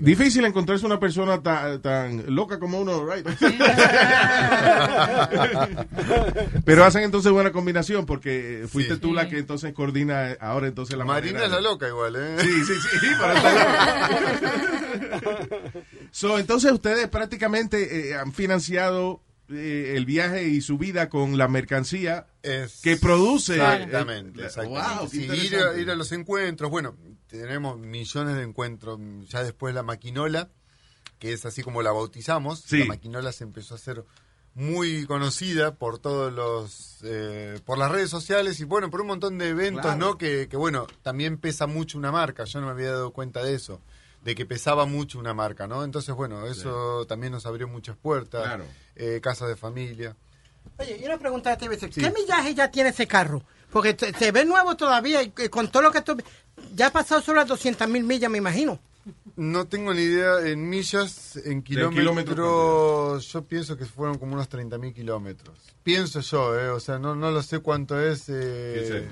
Difícil 0.00 0.44
encontrarse 0.44 0.84
una 0.86 0.98
persona 0.98 1.40
tan, 1.40 1.80
tan 1.80 2.34
loca 2.34 2.58
como 2.58 2.80
uno, 2.80 3.06
right? 3.06 3.24
Pero 6.64 6.84
hacen 6.84 7.04
entonces 7.04 7.30
buena 7.30 7.52
combinación 7.52 8.06
porque 8.06 8.66
fuiste 8.68 8.94
Sí. 8.94 9.00
tú 9.00 9.12
la 9.14 9.28
que 9.28 9.38
entonces 9.38 9.72
coordina 9.72 10.32
ahora 10.40 10.66
entonces 10.66 10.96
la 10.98 11.04
Marina 11.04 11.44
es 11.44 11.50
la 11.50 11.60
loca 11.60 11.86
igual, 11.88 12.16
¿eh? 12.16 12.36
Sí, 12.40 12.64
sí, 12.64 12.72
sí, 13.00 13.06
pero 13.20 13.32
está 13.32 13.52
loca. 13.52 14.80
So, 16.10 16.38
entonces 16.38 16.72
ustedes 16.72 17.08
prácticamente 17.08 18.08
eh, 18.10 18.14
han 18.16 18.32
financiado 18.32 19.22
eh, 19.50 19.92
el 19.96 20.06
viaje 20.06 20.48
y 20.48 20.60
su 20.62 20.76
vida 20.78 21.08
con 21.08 21.36
la 21.38 21.46
mercancía 21.46 22.26
Es- 22.42 22.80
que 22.82 22.96
produce. 22.96 23.54
Exactamente, 23.54 24.42
eh, 24.42 24.46
exactamente. 24.46 24.88
Wow, 24.98 25.08
qué 25.10 25.16
Sí, 25.18 25.24
ir, 25.24 25.30
a, 25.30 25.34
interesante. 25.36 25.80
ir 25.82 25.90
a 25.90 25.94
los 25.94 26.10
encuentros, 26.12 26.70
bueno, 26.70 26.96
tenemos 27.28 27.78
millones 27.78 28.36
de 28.36 28.42
encuentros. 28.42 28.98
Ya 29.28 29.42
después 29.42 29.74
la 29.74 29.82
maquinola, 29.82 30.48
que 31.18 31.32
es 31.32 31.44
así 31.46 31.62
como 31.62 31.82
la 31.82 31.92
bautizamos, 31.92 32.60
Sí. 32.60 32.78
la 32.80 32.86
maquinola 32.86 33.32
se 33.32 33.44
empezó 33.44 33.74
a 33.74 33.78
hacer 33.78 34.04
muy 34.54 35.04
conocida 35.06 35.74
por 35.74 35.98
todos 35.98 36.32
los, 36.32 36.98
eh, 37.04 37.60
por 37.66 37.76
las 37.76 37.90
redes 37.92 38.08
sociales 38.08 38.58
y 38.60 38.64
bueno, 38.64 38.90
por 38.90 39.02
un 39.02 39.08
montón 39.08 39.36
de 39.36 39.50
eventos, 39.50 39.82
Claro. 39.82 39.98
¿no? 39.98 40.18
Que, 40.18 40.48
que 40.48 40.56
bueno, 40.56 40.86
también 41.02 41.36
pesa 41.38 41.66
mucho 41.66 41.98
una 41.98 42.10
marca. 42.10 42.44
Yo 42.44 42.60
no 42.60 42.66
me 42.66 42.72
había 42.72 42.92
dado 42.92 43.10
cuenta 43.12 43.42
de 43.42 43.54
eso, 43.54 43.80
de 44.24 44.34
que 44.34 44.46
pesaba 44.46 44.86
mucho 44.86 45.18
una 45.18 45.34
marca, 45.34 45.66
¿no? 45.66 45.84
Entonces, 45.84 46.14
bueno, 46.14 46.46
eso 46.46 47.04
también 47.06 47.32
nos 47.32 47.44
abrió 47.44 47.68
muchas 47.68 47.96
puertas, 47.98 48.44
Claro. 48.44 48.64
eh, 48.94 49.20
casas 49.22 49.48
de 49.48 49.56
familia. 49.56 50.16
Oye, 50.78 50.98
y 51.02 51.04
una 51.04 51.18
pregunta 51.18 51.52
a 51.52 51.58
ti. 51.58 51.66
Sí. 51.78 52.00
¿Qué 52.00 52.10
millaje 52.10 52.54
ya 52.54 52.70
tiene 52.70 52.88
ese 52.90 53.06
carro? 53.06 53.42
Porque 53.70 53.94
se, 54.18 54.32
ve 54.32 54.44
nuevo 54.46 54.74
todavía 54.76 55.22
y 55.22 55.32
y 55.36 55.48
con 55.50 55.70
todo 55.70 55.82
lo 55.82 55.92
que 55.92 56.00
tú... 56.00 56.16
Ya 56.74 56.88
ha 56.88 56.90
pasado 56.92 57.20
solo 57.22 57.40
las 57.40 57.48
200 57.48 57.88
mil 57.88 58.04
millas, 58.04 58.30
me 58.30 58.38
imagino. 58.38 58.78
No 59.36 59.66
tengo 59.66 59.92
ni 59.94 60.00
idea 60.02 60.40
en 60.46 60.68
millas, 60.68 61.36
en 61.44 61.62
kilómetros 61.62 61.94
kilómetros. 62.00 63.32
Yo 63.32 63.42
pienso 63.44 63.76
que 63.76 63.84
fueron 63.84 64.18
como 64.18 64.34
unos 64.34 64.48
30 64.48 64.78
mil 64.78 64.92
kilómetros. 64.94 65.54
Pienso 65.82 66.20
yo, 66.20 66.58
eh, 66.58 66.68
o 66.70 66.80
sea, 66.80 66.98
no, 66.98 67.14
no 67.14 67.30
lo 67.30 67.42
sé 67.42 67.58
cuánto 67.60 68.00
es, 68.00 68.24
eh, 68.28 69.06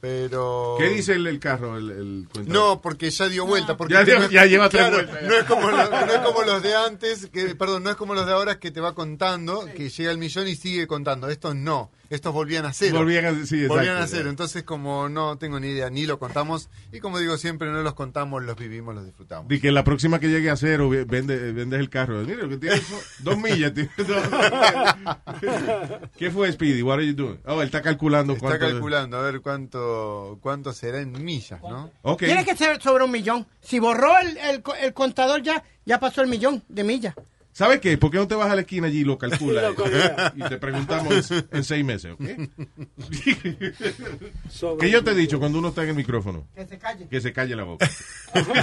pero. 0.00 0.76
¿Qué 0.78 0.88
dice 0.88 1.12
el, 1.14 1.26
el 1.26 1.38
carro? 1.40 1.76
El, 1.76 1.90
el 1.90 2.28
No, 2.46 2.80
porque 2.80 3.10
ya 3.10 3.28
dio 3.28 3.46
vuelta. 3.46 3.76
Porque 3.76 3.94
Ya 3.94 4.04
dio- 4.04 4.28
lleva 4.28 4.68
tres 4.68 4.90
vueltas, 4.90 5.20
ya. 5.22 5.28
No 5.28 5.34
es, 5.34 5.44
como 5.44 5.70
los, 5.70 5.90
no 5.90 6.12
es 6.12 6.18
como 6.20 6.42
los 6.42 6.62
de 6.62 6.74
antes, 6.76 7.26
que, 7.32 7.54
perdón, 7.54 7.82
no 7.82 7.90
es 7.90 7.96
como 7.96 8.14
los 8.14 8.24
de 8.26 8.32
ahora 8.32 8.58
que 8.58 8.70
te 8.70 8.80
va 8.80 8.94
contando, 8.94 9.66
que 9.76 9.88
llega 9.90 10.10
el 10.10 10.18
millón 10.18 10.46
y 10.48 10.54
sigue 10.56 10.86
contando. 10.86 11.28
Estos 11.28 11.54
no. 11.56 11.90
Estos 12.10 12.32
volvían 12.32 12.64
a 12.66 12.72
cero. 12.72 12.98
Volvían 12.98 13.24
a- 13.24 13.32
sí, 13.46 13.56
exacto, 13.56 13.74
Volvían 13.74 13.96
a 13.96 14.06
cero. 14.06 14.30
Entonces, 14.30 14.62
como 14.62 15.08
no 15.08 15.36
tengo 15.38 15.58
ni 15.60 15.68
idea, 15.68 15.90
ni 15.90 16.06
lo 16.06 16.18
contamos. 16.18 16.68
Y 16.92 17.00
como 17.00 17.18
digo 17.18 17.36
siempre, 17.38 17.70
no 17.70 17.82
los 17.82 17.94
contamos, 17.94 18.42
los 18.42 18.56
vivimos, 18.56 18.94
los 18.94 19.04
disfrutamos. 19.04 19.48
Di 19.48 19.60
que 19.60 19.72
la 19.72 19.84
próxima 19.84 20.18
que 20.20 20.28
llegue 20.28 20.50
a 20.50 20.56
cero 20.56 20.88
ve- 20.88 21.04
vende, 21.04 21.52
vendes 21.52 21.80
el 21.80 21.88
carro. 21.90 22.20
Mira, 22.22 22.42
lo 22.42 22.48
que 22.48 22.56
tiene 22.58 22.76
son 22.78 22.98
dos 23.20 23.38
millas. 23.38 23.72
¿Qué 26.16 26.30
fue, 26.30 26.50
Speedy? 26.52 26.82
What 26.82 26.94
are 26.98 27.06
you 27.06 27.14
doing? 27.14 27.38
Oh, 27.46 27.60
él 27.60 27.66
está 27.66 27.82
calculando 27.82 28.34
Está 28.34 28.46
cuánto. 28.46 28.66
calculando 28.66 29.16
a 29.18 29.22
ver 29.22 29.40
cuánto 29.40 30.38
cuánto 30.40 30.72
será 30.72 31.00
en 31.00 31.12
millas, 31.24 31.60
¿no? 31.62 31.90
Ok. 32.02 32.20
Tiene 32.24 32.44
que 32.44 32.56
ser 32.56 32.80
sobre 32.80 33.04
un 33.04 33.10
millón. 33.10 33.46
Si 33.60 33.78
borró 33.78 34.18
el, 34.18 34.36
el 34.38 34.62
co- 34.62 34.74
el 34.74 34.92
contador 34.94 35.42
ya, 35.42 35.62
ya 35.84 35.98
pasó 36.00 36.22
el 36.22 36.28
millón 36.28 36.62
de 36.68 36.84
millas. 36.84 37.14
¿Sabes 37.56 37.78
qué? 37.80 37.96
¿Por 37.96 38.10
qué 38.10 38.16
no 38.18 38.26
te 38.26 38.34
vas 38.34 38.50
a 38.50 38.54
la 38.56 38.62
esquina 38.62 38.88
allí 38.88 39.00
y 39.02 39.04
lo 39.04 39.16
calculas? 39.16 39.72
Y 40.36 40.42
te 40.42 40.58
preguntamos 40.58 41.30
en 41.30 41.62
seis 41.64 41.84
meses, 41.84 42.12
¿ok? 42.12 42.20
¿Qué 44.80 44.90
yo 44.90 45.04
te 45.04 45.12
he 45.12 45.14
dicho 45.14 45.38
cuando 45.38 45.58
uno 45.60 45.68
está 45.68 45.82
en 45.84 45.90
el 45.90 45.94
micrófono? 45.94 46.46
Que 46.54 46.66
se 46.66 46.78
calle. 46.78 47.08
Que 47.08 47.20
se 47.20 47.32
calle 47.32 47.54
la 47.56 47.64
boca. 47.64 47.88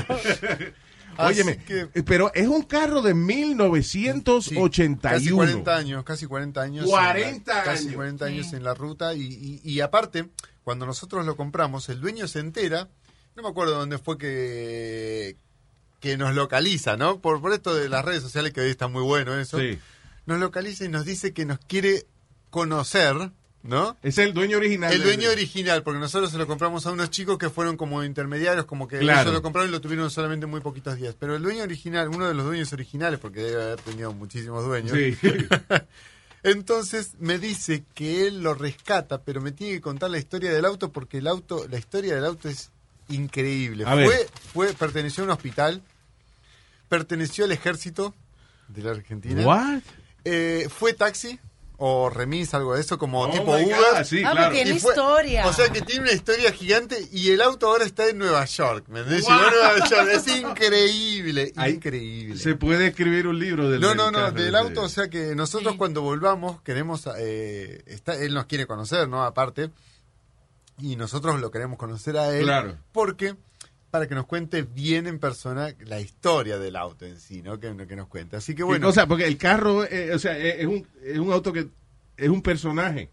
Óyeme, 1.17 1.57
que- 1.57 1.87
eh, 1.93 2.03
pero 2.05 2.31
es 2.33 2.47
un 2.47 2.63
carro 2.63 3.01
de 3.01 3.13
1981. 3.13 4.99
Casi 5.01 5.29
40 5.29 5.75
años, 5.75 6.03
casi 6.03 6.25
40 6.25 6.61
años. 6.61 6.85
40 6.85 7.51
en 7.51 7.57
la- 7.57 7.63
Casi 7.63 7.83
años. 7.85 7.95
40 7.95 8.25
años 8.25 8.53
en 8.53 8.63
la 8.63 8.73
ruta. 8.73 9.13
Y, 9.13 9.21
y- 9.21 9.61
y 9.63 9.81
aparte, 9.81 10.29
cuando 10.63 10.85
nosotros 10.85 11.25
lo 11.25 11.35
compramos, 11.35 11.89
el 11.89 11.99
dueño 12.01 12.27
se 12.27 12.39
entera. 12.39 12.89
No 13.35 13.43
me 13.43 13.49
acuerdo 13.49 13.75
dónde 13.77 13.97
fue 13.97 14.17
que, 14.17 15.35
que 16.01 16.17
nos 16.17 16.35
localiza, 16.35 16.97
¿no? 16.97 17.19
Por, 17.21 17.39
por 17.39 17.53
esto 17.53 17.73
de 17.73 17.87
las 17.87 18.03
redes 18.03 18.21
sociales, 18.23 18.51
que 18.51 18.59
hoy 18.59 18.69
está 18.71 18.89
muy 18.89 19.03
bueno 19.03 19.37
eso. 19.39 19.57
Sí. 19.59 19.79
Nos 20.25 20.39
localiza 20.39 20.83
y 20.83 20.89
nos 20.89 21.05
dice 21.05 21.31
que 21.31 21.45
nos 21.45 21.59
quiere 21.59 22.05
conocer, 22.49 23.15
¿no? 23.63 23.95
Es 24.01 24.17
el 24.17 24.33
dueño 24.33 24.57
original. 24.57 24.91
El 24.91 25.03
dueño 25.03 25.29
original, 25.29 25.83
porque 25.83 25.99
nosotros 25.99 26.31
se 26.31 26.37
lo 26.37 26.47
compramos 26.47 26.85
a 26.87 26.91
unos 26.91 27.11
chicos 27.11 27.37
que 27.37 27.49
fueron 27.49 27.77
como 27.77 28.03
intermediarios, 28.03 28.65
como 28.65 28.87
que 28.87 28.97
Claro. 28.99 29.21
ellos 29.21 29.33
lo 29.35 29.41
compraron 29.41 29.69
y 29.69 29.71
lo 29.71 29.79
tuvieron 29.79 30.09
solamente 30.09 30.47
muy 30.47 30.59
poquitos 30.59 30.95
días. 30.97 31.15
Pero 31.17 31.35
el 31.35 31.41
dueño 31.43 31.63
original, 31.63 32.09
uno 32.09 32.27
de 32.27 32.33
los 32.33 32.45
dueños 32.45 32.73
originales, 32.73 33.19
porque 33.19 33.41
debe 33.41 33.63
haber 33.63 33.81
tenido 33.81 34.11
muchísimos 34.13 34.65
dueños, 34.65 34.97
Sí. 34.97 35.15
entonces 36.43 37.11
me 37.19 37.37
dice 37.37 37.83
que 37.93 38.27
él 38.27 38.41
lo 38.41 38.53
rescata, 38.55 39.21
pero 39.21 39.41
me 39.41 39.51
tiene 39.51 39.73
que 39.75 39.81
contar 39.81 40.09
la 40.09 40.17
historia 40.17 40.51
del 40.51 40.65
auto, 40.65 40.91
porque 40.91 41.19
el 41.19 41.27
auto, 41.27 41.67
la 41.69 41.77
historia 41.77 42.15
del 42.15 42.25
auto 42.25 42.49
es 42.49 42.71
increíble. 43.09 43.85
Fue, 43.85 44.27
fue, 44.53 44.73
perteneció 44.73 45.23
a 45.23 45.25
un 45.25 45.31
hospital, 45.31 45.81
perteneció 46.91 47.45
al 47.45 47.53
ejército 47.53 48.13
de 48.67 48.83
la 48.83 48.91
Argentina. 48.91 49.41
What? 49.47 49.79
Eh, 50.25 50.67
fue 50.69 50.91
taxi 50.93 51.39
o 51.77 52.09
remis, 52.09 52.53
algo 52.53 52.75
de 52.75 52.81
eso, 52.81 52.97
como 52.97 53.21
Oh 53.21 53.29
tipo 53.31 53.53
Uber. 53.53 53.65
God, 53.65 54.03
sí, 54.03 54.21
Ah, 54.25 54.33
claro. 54.33 54.51
tiene 54.53 54.71
Y 54.75 54.79
fue- 54.79 54.91
historia. 54.91 55.47
O 55.47 55.53
sea 55.53 55.69
que 55.69 55.81
tiene 55.81 56.01
una 56.01 56.11
historia 56.11 56.51
gigante 56.51 57.07
y 57.13 57.31
el 57.31 57.41
auto 57.41 57.67
ahora 57.67 57.85
está 57.85 58.07
en 58.09 58.17
Nueva 58.17 58.43
York. 58.45 58.85
¿Me 58.89 58.99
entendés? 58.99 59.23
Wow. 59.23 59.31
Llegó 59.33 59.47
a 59.47 59.51
Nueva 59.51 59.89
York. 59.89 60.09
Es 60.13 60.27
increíble, 60.27 61.53
Ahí 61.55 61.71
increíble. 61.75 62.37
Se 62.37 62.55
puede 62.55 62.87
escribir 62.87 63.25
un 63.25 63.39
libro 63.39 63.69
del 63.69 63.79
No, 63.79 63.95
no, 63.95 64.11
no, 64.11 64.31
del 64.31 64.53
auto, 64.55 64.83
o 64.83 64.89
sea 64.89 65.07
que 65.09 65.33
nosotros 65.33 65.75
cuando 65.77 66.01
volvamos 66.01 66.61
queremos, 66.61 67.07
eh, 67.17 67.81
está, 67.87 68.13
él 68.15 68.33
nos 68.33 68.45
quiere 68.47 68.67
conocer, 68.67 69.07
¿no? 69.07 69.23
Aparte, 69.23 69.71
y 70.77 70.97
nosotros 70.97 71.39
lo 71.39 71.49
queremos 71.51 71.77
conocer 71.79 72.17
a 72.17 72.35
él. 72.35 72.43
Claro. 72.43 72.77
Porque, 72.91 73.35
para 73.91 74.07
que 74.07 74.15
nos 74.15 74.25
cuente 74.25 74.63
bien 74.63 75.05
en 75.05 75.19
persona 75.19 75.73
la 75.81 75.99
historia 75.99 76.57
del 76.57 76.75
auto 76.77 77.05
en 77.05 77.19
sí, 77.19 77.41
¿no? 77.41 77.59
Que, 77.59 77.75
que 77.87 77.95
nos 77.95 78.07
cuente. 78.07 78.37
Así 78.37 78.53
que 78.53 78.57
¿Qué 78.57 78.63
bueno. 78.63 78.87
cosa? 78.87 79.05
Porque 79.05 79.27
el 79.27 79.37
carro, 79.37 79.83
eh, 79.83 80.13
o 80.13 80.17
sea, 80.19 80.37
es, 80.37 80.59
es 80.61 80.65
un, 80.65 80.87
es 81.03 81.19
un 81.19 81.31
auto 81.31 81.51
que 81.53 81.67
es 82.17 82.29
un 82.29 82.41
personaje. 82.41 83.09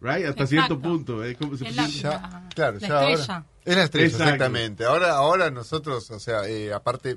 Right? 0.00 0.26
Hasta 0.26 0.42
Exacto. 0.42 0.46
cierto 0.48 0.80
punto. 0.80 1.24
Es 1.24 1.36
como 1.38 1.56
se- 1.56 1.68
Es 1.68 1.76
la- 1.76 1.86
Ya, 1.86 2.10
la- 2.10 2.48
claro, 2.54 2.78
la 2.80 2.88
ya 2.88 2.94
ahora- 3.00 3.10
estrella. 3.14 3.44
es 3.64 3.76
la 3.76 3.82
estrella, 3.84 4.06
Exacto. 4.06 4.24
exactamente. 4.24 4.84
Ahora, 4.84 5.12
ahora 5.16 5.50
nosotros, 5.50 6.10
o 6.10 6.18
sea, 6.20 6.46
eh, 6.48 6.72
aparte, 6.74 7.16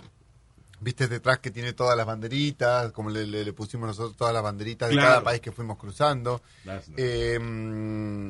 viste 0.79 1.07
detrás 1.07 1.39
que 1.39 1.49
tiene 1.51 1.73
todas 1.73 1.97
las 1.97 2.05
banderitas, 2.05 2.91
como 2.91 3.09
le, 3.09 3.25
le- 3.25 3.43
le 3.43 3.53
pusimos 3.53 3.87
nosotros 3.87 4.15
todas 4.15 4.33
las 4.33 4.43
banderitas 4.43 4.89
de 4.89 4.95
cada 4.95 5.23
país 5.23 5.41
que 5.41 5.51
fuimos 5.51 5.77
cruzando. 5.77 6.41
Eh, 6.97 7.37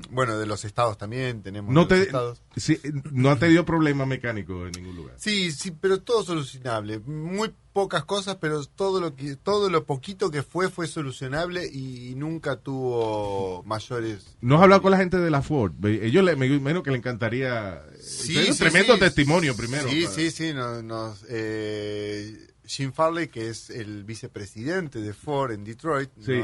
bueno, 0.09 0.37
de 0.37 0.45
los 0.45 0.63
estados 0.65 0.97
también 0.97 1.41
tenemos. 1.41 1.73
no, 1.73 1.87
te, 1.87 2.09
sí, 2.55 2.79
no 3.11 3.29
ha 3.31 3.35
tenido 3.39 3.65
problemas 3.65 4.07
mecánicos 4.07 4.67
en 4.67 4.71
ningún 4.83 4.95
lugar. 4.95 5.15
Sí, 5.17 5.51
sí, 5.51 5.71
pero 5.71 6.01
todo 6.01 6.23
solucionable. 6.23 6.99
Muy 6.99 7.53
pocas 7.77 8.05
cosas, 8.05 8.37
pero 8.41 8.65
todo 8.65 8.99
lo 8.99 9.15
que, 9.15 9.35
todo 9.35 9.69
lo 9.69 9.85
poquito 9.85 10.31
que 10.31 10.41
fue 10.41 10.67
fue 10.67 10.87
solucionable 10.87 11.67
y 11.71 12.15
nunca 12.15 12.55
tuvo 12.55 13.61
mayores. 13.67 14.35
¿No 14.41 14.55
has 14.55 14.63
hablado 14.63 14.81
con 14.81 14.89
la 14.89 14.97
gente 14.97 15.17
de 15.19 15.29
la 15.29 15.43
Ford? 15.43 15.73
Ellos 15.85 16.23
le, 16.25 16.35
me 16.35 16.47
imagino 16.47 16.81
que 16.81 16.89
le 16.89 16.97
encantaría. 16.97 17.79
Sí, 18.01 18.35
un 18.49 18.57
tremendo 18.57 18.95
sí. 18.95 18.99
testimonio 18.99 19.55
primero. 19.55 19.87
Sí, 19.87 20.05
para- 20.05 20.15
sí, 20.15 20.31
sí. 20.31 20.53
Nos, 20.55 20.83
nos, 20.83 21.23
eh, 21.29 22.47
Jim 22.65 22.91
Farley, 22.93 23.27
que 23.27 23.47
es 23.49 23.69
el 23.69 24.03
vicepresidente 24.05 24.99
de 24.99 25.13
Ford 25.13 25.51
en 25.51 25.63
Detroit, 25.63 26.09
Sí. 26.19 26.41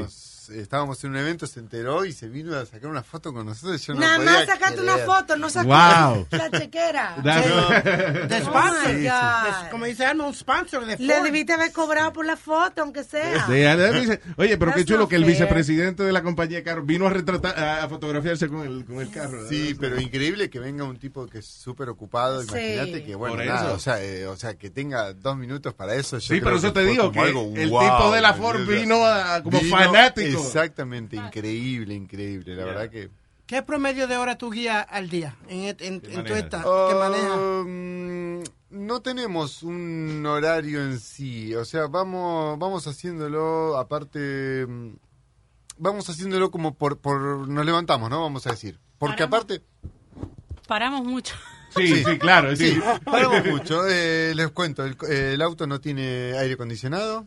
Nos- 0.48 0.58
estábamos 0.58 1.02
en 1.04 1.10
un 1.10 1.16
evento, 1.16 1.46
se 1.46 1.60
enteró 1.60 2.04
y 2.04 2.12
se 2.12 2.28
vino 2.28 2.56
a 2.56 2.66
sacar 2.66 2.90
una 2.90 3.02
foto 3.02 3.32
con 3.32 3.46
nosotros. 3.46 3.84
Yo 3.86 3.94
no 3.94 4.00
Nada 4.00 4.16
podía 4.16 4.32
más 4.32 4.46
sacaste 4.46 4.80
una 4.80 4.96
foto, 4.98 5.36
no 5.36 5.50
sacaste 5.50 6.04
Wow. 6.14 6.26
la 6.30 6.50
chequera. 6.60 7.16
That's- 7.22 8.28
De 8.28 8.36
Oh 8.36 8.44
sponsor. 8.44 8.90
Es 8.90 9.70
como 9.70 9.84
dice 9.86 10.04
Alma, 10.06 10.26
un 10.26 10.34
sponsor 10.34 10.84
de 10.86 10.96
Le 10.98 11.22
debiste 11.22 11.52
haber 11.52 11.72
cobrado 11.72 12.12
por 12.12 12.26
la 12.26 12.36
foto, 12.36 12.82
aunque 12.82 13.04
sea. 13.04 13.46
Sí, 13.46 14.18
Oye, 14.36 14.56
pero 14.58 14.72
qué 14.74 14.84
chulo 14.84 15.08
que 15.08 15.16
el 15.16 15.24
vicepresidente 15.24 16.02
de 16.02 16.12
la 16.12 16.22
compañía 16.22 16.58
de 16.58 16.62
carros 16.64 16.86
vino 16.86 17.06
a 17.06 17.10
retratar, 17.10 17.58
a, 17.58 17.88
fotografiarse 17.88 18.48
con 18.48 18.60
el, 18.66 18.84
con 18.84 19.00
el 19.00 19.10
carro. 19.10 19.48
Sí, 19.48 19.76
pero 19.78 20.00
increíble 20.00 20.50
que 20.50 20.58
venga 20.58 20.84
un 20.84 20.98
tipo 20.98 21.26
que 21.26 21.38
es 21.38 21.46
súper 21.46 21.88
ocupado. 21.88 22.42
Sí. 22.42 22.48
Imagínate 22.48 23.04
que, 23.04 23.14
bueno, 23.14 23.36
nada, 23.44 23.72
o, 23.72 23.78
sea, 23.78 24.02
eh, 24.02 24.26
o 24.26 24.36
sea, 24.36 24.54
que 24.54 24.70
tenga 24.70 25.12
dos 25.12 25.36
minutos 25.36 25.74
para 25.74 25.94
eso. 25.94 26.16
yo 26.18 26.20
Sí, 26.20 26.40
creo 26.40 26.44
pero 26.44 26.56
eso 26.56 26.72
que 26.72 26.80
te 26.80 26.86
digo, 26.86 27.12
que 27.12 27.20
algo, 27.20 27.52
el 27.54 27.70
wow, 27.70 27.80
tipo 27.82 28.12
de 28.12 28.20
la 28.20 28.32
¿me 28.32 28.38
Ford 28.38 28.66
vino 28.66 29.04
a- 29.04 29.42
como 29.42 29.60
Vino- 29.60 29.76
fanático. 29.76 30.33
Exactamente, 30.40 31.16
increíble, 31.16 31.94
increíble. 31.94 32.54
La 32.56 32.64
verdad 32.64 32.90
que. 32.90 33.10
¿Qué 33.46 33.62
promedio 33.62 34.06
de 34.08 34.16
hora 34.16 34.38
tú 34.38 34.50
guías 34.50 34.86
al 34.88 35.10
día 35.10 35.36
en, 35.48 35.64
et- 35.64 35.82
en, 35.82 36.02
en 36.08 36.24
tu 36.24 36.32
esta? 36.34 36.62
¿Qué 36.62 36.94
manejas? 36.94 37.36
Um, 37.38 38.42
no 38.70 39.02
tenemos 39.02 39.62
un 39.62 40.24
horario 40.26 40.82
en 40.82 40.98
sí, 40.98 41.54
o 41.54 41.64
sea, 41.66 41.86
vamos 41.86 42.58
vamos 42.58 42.86
haciéndolo 42.86 43.76
aparte 43.76 44.64
mm, 44.66 44.94
vamos 45.76 46.08
haciéndolo 46.08 46.50
como 46.50 46.74
por 46.74 46.98
por 46.98 47.46
nos 47.46 47.66
levantamos, 47.66 48.08
¿no? 48.08 48.22
Vamos 48.22 48.46
a 48.46 48.50
decir. 48.52 48.80
Porque 48.98 49.24
Paramos. 49.26 49.42
aparte 49.44 49.62
Paramos 50.66 51.04
mucho. 51.04 51.34
Sí, 51.76 52.02
sí, 52.04 52.18
claro. 52.18 52.54
Sí. 52.56 52.70
sí, 52.74 52.80
paramos 53.04 53.44
mucho. 53.46 53.82
Eh, 53.88 54.32
les 54.34 54.50
cuento, 54.52 54.84
el, 54.84 54.96
el 55.10 55.42
auto 55.42 55.66
no 55.66 55.80
tiene 55.80 56.32
aire 56.38 56.54
acondicionado. 56.54 57.26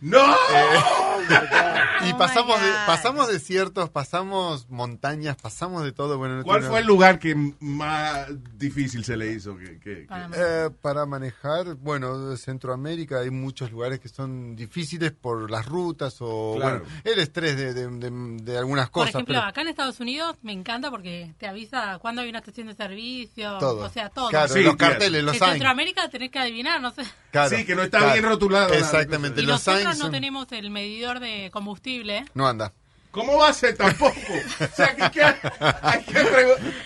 ¡No! 0.00 0.18
y 2.06 2.12
Oh 2.12 2.18
pasamos 2.18 2.60
de, 2.60 2.66
God. 2.68 2.76
pasamos 2.86 3.28
desiertos, 3.28 3.90
pasamos 3.90 4.68
montañas, 4.70 5.36
pasamos 5.36 5.84
de 5.84 5.92
todo. 5.92 6.18
Bueno, 6.18 6.36
no 6.38 6.44
¿Cuál 6.44 6.62
fue 6.64 6.80
el 6.80 6.86
lugar 6.86 7.18
que 7.18 7.34
más 7.60 8.26
difícil 8.56 9.04
se 9.04 9.16
le 9.16 9.32
hizo? 9.32 9.56
Que, 9.56 9.78
que- 9.78 10.06
Para 10.08 10.22
que- 10.24 10.28
mí. 10.28 10.34
Eh, 10.38 10.70
para 10.82 11.06
manejar, 11.06 11.74
bueno, 11.76 12.36
Centroamérica 12.36 13.20
hay 13.20 13.30
muchos 13.30 13.70
lugares 13.70 14.00
que 14.00 14.08
son 14.08 14.56
difíciles 14.56 15.12
por 15.12 15.50
las 15.50 15.66
rutas 15.66 16.16
o 16.20 16.54
Claro. 16.56 16.80
bueno, 16.80 17.00
el 17.04 17.18
estrés 17.20 17.56
de, 17.56 17.74
de- 17.74 17.88
de- 17.88 18.42
de 18.42 18.58
algunas 18.58 18.86
Por 18.86 19.02
cosas. 19.02 19.14
ejemplo, 19.14 19.34
pero 19.34 19.46
acá 19.46 19.60
en 19.62 19.68
Estados 19.68 20.00
Unidos 20.00 20.36
me 20.42 20.52
encanta 20.52 20.90
porque 20.90 21.32
te 21.38 21.46
avisa 21.46 21.98
cuándo 22.00 22.22
hay 22.22 22.28
una 22.30 22.38
estación 22.38 22.66
de 22.68 22.74
servicio, 22.74 23.58
todo. 23.58 23.84
o 23.84 23.88
sea, 23.90 24.08
todo. 24.08 24.28
Claro, 24.30 24.52
Sí, 24.52 24.62
los 24.62 24.76
carteles, 24.76 25.22
los 25.22 25.34
en. 25.34 25.40
Centroamérica 25.50 26.08
tenés 26.08 26.30
que 26.30 26.38
adivinar, 26.38 26.80
no 26.80 26.90
sé. 26.90 27.02
Claro, 27.30 27.56
Sí, 27.56 27.64
que 27.64 27.76
no 27.76 27.82
está 27.82 27.98
claro. 27.98 28.12
bien 28.14 28.24
rotulado. 28.24 28.70
la- 28.70 28.76
Exactamente, 28.78 29.40
Y 29.42 29.44
los 29.46 29.59
nosotros 29.66 29.98
no 29.98 30.10
tenemos 30.10 30.46
el 30.52 30.70
medidor 30.70 31.20
de 31.20 31.50
combustible. 31.52 32.24
no 32.34 32.46
anda. 32.48 32.72
¿Cómo 33.10 33.38
va 33.38 33.48
a 33.48 33.52
ser 33.52 33.76
tampoco? 33.76 34.14
O 34.60 34.76
sea, 34.76 34.94
que, 34.94 35.10
que- 35.10 35.22
hay 35.82 36.02
que 36.04 36.20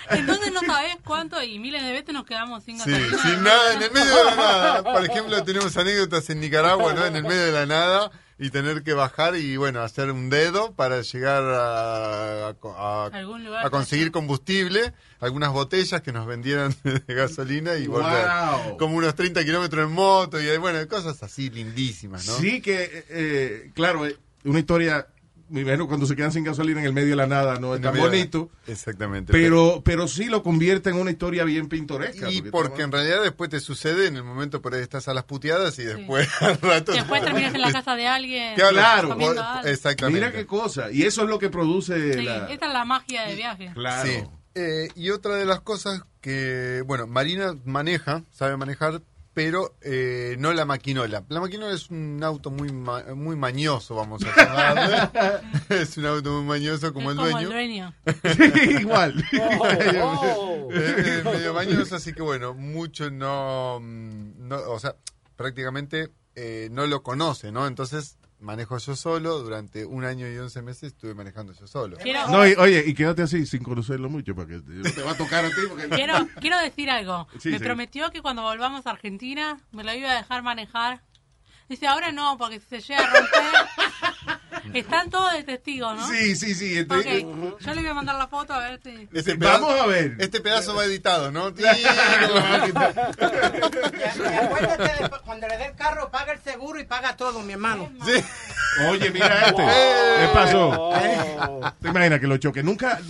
Entonces 0.09 0.53
no 0.55 0.61
sabés 0.63 0.97
cuánto 1.05 1.43
y 1.43 1.59
miles 1.59 1.83
de 1.83 1.93
veces 1.93 2.15
nos 2.15 2.25
quedamos 2.25 2.65
sin 2.65 2.81
Sí, 2.81 2.91
gasolina. 2.91 3.23
sin 3.23 3.43
nada, 3.43 3.75
en 3.75 3.83
el 3.83 3.91
medio 3.91 4.17
de 4.17 4.25
la 4.25 4.35
nada. 4.37 4.83
Por 4.85 5.05
ejemplo, 5.05 5.45
tenemos 5.45 5.77
anécdotas 5.77 6.31
en 6.31 6.41
Nicaragua, 6.41 6.95
¿no? 6.95 7.05
En 7.05 7.17
el 7.17 7.25
medio 7.25 7.45
de 7.45 7.53
la 7.53 7.67
nada 7.67 8.11
y 8.39 8.49
tener 8.49 8.83
que 8.83 8.95
bajar 8.95 9.37
y, 9.37 9.59
bueno, 9.59 9.83
hacer 9.83 10.11
un 10.11 10.31
dedo 10.31 10.73
para 10.73 11.03
llegar 11.03 11.43
a, 11.45 12.49
a- 12.49 12.55
a- 12.79 13.07
Algún 13.13 13.45
lugar 13.45 13.67
a 13.67 13.69
conseguir 13.69 14.11
combustible, 14.11 14.95
algunas 15.25 15.53
botellas 15.53 16.03
que 16.03 16.13
nos 16.13 16.27
vendieran 16.27 16.75
de 16.85 17.15
gasolina 17.15 17.77
y 17.77 17.87
volver. 17.87 18.27
Wow. 18.27 18.77
Como 18.77 18.97
unos 18.97 19.15
30 19.15 19.45
kilómetros 19.45 19.87
en 19.87 19.93
moto 19.93 20.41
y, 20.41 20.57
bueno, 20.59 20.87
cosas 20.89 21.23
así 21.23 21.51
lindísimas, 21.51 22.27
¿no? 22.27 22.35
Sí, 22.35 22.61
que, 22.61 23.05
eh, 23.09 23.71
claro, 23.75 24.07
eh, 24.07 24.17
una 24.45 24.59
historia 24.59 25.07
me 25.49 25.61
imagino 25.61 25.87
cuando 25.87 26.07
se 26.07 26.17
quedan 26.17 26.33
sin 26.33 26.43
gasolina 26.43 26.81
en 26.81 26.87
el 26.87 26.93
medio 26.93 27.11
de 27.11 27.17
la 27.17 27.27
nada 27.27 27.59
no 27.61 27.75
es 27.75 27.83
tan 27.83 27.97
bonito. 27.97 28.51
Exactamente. 28.67 29.33
Pero, 29.33 29.83
pero 29.85 30.09
sí 30.09 30.25
lo 30.27 30.43
convierte 30.43 30.91
en 30.91 30.97
una 30.97 31.11
historia 31.11 31.45
bien 31.45 31.69
pintoresca. 31.69 32.31
Y 32.31 32.43
porque 32.43 32.51
porque 32.65 32.83
en 32.83 32.93
realidad 32.93 33.23
después 33.23 33.51
te 33.51 33.61
sucede 33.61 34.07
en 34.07 34.17
el 34.17 34.25
momento 34.25 34.63
por 34.63 34.75
ahí 34.75 34.81
estás 34.81 35.07
a 35.07 35.15
las 35.15 35.25
puteadas 35.25 35.79
y 35.79 35.85
después 35.85 36.29
al 36.41 36.61
rato. 36.61 36.93
Después 36.93 37.23
terminas 37.23 37.55
en 37.55 37.61
la 37.61 37.73
casa 37.73 37.95
de 37.95 38.07
alguien. 38.07 38.55
Claro, 38.55 39.17
exactamente. 39.65 40.27
Mira 40.27 40.33
qué 40.33 40.47
cosa. 40.47 40.91
Y 40.91 41.03
eso 41.03 41.23
es 41.23 41.29
lo 41.29 41.39
que 41.39 41.51
produce 41.51 42.15
Sí, 42.15 42.23
la... 42.23 42.51
esta 42.51 42.67
es 42.67 42.73
la 42.73 42.85
magia 42.85 43.27
de 43.27 43.35
viaje. 43.37 43.71
Claro. 43.75 44.09
Sí. 44.09 44.25
Eh, 44.55 44.89
y 44.95 45.11
otra 45.11 45.35
de 45.37 45.45
las 45.47 45.61
cosas 45.61 46.03
que, 46.21 46.83
bueno, 46.87 47.07
Marina 47.07 47.57
maneja, 47.65 48.23
sabe 48.31 48.57
manejar, 48.57 49.03
pero 49.35 49.75
eh, 49.83 50.37
no 50.39 50.53
la 50.53 50.65
maquinola. 50.65 51.25
La 51.29 51.41
maquinola 51.41 51.75
es 51.75 51.91
un 51.91 52.21
auto 52.23 52.53
muy 52.53 52.71
ma- 52.73 53.03
muy 53.17 53.35
mañoso, 53.35 53.97
vamos 53.97 54.23
a 54.25 54.37
llamarle. 54.37 55.43
es 55.83 55.97
un 55.99 56.07
auto 56.07 56.31
muy 56.35 56.45
mañoso 56.45 56.93
como, 56.95 57.11
Es 57.11 57.17
el 57.19 57.23
como 57.25 57.31
dueño. 57.33 57.49
el 57.49 57.53
dueño. 57.53 57.95
Sí, 58.37 58.77
igual. 58.81 59.25
Eh, 60.77 60.95
eh, 61.07 61.23
medio 61.25 61.55
mañoso, 61.55 61.97
así 61.97 62.13
que 62.13 62.23
bueno, 62.23 62.55
mucho 62.55 63.11
no, 63.11 63.79
mm, 63.81 64.49
no 64.49 64.57
o 64.71 64.79
sea, 64.81 64.97
prácticamente 65.37 66.11
eh, 66.37 66.69
no 66.73 66.87
lo 66.87 67.03
conoce, 67.03 67.53
¿no? 67.53 67.67
Entonces 67.67 68.17
manejo 68.45 68.79
yo 68.79 68.95
solo, 68.95 69.41
durante 69.41 69.85
un 69.85 70.05
año 70.05 70.29
y 70.29 70.37
once 70.39 70.63
meses 70.63 70.93
estuve 70.93 71.15
manejando 71.15 71.53
yo 71.53 71.67
solo. 71.67 71.97
Quiero, 71.97 72.29
No, 72.29 72.47
y- 72.47 72.55
oye, 72.55 72.85
y 72.87 72.95
quédate 72.95 73.23
así 73.23 73.47
sin 73.47 73.63
conocerlo 73.63 74.09
mucho 74.09 74.35
porque 74.35 74.61
te 74.61 74.91
te 74.93 75.03
va 75.03 75.13
a 75.13 75.17
tocar 75.17 75.45
a 75.45 75.49
ti. 75.49 75.55
Porque... 75.69 75.89
quiero, 75.89 76.15
quiero 76.41 76.59
decir 76.59 76.91
algo. 76.91 77.27
Sí, 77.41 77.49
me 77.51 77.59
sí. 77.59 77.65
prometió 77.65 78.11
que 78.11 78.23
cuando 78.23 78.43
volvamos 78.43 78.87
a 78.87 78.91
Argentina 78.91 79.59
me 79.73 79.83
lo 79.83 79.93
iba 79.95 80.11
a 80.11 80.15
dejar 80.17 80.43
manejar. 80.43 81.03
Dice, 81.69 81.87
ahora 81.87 82.13
no, 82.13 82.37
porque 82.39 82.61
si 82.61 82.67
se 82.69 82.81
llega 82.81 83.01
a 83.05 83.07
romper... 83.07 83.84
Están 84.75 85.11
todos 85.11 85.33
de 85.33 85.43
testigos, 85.45 85.97
¿no? 85.97 86.07
Sí, 86.09 86.35
sí, 86.37 86.55
sí. 86.55 86.81
Ok, 86.81 86.91
este- 86.93 87.21
yo 87.61 87.75
le 87.75 87.81
voy 87.83 87.91
a 87.91 87.95
mandar 87.95 88.17
la 88.17 88.29
foto 88.29 88.53
a 88.55 88.61
ver 88.61 88.81
si... 88.83 89.09
Este 89.13 89.35
Vamos 89.35 89.71
pedazo- 89.73 89.83
a 89.83 89.87
ver. 89.87 90.17
Este 90.19 90.41
pedazo 90.41 90.75
va 90.75 90.85
editado, 90.85 91.31
¿no? 91.31 91.51
Y 91.59 91.65
acuérdate, 94.37 95.03
de- 95.03 95.11
cuando 95.25 95.49
le 95.49 95.57
dé 95.57 95.67
el 95.67 95.75
carro, 95.75 96.11
paga 96.11 96.33
el 96.33 96.41
seguro 96.41 96.79
y 96.81 96.85
paga 96.85 97.17
todo, 97.17 97.41
mi 97.41 97.53
hermano. 97.53 97.91
Oye, 98.89 99.11
mira 99.11 99.49
este. 99.49 99.63
¿Qué 99.63 100.29
pasó? 100.33 100.91
¿Te 101.81 101.89
imaginas 101.89 102.21
que 102.21 102.27
lo 102.27 102.37
choque? 102.39 102.63
Nunca, 102.63 103.01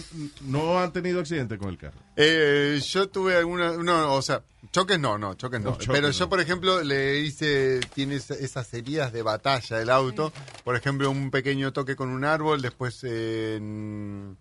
no 0.43 0.79
han 0.81 0.93
tenido 0.93 1.21
accidente 1.21 1.59
con 1.59 1.69
el 1.71 1.79
carro. 1.79 1.99
Eh, 2.17 2.81
yo 2.87 3.09
tuve 3.09 3.37
alguna, 3.37 3.73
no, 3.73 4.15
o 4.15 4.23
sea, 4.23 4.43
choques 4.73 4.99
no, 4.99 5.19
no, 5.19 5.35
choques 5.35 5.61
no. 5.61 5.71
No, 5.71 5.77
choques 5.77 5.89
Pero 5.89 6.09
no. 6.09 6.13
yo, 6.13 6.29
por 6.29 6.41
ejemplo, 6.41 6.83
le 6.83 7.19
hice, 7.21 7.81
tiene 7.95 8.17
esa- 8.17 8.35
esas 8.35 8.73
heridas 8.75 9.13
de 9.13 9.23
batalla 9.23 9.79
del 9.79 9.91
auto. 9.91 10.33
Por 10.65 10.77
ejemplo, 10.77 11.11
un 11.11 11.31
pequeño 11.31 11.73
toque 11.73 11.97
con 11.97 12.09
un 12.11 12.25
árbol. 12.25 12.61
Después, 12.63 13.03
en- 13.05 14.37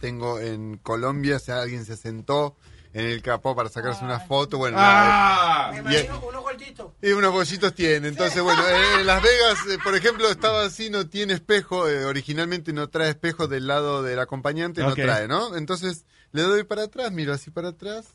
tengo 0.00 0.40
en 0.40 0.76
Colombia, 0.78 1.38
sea, 1.38 1.60
alguien 1.62 1.84
se 1.84 1.96
sentó 1.96 2.56
en 2.92 3.06
el 3.06 3.22
capó 3.22 3.54
para 3.54 3.68
sacarse 3.68 4.04
una 4.04 4.20
foto. 4.20 4.58
Bueno, 4.58 4.76
Ah. 4.80 5.70
Me 5.72 5.78
imagino 5.80 6.20
uno 6.28 6.42
gordito. 6.42 6.94
y 7.02 7.10
unos 7.12 7.32
bollitos 7.32 7.74
tiene. 7.74 8.08
Entonces, 8.08 8.42
bueno, 8.42 8.62
eh, 8.66 9.00
en 9.00 9.06
Las 9.06 9.22
Vegas, 9.22 9.58
eh, 9.70 9.78
por 9.84 9.94
ejemplo, 9.94 10.28
estaba 10.30 10.64
así, 10.64 10.90
no 10.90 11.06
tiene 11.08 11.34
espejo. 11.34 11.88
eh, 11.88 12.04
originalmente 12.04 12.72
no 12.72 12.88
trae 12.88 13.10
espejo 13.10 13.46
del 13.48 13.66
lado 13.66 14.02
del 14.02 14.18
acompañante, 14.18 14.82
no 14.82 14.94
trae, 14.94 15.28
¿no? 15.28 15.56
Entonces, 15.56 16.04
le 16.32 16.42
doy 16.42 16.64
para 16.64 16.84
atrás, 16.84 17.12
miro 17.12 17.32
así 17.32 17.50
para 17.50 17.68
atrás. 17.68 18.06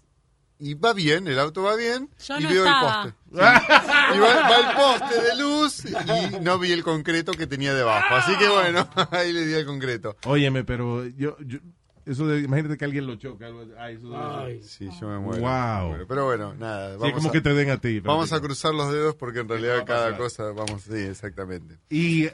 Y 0.59 0.75
va 0.75 0.93
bien, 0.93 1.27
el 1.27 1.39
auto 1.39 1.63
va 1.63 1.75
bien. 1.75 2.09
Yo 2.25 2.37
y 2.39 2.43
no 2.43 2.49
veo 2.49 2.65
estaba. 2.65 3.03
el 3.05 3.13
poste. 3.13 3.17
Sí. 3.31 3.39
Y 4.15 4.19
va, 4.19 4.49
va 4.49 4.57
el 4.57 4.75
poste 4.75 5.21
de 5.21 5.35
luz 5.35 5.83
y 5.85 6.39
no 6.41 6.59
vi 6.59 6.71
el 6.71 6.83
concreto 6.83 7.31
que 7.33 7.47
tenía 7.47 7.73
debajo. 7.73 8.13
Así 8.15 8.35
que 8.37 8.47
bueno, 8.47 8.87
ahí 9.11 9.33
le 9.33 9.45
di 9.45 9.53
el 9.53 9.65
concreto. 9.65 10.15
Óyeme, 10.25 10.63
pero 10.63 11.05
yo, 11.07 11.35
yo 11.39 11.57
eso 12.05 12.27
de, 12.27 12.39
imagínate 12.41 12.77
que 12.77 12.85
alguien 12.85 13.07
lo 13.07 13.15
choca. 13.15 13.47
Ay, 13.77 13.95
eso 13.95 14.09
debe 14.09 14.61
ser- 14.61 14.63
Sí, 14.63 14.89
yo 14.99 15.07
me 15.07 15.19
muero. 15.19 15.41
Wow. 15.41 15.81
me 15.83 15.87
muero. 15.89 16.07
Pero 16.07 16.25
bueno, 16.25 16.53
nada. 16.55 16.93
Sí, 16.93 16.97
Vamos 16.99 17.13
como 17.15 17.29
a- 17.29 17.31
que 17.31 17.41
te 17.41 17.53
den 17.53 17.69
a 17.69 17.77
ti. 17.77 17.99
Vamos 17.99 18.33
a 18.33 18.39
cruzar 18.41 18.73
los 18.73 18.91
dedos 18.91 19.15
porque 19.15 19.39
en 19.39 19.49
realidad 19.49 19.83
cada 19.85 20.17
cosa, 20.17 20.51
vamos, 20.51 20.81
sí, 20.83 20.95
exactamente. 20.97 21.77
Y 21.89 22.27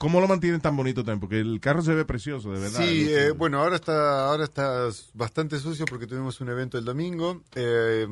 ¿cómo 0.00 0.18
lo 0.18 0.26
mantienen 0.26 0.62
tan 0.62 0.74
bonito 0.76 1.02
también? 1.04 1.20
Porque 1.20 1.38
el 1.40 1.60
carro 1.60 1.82
se 1.82 1.92
ve 1.94 2.06
precioso, 2.06 2.50
de 2.52 2.58
verdad. 2.60 2.80
Sí, 2.80 3.04
¿no? 3.04 3.10
eh, 3.18 3.30
bueno, 3.32 3.60
ahora 3.60 3.76
está, 3.76 4.26
ahora 4.30 4.44
está 4.44 4.88
bastante 5.12 5.58
sucio 5.58 5.84
porque 5.84 6.06
tuvimos 6.06 6.40
un 6.40 6.48
evento 6.48 6.78
el 6.78 6.86
domingo 6.86 7.42
eh, 7.54 8.06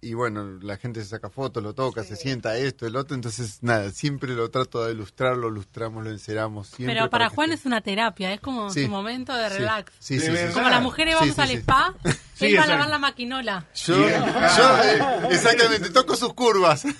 y 0.00 0.14
bueno, 0.14 0.58
la 0.62 0.78
gente 0.78 1.02
se 1.02 1.08
saca 1.10 1.28
fotos, 1.28 1.62
lo 1.62 1.74
toca, 1.74 2.02
se 2.02 2.16
sienta 2.16 2.56
esto, 2.56 2.86
el 2.86 2.96
otro, 2.96 3.14
entonces 3.14 3.58
nada, 3.60 3.90
siempre 3.90 4.32
lo 4.34 4.50
trato 4.50 4.84
de 4.86 4.92
ilustrar, 4.92 5.36
lo 5.36 5.48
ilustramos, 5.48 6.02
lo 6.02 6.10
enceramos. 6.10 6.68
Siempre 6.68 6.94
Pero 6.96 7.10
para 7.10 7.28
Juan 7.28 7.50
esté- 7.50 7.60
es 7.60 7.66
una 7.66 7.82
terapia, 7.82 8.32
es 8.32 8.40
como 8.40 8.70
Sí. 8.70 8.84
su 8.84 8.88
momento 8.90 9.34
de 9.36 9.50
Sí, 9.50 9.58
relax. 9.58 9.92
sí, 9.98 10.18
sí, 10.18 10.26
sí, 10.26 10.32
verdad. 10.32 10.54
Como 10.54 10.70
las 10.70 10.82
mujeres 10.82 11.14
Sí, 11.14 11.20
vamos 11.20 11.34
sí, 11.36 11.40
al 11.42 11.48
sí. 11.48 11.54
spa, 11.56 11.94
Sí, 12.48 12.52
él 12.54 12.58
va 12.58 12.64
a 12.64 12.66
lavar 12.66 12.88
la 12.88 12.98
maquinola. 12.98 13.66
Yo, 13.74 13.96
yo, 13.96 14.08
eh, 14.08 15.00
exactamente, 15.30 15.90
toco 15.90 16.16
sus 16.16 16.34
curvas. 16.34 16.84
O 16.84 16.90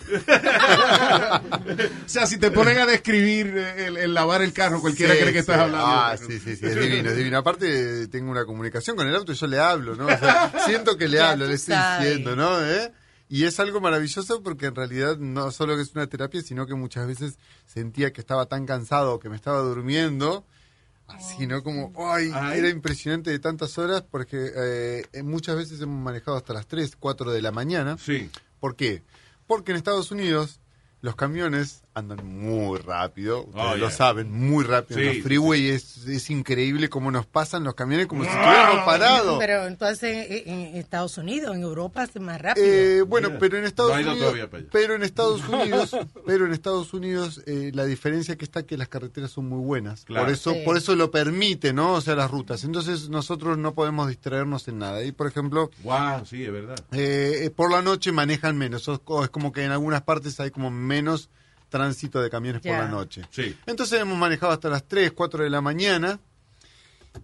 sea, 2.09 2.26
si 2.26 2.38
te 2.38 2.51
ponen 2.51 2.78
a 2.78 2.86
describir 2.86 3.55
eh, 3.57 3.86
el, 3.86 3.97
el 3.97 4.14
lavar 4.14 4.43
el 4.43 4.53
carro, 4.53 4.80
cualquiera 4.80 5.14
Sí, 5.14 5.20
cree 5.20 5.32
que 5.32 5.38
estás 5.40 5.59
hablando. 5.59 5.86
Ah, 5.86 6.16
sí, 6.16 6.38
sí, 6.38 6.57
sí, 6.57 6.66
es 6.66 6.74
divino, 6.76 7.11
es 7.11 7.16
divino. 7.16 7.38
Aparte, 7.38 8.09
tengo 8.09 8.30
una 8.30 8.45
comunicación 8.45 8.97
con 8.97 9.07
el 9.09 9.14
auto 9.14 9.32
y 9.32 9.34
yo 9.34 9.47
le 9.47 9.59
hablo, 9.59 9.95
¿no? 9.95 10.07
O 10.07 10.18
sea, 10.18 10.53
siento 10.66 10.97
que 10.97 11.09
le 11.09 11.18
Ya 11.18 11.30
hablo, 11.32 11.47
le 11.47 11.55
estoy 11.55 11.74
sabes. 11.74 12.05
diciendo, 12.09 12.36
¿no? 12.36 12.61
¿Eh? 12.64 12.93
Y 13.28 13.45
es 13.45 13.59
algo 13.61 13.80
maravilloso 13.80 14.43
porque 14.43 14.66
en 14.66 14.74
realidad 14.74 15.16
no 15.18 15.51
solo 15.51 15.76
que 15.76 15.82
es 15.82 15.93
una 15.95 16.07
terapia, 16.07 16.43
sino 16.43 16.66
que 16.66 16.74
muchas 16.74 17.07
veces 17.07 17.38
sentía 17.66 18.12
que 18.12 18.20
estaba 18.20 18.47
tan 18.47 18.66
cansado, 18.66 19.18
que 19.18 19.28
me 19.30 19.36
estaba 19.36 19.59
durmiendo. 19.61 20.45
Así, 21.14 21.46
¿no? 21.46 21.62
Como, 21.62 21.92
ay, 22.12 22.30
Ay. 22.34 22.58
era 22.58 22.68
impresionante 22.68 23.30
de 23.30 23.38
tantas 23.38 23.78
horas 23.78 24.02
porque 24.02 24.50
eh, 24.54 25.22
muchas 25.22 25.56
veces 25.56 25.80
hemos 25.80 26.02
manejado 26.02 26.36
hasta 26.36 26.52
las 26.52 26.66
3, 26.66 26.96
4 26.96 27.32
de 27.32 27.42
la 27.42 27.52
mañana. 27.52 27.96
Sí. 27.98 28.30
¿Por 28.60 28.76
qué? 28.76 29.02
Porque 29.46 29.72
en 29.72 29.76
Estados 29.76 30.10
Unidos 30.10 30.60
los 31.00 31.16
camiones 31.16 31.82
andan 31.95 32.26
muy 32.26 32.78
rápido, 32.78 33.45
ustedes 33.45 33.66
Oh, 33.66 33.76
lo 33.76 33.90
saben, 33.90 34.32
muy 34.32 34.64
rápido. 34.64 34.99
Sí, 34.99 35.07
en 35.07 35.11
sí, 35.12 35.16
los 35.18 35.24
freeway 35.26 35.68
es, 35.68 36.07
es 36.07 36.30
increíble 36.30 36.88
cómo 36.88 37.11
nos 37.11 37.26
pasan 37.26 37.64
los 37.64 37.74
camiones 37.74 38.07
como 38.07 38.24
si 38.24 38.30
estuviéramos 38.30 38.84
parados. 38.84 39.38
Pero 39.38 39.66
entonces 39.66 40.26
en, 40.47 40.49
en 40.70 40.76
Estados 40.76 41.18
Unidos, 41.18 41.55
en 41.55 41.62
Europa 41.62 42.05
es 42.05 42.18
más 42.20 42.40
rápido. 42.40 42.66
Eh, 42.66 43.03
bueno, 43.03 43.30
pero 43.38 43.59
en 43.59 43.64
Estados 43.64 43.93
no 43.93 44.01
ido 44.01 44.11
Unidos, 44.12 44.26
todavía 44.30 44.51
para 44.51 44.61
allá. 44.62 44.68
pero 44.72 44.95
en 44.95 45.03
Estados 45.03 45.40
Unidos, 45.49 45.97
pero 46.26 46.47
en 46.47 46.53
Estados 46.53 46.95
Unidos 46.95 47.43
eh, 47.47 47.70
la 47.74 47.84
diferencia 47.84 48.36
que 48.36 48.45
está 48.45 48.61
es 48.61 48.66
que 48.66 48.76
las 48.78 48.88
carreteras 48.88 49.30
son 49.30 49.49
muy 49.49 49.61
buenas. 49.61 50.05
Claro. 50.05 50.24
Por 50.24 50.32
eso, 50.32 50.53
Sí. 50.55 50.62
por 50.64 50.76
eso 50.78 50.97
lo 50.97 51.11
permite, 51.11 51.72
¿no? 51.72 51.93
O 51.95 52.01
sea, 52.01 52.14
las 52.16 52.30
rutas. 52.30 52.64
Entonces 52.64 53.09
nosotros 53.11 53.59
no 53.59 53.74
podemos 53.74 54.09
distraernos 54.09 54.66
en 54.68 54.78
nada. 54.78 55.03
Y 55.05 55.12
por 55.12 55.26
ejemplo, 55.26 55.70
Wow, 55.82 56.24
sí, 56.24 56.43
es 56.45 56.53
verdad. 56.53 56.76
eh, 56.93 57.43
eh, 57.45 57.51
por 57.51 57.70
la 57.70 57.82
noche 57.82 58.12
manejan 58.12 58.57
menos. 58.57 58.90
Co- 59.05 59.24
es 59.24 59.30
como 59.30 59.53
que 59.53 59.64
en 59.64 59.72
algunas 59.72 60.03
partes 60.03 60.40
hay 60.40 60.51
como 60.51 60.70
menos 60.70 61.28
tránsito 61.72 62.22
de 62.22 62.30
camiones 62.30 62.62
por 62.62 62.70
la 62.70 62.86
noche. 62.86 63.22
Sí. 63.30 63.56
Entonces 63.66 64.00
hemos 64.00 64.16
manejado 64.16 64.52
hasta 64.52 64.68
las 64.68 64.86
3, 64.86 65.10
4 65.12 65.42
de 65.42 65.50
la 65.50 65.60
mañana. 65.60 66.20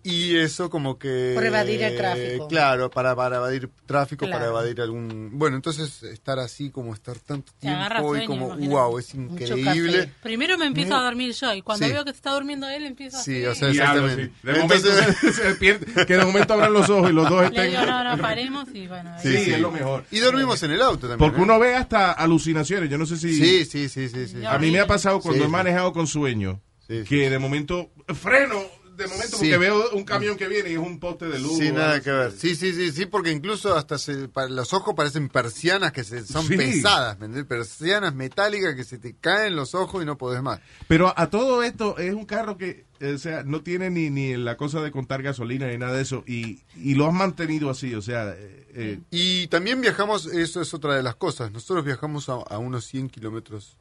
Y 0.03 0.37
eso 0.37 0.69
como 0.71 0.99
que... 0.99 1.33
Por 1.35 1.45
evadir 1.47 1.83
el 1.83 1.97
tráfico. 1.97 2.47
Claro, 2.49 2.91
para, 2.91 3.17
para 3.17 3.37
evadir 3.37 3.71
tráfico, 3.87 4.27
Claro. 4.27 4.39
para 4.39 4.51
evadir 4.51 4.81
algún... 4.81 5.31
Bueno, 5.39 5.57
entonces 5.57 6.03
estar 6.03 6.39
así, 6.39 6.71
como 6.71 6.93
estar 6.95 7.19
tanto 7.19 7.53
tiempo 7.59 8.15
y 8.17 8.27
como, 8.27 8.47
imagínate. 8.49 8.69
wow, 8.69 8.99
es 8.99 9.15
increíble. 9.15 10.13
Primero 10.23 10.59
me 10.59 10.67
empiezo 10.67 10.91
Muy- 10.91 11.01
a 11.01 11.03
dormir 11.05 11.33
yo 11.33 11.55
y 11.55 11.63
cuando 11.63 11.87
Sí. 11.87 11.93
veo 11.93 12.05
que 12.05 12.11
está 12.11 12.33
durmiendo 12.33 12.69
él, 12.69 12.85
empiezo 12.85 13.17
a 13.17 13.23
Sí, 13.23 13.45
o 13.47 13.55
sea, 13.55 13.69
Diablo, 13.69 14.07
exactamente. 14.07 14.35
sí. 14.43 14.47
De 14.47 14.53
momento 14.61 14.75
Entonces- 14.89 15.35
se, 15.37 15.55
se 15.55 16.07
que 16.07 16.17
de 16.17 16.25
momento 16.25 16.53
abran 16.55 16.73
los 16.73 16.89
ojos 16.91 17.11
y 17.11 17.13
los 17.15 17.29
dos 17.29 17.41
Le 17.41 17.47
estén... 17.47 17.71
digo, 17.71 17.87
no, 17.87 18.05
no, 18.05 18.23
paremos 18.23 18.69
y 18.75 18.87
bueno. 18.87 19.11
Sí, 19.23 19.35
es 19.37 19.61
lo 19.61 19.71
mejor. 19.71 20.05
Y 20.11 20.19
dormimos 20.21 20.63
en 20.63 20.71
el 20.73 20.83
auto 20.83 21.09
también. 21.09 21.19
Porque 21.19 21.41
¿eh? 21.41 21.43
uno 21.45 21.59
ve 21.59 21.75
hasta 21.75 22.13
alucinaciones. 22.13 22.91
Yo 22.91 22.99
no 22.99 23.07
sé 23.07 23.17
si... 23.17 23.33
Sí, 23.35 23.65
sí, 23.65 23.89
sí, 23.89 24.09
sí. 24.09 24.29
sí. 24.29 24.45
A 24.45 24.59
mí 24.59 24.71
me 24.71 24.81
ha 24.81 24.87
pasado 24.87 25.21
cuando 25.21 25.39
Sí, 25.39 25.43
he 25.45 25.47
sí. 25.47 25.53
manejado 25.53 25.93
con 25.93 26.07
sueño 26.07 26.61
Sí, 26.87 27.01
sí. 27.03 27.05
que 27.09 27.29
de 27.31 27.39
momento 27.39 27.91
freno, 28.15 28.63
de 28.99 29.07
momento 29.07 29.29
Sí. 29.37 29.37
porque 29.37 29.57
veo 29.59 29.91
un 29.93 30.05
camión 30.05 30.37
que 30.37 30.49
viene 30.49 30.71
y 30.71 30.73
es 30.75 30.79
un 30.79 30.99
poste 31.01 31.27
de 31.29 31.39
luz. 31.39 31.57
Sí, 31.59 31.73
nada 31.73 32.01
que 32.03 32.11
ver. 32.11 32.33
Sí, 32.33 32.55
sí, 32.55 32.73
sí, 32.75 32.93
sí, 32.93 33.07
porque 33.07 33.31
incluso 33.31 33.75
hasta 33.77 33.97
se, 33.97 34.29
los 34.51 34.73
ojos 34.75 34.95
parecen 34.95 35.29
persianas 35.29 35.93
que 35.93 36.05
se, 36.05 36.27
son 36.27 36.47
Sí. 36.47 36.57
pesadas. 36.57 37.17
Persianas 37.49 38.15
metálicas 38.15 38.75
que 38.75 38.85
se 38.85 38.99
te 38.99 39.15
caen 39.17 39.57
los 39.57 39.75
ojos 39.75 40.03
y 40.03 40.07
no 40.07 40.19
podés 40.19 40.43
más. 40.43 40.61
Pero 40.89 41.15
a 41.17 41.31
todo 41.31 41.63
esto 41.63 41.97
es 41.99 42.13
un 42.13 42.27
carro 42.27 42.59
que, 42.59 42.85
eh, 43.01 43.13
o 43.15 43.19
sea, 43.19 43.43
no 43.45 43.63
tiene 43.63 43.89
ni, 43.91 44.11
ni 44.11 44.37
la 44.37 44.57
cosa 44.57 44.81
de 44.83 44.91
contar 44.91 45.23
gasolina 45.23 45.67
ni 45.69 45.79
nada 45.79 45.95
de 45.95 46.03
eso 46.03 46.25
y, 46.27 46.61
y 46.77 46.95
lo 46.95 47.07
has 47.07 47.15
mantenido 47.15 47.71
así, 47.71 47.95
o 47.95 48.03
sea, 48.03 48.31
eh, 48.37 48.67
eh, 48.75 49.01
Y 49.11 49.47
también 49.47 49.81
viajamos, 49.81 50.27
eso 50.27 50.61
es 50.61 50.75
otra 50.75 50.95
de 50.97 51.03
las 51.03 51.15
cosas, 51.17 51.53
nosotros 51.53 51.85
viajamos 51.85 52.29
a, 52.29 52.33
a 52.35 52.59
unos 52.59 52.85
100 52.87 53.09
kilómetros 53.11 53.77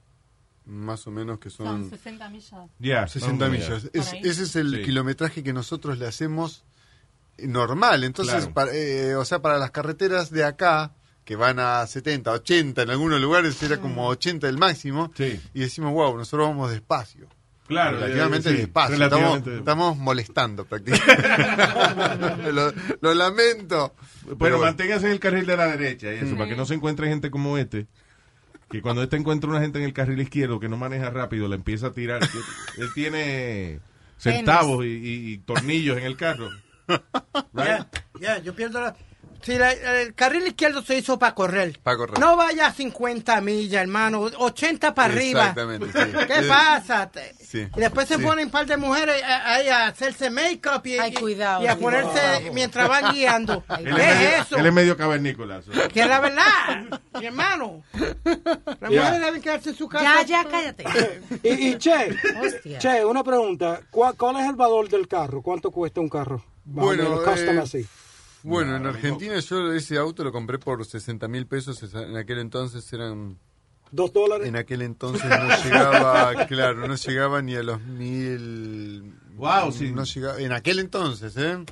más 0.67 1.07
o 1.07 1.11
menos 1.11 1.39
que 1.39 1.49
Son 1.49 1.65
son 1.65 1.89
60 1.89 2.29
millas. 2.29 2.53
ya. 2.79 3.07
60 3.07 3.45
oh, 3.45 3.49
millas. 3.49 3.85
Es- 3.93 4.13
ese 4.13 4.43
es 4.43 4.55
el 4.55 4.75
Sí. 4.77 4.81
kilometraje 4.83 5.41
que 5.43 5.53
nosotros 5.53 5.97
le 5.97 6.05
hacemos 6.07 6.63
normal. 7.39 8.03
Entonces, 8.03 8.35
Claro. 8.35 8.53
para- 8.53 8.73
eh, 8.75 9.15
o 9.15 9.25
sea, 9.25 9.41
para 9.41 9.57
las 9.57 9.71
carreteras 9.71 10.29
de 10.31 10.43
acá, 10.43 10.93
que 11.23 11.35
van 11.35 11.59
a 11.59 11.85
70, 11.87 12.31
80, 12.31 12.83
en 12.83 12.89
algunos 12.89 13.19
lugares 13.21 13.61
era 13.61 13.77
como 13.79 14.07
80 14.07 14.47
el 14.47 14.57
máximo, 14.57 15.11
Sí. 15.15 15.39
y 15.53 15.59
decimos, 15.59 15.91
wow, 15.93 16.15
nosotros 16.17 16.47
vamos 16.49 16.71
despacio. 16.71 17.27
Claro, 17.67 17.97
relativamente 17.99 18.47
eh, 18.49 18.51
sí, 18.53 18.57
despacio. 18.59 18.95
relativamente. 18.95 19.49
Estamos, 19.57 19.59
estamos 19.59 19.97
molestando 19.97 20.63
prácticamente. 20.65 21.23
lo, 22.53 22.73
lo 23.01 23.13
lamento. 23.13 23.93
Pero, 24.39 24.57
manténgase 24.59 25.07
en 25.07 25.11
el 25.11 25.19
carril 25.19 25.45
de 25.45 25.57
la 25.57 25.67
derecha 25.67 26.13
y 26.13 26.17
eso, 26.17 26.27
Mm. 26.33 26.37
para 26.37 26.49
que 26.49 26.55
no 26.55 26.65
se 26.65 26.75
encuentre 26.75 27.09
gente 27.09 27.29
como 27.29 27.57
este. 27.57 27.87
Que 28.69 28.81
cuando 28.81 29.01
este 29.03 29.15
encuentra 29.15 29.49
una 29.49 29.61
gente 29.61 29.79
en 29.79 29.85
el 29.85 29.93
carril 29.93 30.19
izquierdo 30.19 30.59
que 30.59 30.67
no 30.69 30.75
maneja 30.77 31.09
rápido, 31.09 31.47
le 31.47 31.55
empieza 31.55 31.87
a 31.87 31.91
tirar. 31.93 32.21
Él 32.77 32.89
tiene 32.93 33.79
centavos 34.17 34.83
y, 34.85 34.89
y- 34.89 35.31
y 35.33 35.37
tornillos 35.37 35.97
en 35.97 36.03
el 36.03 36.17
carro. 36.17 36.49
Ya, 37.53 37.87
ya, 38.19 38.37
yo 38.39 38.53
pierdo 38.55 38.81
la... 38.81 38.95
Si 39.41 39.57
la- 39.57 39.71
el 39.71 40.13
carril 40.13 40.45
izquierdo 40.47 40.81
se 40.81 40.97
hizo 40.97 41.17
para 41.19 41.33
correr. 41.35 41.79
Para 41.83 41.97
correr. 41.97 42.19
No 42.19 42.35
vaya 42.35 42.67
a 42.67 42.73
50 42.73 43.39
millas, 43.41 43.81
hermano. 43.83 44.21
80 44.37 44.93
para 44.93 45.13
arriba. 45.13 45.41
Exactamente, 45.49 45.87
sí. 45.87 46.11
¿Qué 46.27 46.41
pasa? 46.47 47.09
Sí. 47.39 47.67
Y 47.75 47.79
después 47.79 48.07
se 48.07 48.15
Sí. 48.17 48.23
ponen 48.23 48.45
un 48.45 48.51
par 48.51 48.65
de 48.65 48.75
mujeres 48.77 49.21
ahí 49.23 49.67
a 49.69 49.87
hacerse 49.87 50.29
make-up 50.29 50.81
y, 50.85 50.97
Ay, 50.99 51.11
y- 51.11 51.19
cuidado, 51.19 51.63
y 51.63 51.67
a 51.67 51.75
cuidado. 51.75 52.09
ponerse 52.11 52.51
mientras 52.51 52.89
van 52.89 53.13
guiando. 53.13 53.63
Él 53.79 53.83
¿Qué 53.85 53.89
es, 53.89 53.95
medio, 53.95 54.29
eso? 54.41 54.57
él 54.57 54.65
es 54.65 54.73
medio 54.73 54.97
cavernícola. 54.97 55.61
Que 55.93 56.01
es 56.01 56.07
la 56.07 56.19
verdad, 56.19 56.99
mi 57.19 57.25
hermano. 57.25 57.83
Las 57.93 58.91
Ya. 58.91 59.01
mujeres 59.03 59.21
deben 59.21 59.41
quedarse 59.41 59.69
en 59.69 59.75
su 59.75 59.87
casa. 59.87 60.03
Ya, 60.03 60.43
ya, 60.43 60.49
cállate. 60.49 60.83
Y, 61.43 61.49
y 61.69 61.77
che, 61.77 62.15
Hostia. 62.43 62.79
che, 62.79 63.05
una 63.05 63.23
pregunta. 63.23 63.81
¿Cuál, 63.89 64.15
cuál 64.15 64.37
es 64.37 64.49
el 64.49 64.55
valor 64.55 64.89
del 64.89 65.07
carro? 65.07 65.41
¿Cuánto 65.41 65.71
cuesta 65.71 66.01
un 66.01 66.09
carro? 66.09 66.43
Bueno, 66.65 67.21
eh, 67.25 67.59
así. 67.61 67.85
Bueno, 68.43 68.75
en 68.75 68.85
Argentina 68.85 69.39
yo 69.39 69.73
ese 69.73 69.97
auto 69.97 70.23
lo 70.23 70.31
compré 70.31 70.59
por 70.59 70.85
60 70.85 71.27
mil 71.27 71.47
pesos. 71.47 71.83
En 71.93 72.15
aquel 72.17 72.39
entonces 72.39 72.91
eran... 72.93 73.37
¿Dos 73.89 74.11
dólares? 74.11 74.47
En 74.47 74.55
aquel 74.57 74.81
entonces 74.81 75.29
no 75.29 75.47
llegaba, 75.63 76.45
claro, 76.45 76.87
no 76.87 76.95
llegaba 76.95 77.41
ni 77.41 77.55
a 77.55 77.63
los 77.63 77.81
mil... 77.81 79.13
Wow, 79.35 79.71
sí. 79.71 79.91
No 79.91 80.03
llegaba, 80.03 80.39
en 80.39 80.51
aquel 80.51 80.79
entonces, 80.79 81.35
¿eh? 81.37 81.63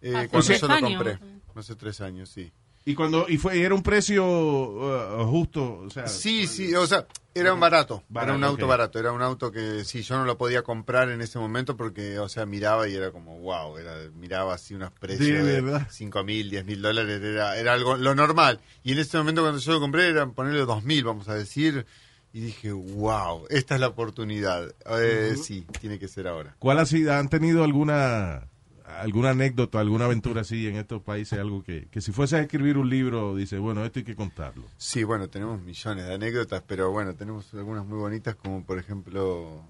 Eh, 0.00 0.28
cuando 0.30 0.52
yo 0.52 0.68
lo 0.68 0.80
compré. 0.80 1.18
Hace 1.54 1.76
tres 1.76 2.00
años, 2.00 2.28
sí. 2.28 2.52
Y 2.86 2.94
cuando 2.94 3.26
y 3.28 3.38
fue 3.38 3.62
era 3.62 3.74
un 3.74 3.82
precio 3.82 4.24
uh, 4.26 5.24
justo, 5.26 5.80
o 5.86 5.90
sea, 5.90 6.06
Sí, 6.06 6.46
sí, 6.46 6.74
o 6.74 6.86
sea, 6.86 7.06
era 7.34 7.54
un 7.54 7.58
barato, 7.58 8.04
Barato, 8.08 8.30
era 8.30 8.36
un 8.36 8.44
auto 8.44 8.66
barato, 8.66 8.98
era 8.98 9.12
un 9.12 9.22
auto 9.22 9.50
que 9.50 9.84
sí, 9.84 10.02
yo 10.02 10.16
no 10.18 10.24
lo 10.24 10.36
podía 10.36 10.62
comprar 10.62 11.08
en 11.08 11.22
ese 11.22 11.38
momento 11.38 11.76
porque, 11.76 12.18
o 12.18 12.28
sea, 12.28 12.44
miraba 12.44 12.86
y 12.86 12.94
era 12.94 13.10
como, 13.10 13.40
wow, 13.40 13.78
era, 13.78 13.94
miraba 14.14 14.54
así 14.54 14.74
unos 14.74 14.92
precios 14.92 15.26
Sí, 15.26 15.32
de. 15.32 15.86
5 15.90 16.24
mil, 16.24 16.50
10 16.50 16.64
mil 16.66 16.82
dólares, 16.82 17.22
era, 17.22 17.56
era 17.56 17.72
algo, 17.72 17.96
lo 17.96 18.14
normal. 18.14 18.60
Y 18.82 18.92
en 18.92 18.98
ese 18.98 19.16
momento 19.16 19.40
cuando 19.40 19.58
yo 19.60 19.72
lo 19.72 19.80
compré 19.80 20.08
era 20.10 20.26
ponerle 20.26 20.60
2 20.66 20.84
mil, 20.84 21.04
vamos 21.04 21.28
a 21.28 21.34
decir, 21.34 21.86
y 22.34 22.40
dije, 22.40 22.70
wow, 22.72 23.46
esta 23.48 23.76
es 23.76 23.80
la 23.80 23.88
oportunidad. 23.88 24.74
Eh. 25.00 25.36
Sí, 25.42 25.66
tiene 25.80 25.98
que 25.98 26.08
ser 26.08 26.28
ahora. 26.28 26.54
¿cuál 26.58 26.78
ha 26.78 26.86
sido 26.86 27.14
han 27.14 27.28
tenido 27.28 27.64
alguna 27.64 28.48
alguna 28.84 29.30
anécdota, 29.30 29.80
alguna 29.80 30.04
aventura 30.04 30.42
así 30.42 30.66
en 30.66 30.76
estos 30.76 31.02
países, 31.02 31.38
algo 31.38 31.62
que, 31.62 31.88
que 31.90 32.00
si 32.00 32.12
fuese 32.12 32.36
a 32.36 32.40
escribir 32.40 32.76
un 32.78 32.88
libro 32.90 33.34
dice, 33.34 33.58
bueno, 33.58 33.84
esto 33.84 33.98
hay 34.00 34.04
que 34.04 34.14
contarlo. 34.14 34.64
Sí, 34.76 35.04
bueno, 35.04 35.28
tenemos 35.28 35.60
millones 35.62 36.06
de 36.06 36.14
anécdotas, 36.14 36.62
pero 36.66 36.90
bueno, 36.90 37.14
tenemos 37.14 37.52
algunas 37.54 37.84
muy 37.86 37.98
bonitas 37.98 38.34
como 38.36 38.62
por 38.64 38.78
ejemplo, 38.78 39.62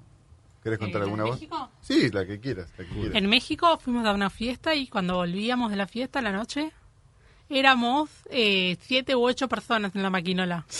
¿querés 0.62 0.78
contar 0.78 1.02
Eh, 1.02 1.04
alguna. 1.04 1.24
México? 1.24 1.70
Sí, 1.80 2.10
la 2.10 2.26
que 2.26 2.40
quieras, 2.40 2.70
la 2.76 2.84
que 2.84 2.90
quieras. 2.90 3.14
En 3.14 3.28
México 3.28 3.78
fuimos 3.78 4.04
a 4.06 4.12
una 4.12 4.30
fiesta 4.30 4.74
y 4.74 4.88
cuando 4.88 5.14
volvíamos 5.14 5.70
de 5.70 5.76
la 5.76 5.86
fiesta 5.86 6.18
a 6.18 6.22
la 6.22 6.32
noche, 6.32 6.72
éramos 7.58 8.10
eh, 8.30 8.76
siete 8.86 9.14
u 9.16 9.24
ocho 9.24 9.48
personas 9.48 9.94
en 9.94 10.02
la 10.02 10.10
maquinola. 10.10 10.64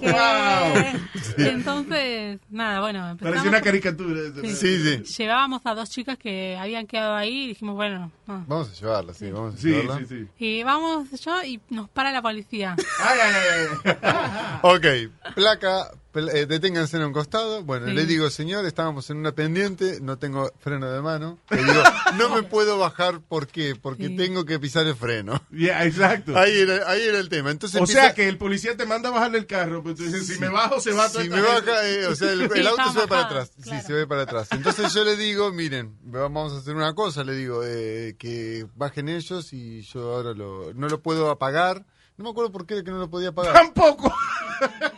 Que- 0.00 1.48
Entonces, 1.50 2.38
nada, 2.50 2.80
bueno, 2.80 3.10
empezamos. 3.10 3.32
Parecía 3.32 3.48
una 3.50 3.60
caricatura. 3.60 4.20
Sí. 4.42 4.54
Sí, 4.54 4.82
sí. 4.82 5.02
Llevábamos 5.22 5.62
a 5.64 5.74
dos 5.74 5.90
chicas 5.90 6.18
que 6.18 6.56
habían 6.58 6.86
quedado 6.86 7.14
ahí 7.14 7.44
y 7.44 7.48
dijimos, 7.48 7.74
bueno, 7.74 8.10
no. 8.26 8.44
Vamos 8.46 8.70
a 8.70 8.74
llevarla, 8.80 9.14
sí, 9.14 9.30
vamos 9.30 9.54
a 9.54 9.58
Sí, 9.58 9.68
llevarla. 9.68 9.98
sí, 10.06 10.06
sí. 10.38 10.44
Y 10.44 10.62
vamos 10.62 11.08
yo 11.24 11.42
y 11.42 11.60
nos 11.70 11.88
para 11.88 12.12
la 12.12 12.22
policía. 12.22 12.76
Ok, 14.62 14.86
placa, 15.34 15.90
pl- 15.92 16.01
eh, 16.14 16.46
deténganse 16.46 16.96
en 16.96 17.04
un 17.04 17.12
costado. 17.12 17.62
Bueno, 17.62 17.86
Sí. 17.86 17.92
le 17.92 18.06
digo, 18.06 18.28
señor, 18.30 18.66
estábamos 18.66 19.08
en 19.10 19.16
una 19.18 19.32
pendiente, 19.32 19.98
no 20.00 20.18
tengo 20.18 20.52
freno 20.60 20.90
de 20.90 21.00
mano. 21.00 21.38
Le 21.50 21.58
digo, 21.64 21.82
no 22.18 22.34
me 22.34 22.42
puedo 22.42 22.78
bajar, 22.78 23.20
¿por 23.20 23.46
qué? 23.46 23.74
Porque 23.80 24.08
tengo 24.10 24.44
que 24.44 24.58
pisar 24.58 24.86
el 24.86 24.94
freno. 24.94 25.42
Yeah, 25.50 25.84
exacto. 25.86 26.36
Ahí 26.36 26.56
era, 26.58 26.88
ahí 26.90 27.02
era 27.02 27.18
el 27.18 27.28
tema. 27.28 27.50
Entonces 27.50 27.76
o 27.80 27.84
empieza- 27.84 28.00
sea 28.02 28.14
que 28.14 28.28
el 28.28 28.38
policía 28.38 28.76
te 28.76 28.84
manda 28.86 29.08
a 29.08 29.12
bajarle 29.12 29.38
el 29.38 29.46
carro, 29.46 29.82
pero 29.82 29.94
tú 29.94 30.04
dices, 30.04 30.26
si 30.26 30.38
me 30.38 30.48
bajo 30.48 30.80
se 30.80 30.92
va 30.92 31.08
toda 31.08 31.22
si 31.24 31.28
esta 31.28 31.40
me 31.40 31.42
gente. 31.48 31.70
baja, 31.70 31.88
eh, 31.88 32.06
o 32.06 32.14
sea, 32.14 32.32
el, 32.32 32.42
auto 32.66 32.92
se 32.92 32.98
va 33.00 33.06
para 33.06 33.22
atrás. 33.22 33.52
Sí, 33.62 33.70
se 33.86 33.92
va 33.94 34.06
para 34.06 34.22
atrás. 34.22 34.48
Entonces 34.52 34.92
yo 34.92 35.04
le 35.04 35.16
digo, 35.16 35.52
miren, 35.52 35.96
vamos 36.02 36.52
a 36.52 36.58
hacer 36.58 36.74
una 36.74 36.94
cosa, 36.94 37.24
le 37.24 37.34
digo, 37.34 37.62
eh, 37.64 38.16
que 38.18 38.66
bajen 38.74 39.08
ellos 39.08 39.52
y 39.52 39.82
yo 39.82 40.14
ahora 40.14 40.32
lo, 40.34 40.72
no 40.74 40.88
lo 40.88 41.00
puedo 41.00 41.30
apagar. 41.30 41.84
No 42.16 42.24
me 42.24 42.30
acuerdo 42.30 42.52
por 42.52 42.66
qué 42.66 42.82
que 42.84 42.90
no 42.90 42.98
lo 42.98 43.10
podía 43.10 43.30
apagar. 43.30 43.52
Tampoco. 43.54 44.12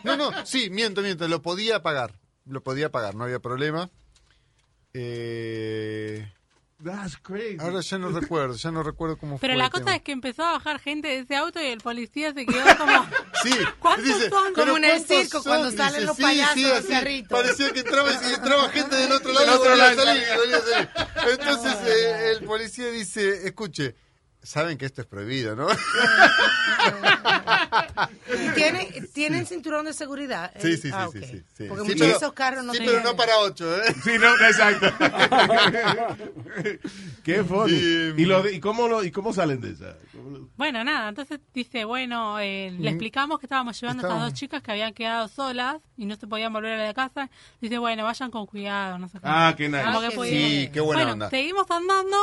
No, 0.03 0.15
no, 0.15 0.45
sí, 0.45 0.69
miento, 0.69 1.01
miento, 1.01 1.27
lo 1.27 1.41
podía 1.41 1.81
pagar. 1.81 2.13
Lo 2.45 2.61
podía 2.61 2.91
pagar, 2.91 3.15
no 3.15 3.23
había 3.23 3.39
problema. 3.39 3.89
Eh, 4.93 6.31
That's 6.83 7.17
crazy. 7.17 7.57
ahora 7.59 7.79
ya 7.81 7.97
no 7.97 8.09
recuerdo, 8.09 8.55
ya 8.55 8.69
no 8.69 8.83
recuerdo 8.83 9.17
cómo 9.17 9.39
Pero 9.39 9.53
fue. 9.53 9.57
la 9.57 9.65
el 9.65 9.71
cosa 9.71 9.83
tema. 9.85 9.95
es 9.95 10.01
que 10.03 10.11
empezó 10.11 10.43
a 10.43 10.51
bajar 10.53 10.79
gente 10.79 11.07
de 11.07 11.19
ese 11.19 11.35
auto 11.35 11.59
y 11.61 11.65
el 11.65 11.79
policía 11.81 12.33
se 12.33 12.45
quedó 12.45 12.63
como... 12.77 13.05
Sí, 13.43 13.51
¿Cuántos 13.79 14.05
dice, 14.05 14.29
son? 14.29 14.53
"¿Pero 14.55 14.73
Como 14.73 14.77
en 14.77 14.83
el 14.85 15.01
circo, 15.05 15.41
son?" 15.41 15.43
cuando 15.43 15.65
Dice, 15.71 15.77
salen 15.77 16.05
los 16.05 16.15
"Sí, 16.15 16.21
payasos, 16.23 16.53
sí, 16.55 16.63
los 16.63 16.71
así". 16.79 16.87
carritos. 16.89 17.29
Parecía 17.41 17.71
que 17.73 17.79
entraba, 17.79 18.11
y 18.11 18.33
entraba 18.33 18.69
gente 18.69 18.95
del 18.95 19.11
otro 19.11 19.33
lado 19.33 19.45
Del 19.45 19.53
y 19.53 19.57
otro 19.57 19.75
lado. 19.75 19.95
salir, 20.03 20.23
salir. 20.25 20.89
Entonces 21.31 21.75
eh, 21.85 22.31
el 22.37 22.45
policía 22.45 22.87
dice, 22.89 23.47
escuche, 23.47 23.95
saben 24.45 24.77
que 24.77 24.85
esto 24.85 25.01
es 25.01 25.07
prohibido, 25.07 25.55
¿no? 25.55 25.67
¿Y 28.33 28.49
¿Tienen, 28.53 28.87
¿Tienen 29.13 29.45
cinturón 29.45 29.85
de 29.85 29.93
seguridad? 29.93 30.51
Sí, 30.59 30.75
sí, 30.77 30.83
sí, 30.83 30.89
Ah, 30.93 31.07
sí, 31.11 31.19
sí, 31.21 31.43
sí. 31.57 31.65
Porque 31.67 31.83
Sí, 31.83 31.91
muchos 31.91 31.99
pero- 31.99 32.05
de 32.05 32.11
esos 32.17 32.33
carros 32.33 32.63
no 32.65 32.73
sí, 32.73 32.79
tienen. 32.79 32.97
pero 33.01 33.11
no 33.11 33.17
para 33.17 33.37
ocho, 33.39 33.75
¿eh? 33.81 33.93
Sí, 34.03 34.11
no, 34.19 34.33
exacto. 34.47 34.87
Qué 37.23 37.43
funny. 37.43 37.73
Y, 37.73 38.21
¿Y, 38.21 38.25
lo 38.25 38.43
de- 38.43 38.53
y, 38.55 38.59
cómo 38.59 38.87
lo, 38.87 39.03
¿Y 39.03 39.11
cómo 39.11 39.33
salen 39.33 39.61
de 39.61 39.71
esa? 39.71 39.97
¿Cómo 40.11 40.29
lo- 40.29 40.49
Bueno, 40.57 40.83
nada, 40.83 41.09
entonces 41.09 41.39
dice, 41.53 41.85
bueno, 41.85 42.39
eh, 42.39 42.71
le 42.71 42.91
Mm. 42.91 42.93
explicamos 42.93 43.39
que 43.39 43.45
estábamos 43.45 43.79
llevando 43.79 44.03
a 44.03 44.07
estas 44.09 44.21
dos 44.23 44.33
chicas 44.33 44.61
que 44.61 44.71
habían 44.71 44.93
quedado 44.93 45.27
solas 45.27 45.77
y 45.97 46.05
no 46.05 46.15
se 46.15 46.27
podían 46.27 46.53
volver 46.53 46.79
a 46.79 46.85
la 46.85 46.93
casa. 46.93 47.29
Dice, 47.61 47.77
bueno, 47.77 48.03
vayan 48.03 48.31
con 48.31 48.45
cuidado, 48.45 48.97
no 48.99 49.07
sé 49.07 49.13
qué. 49.19 49.27
Ah, 49.27 49.53
qué 49.57 49.69
nice. 49.69 49.83
Qué 49.83 50.29
Sí, 50.29 50.69
qué 50.73 50.79
buena 50.81 51.01
bueno, 51.03 51.13
onda. 51.13 51.29
seguimos 51.29 51.69
andando 51.71 52.17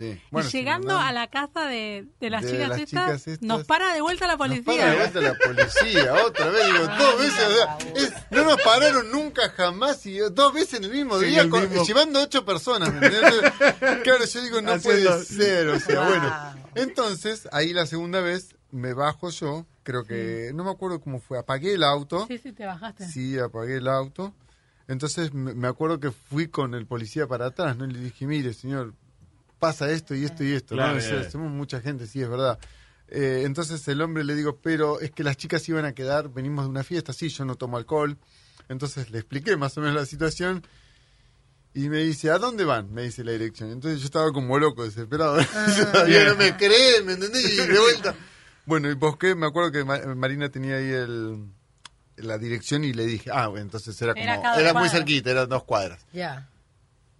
Sí. 0.00 0.18
y 0.32 0.42
llegando 0.50 0.98
a 0.98 1.12
la 1.12 1.26
casa 1.28 1.66
de, 1.66 2.06
de 2.20 2.30
las, 2.30 2.42
De 2.42 2.52
chicas, 2.52 2.68
las 2.70 2.78
estas, 2.80 3.04
chicas 3.06 3.28
estas. 3.28 3.46
nos 3.46 3.64
para 3.66 3.92
de 3.92 4.00
vuelta 4.00 4.26
la 4.26 4.32
Nos 4.36 4.38
policía. 4.48 4.64
para 4.64 4.90
de 4.90 4.96
vuelta 4.96 5.20
la 5.20 5.34
policía, 5.34 6.14
otra 6.26 6.48
vez, 6.48 6.64
digo, 6.66 6.78
dos 6.98 7.18
veces, 7.18 7.44
o 7.44 7.52
sea, 7.54 7.78
es- 7.96 8.12
no 8.30 8.44
nos 8.44 8.62
pararon 8.62 9.10
nunca 9.12 9.50
jamás, 9.50 10.06
y 10.06 10.16
dos 10.18 10.54
veces 10.54 10.74
en 10.78 10.84
el 10.84 10.90
mismo 10.92 11.20
Sí, 11.20 11.26
día, 11.26 11.42
el 11.42 11.50
con- 11.50 11.68
mismo. 11.68 11.84
llevando 11.84 12.22
ocho 12.22 12.44
personas. 12.46 12.90
Claro, 14.02 14.24
yo 14.24 14.42
digo, 14.42 14.60
no 14.62 14.72
Haciendo- 14.72 15.10
puede 15.10 15.24
ser, 15.24 15.68
o 15.68 15.78
sea, 15.80 16.00
bueno. 16.08 16.54
Entonces, 16.74 17.48
ahí 17.52 17.72
la 17.72 17.84
segunda 17.86 18.20
vez, 18.20 18.54
me 18.70 18.94
bajo 18.94 19.30
yo, 19.30 19.66
creo 19.82 20.04
que, 20.04 20.52
no 20.54 20.64
me 20.64 20.70
acuerdo 20.70 21.00
cómo 21.00 21.20
fue, 21.20 21.38
apagué 21.38 21.74
el 21.74 21.82
auto, 21.82 22.26
Sí, 22.26 22.38
sí, 22.38 22.52
te 22.52 22.64
bajaste. 22.64 23.06
sí, 23.08 23.38
apagué 23.38 23.76
el 23.76 23.88
auto, 23.88 24.32
entonces 24.88 25.32
me 25.34 25.54
me 25.54 25.68
acuerdo 25.68 26.00
que 26.00 26.10
fui 26.10 26.48
con 26.48 26.74
el 26.74 26.86
policía 26.86 27.26
para 27.26 27.46
atrás, 27.46 27.76
¿no? 27.76 27.84
Y 27.84 27.92
le 27.92 28.00
dije, 28.00 28.26
mire, 28.26 28.52
señor, 28.54 28.94
pasa 29.60 29.88
esto 29.90 30.16
y 30.16 30.24
esto 30.24 30.42
y 30.42 30.52
esto, 30.52 30.74
Claro, 30.74 30.94
¿no? 30.94 30.98
O 30.98 31.00
sea. 31.00 31.30
Somos 31.30 31.52
mucha 31.52 31.80
gente, 31.80 32.08
sí, 32.08 32.20
es 32.20 32.28
verdad. 32.28 32.58
Eh, 33.06 33.42
entonces 33.44 33.86
el 33.88 34.00
hombre 34.02 34.24
le 34.24 34.34
digo, 34.34 34.58
pero 34.60 34.98
es 35.00 35.10
que 35.12 35.22
las 35.22 35.36
chicas 35.36 35.68
iban 35.68 35.84
a 35.84 35.92
quedar, 35.94 36.28
venimos 36.30 36.64
de 36.64 36.70
una 36.70 36.82
fiesta, 36.82 37.12
sí, 37.12 37.28
yo 37.28 37.44
no 37.44 37.54
tomo 37.54 37.76
alcohol. 37.76 38.18
Entonces 38.68 39.10
le 39.10 39.18
expliqué 39.18 39.56
más 39.56 39.76
o 39.78 39.80
menos 39.80 39.94
la 39.96 40.06
situación 40.06 40.64
y 41.72 41.88
me 41.88 41.98
dice, 41.98 42.30
¿a 42.30 42.38
dónde 42.38 42.64
van? 42.64 42.92
Me 42.92 43.02
dice 43.02 43.22
la 43.22 43.32
dirección. 43.32 43.70
Entonces 43.70 44.00
yo 44.00 44.06
estaba 44.06 44.32
como 44.32 44.58
loco, 44.58 44.84
desesperado. 44.84 45.36
Todavía 45.92 46.24
no 46.24 46.36
me 46.36 46.56
creen, 46.56 47.06
¿me 47.06 47.12
entendés? 47.12 47.52
Y 47.52 47.56
de 47.66 47.78
vuelta. 47.78 48.14
Bueno, 48.66 48.90
y 48.90 48.94
busqué, 48.94 49.34
me 49.34 49.46
acuerdo 49.46 49.72
que 49.72 49.84
Ma- 49.84 50.14
Marina 50.14 50.48
tenía 50.48 50.76
ahí 50.76 50.90
el, 50.90 51.46
la 52.16 52.38
dirección 52.38 52.84
y 52.84 52.92
le 52.92 53.06
dije, 53.06 53.30
ah, 53.32 53.48
bueno, 53.48 53.64
entonces 53.66 54.00
era 54.00 54.14
como, 54.14 54.24
Era 54.24 54.60
era, 54.60 54.74
muy 54.74 54.88
cerquita, 54.88 55.30
eran 55.30 55.48
dos 55.48 55.64
cuadras. 55.64 56.04
Ya. 56.12 56.48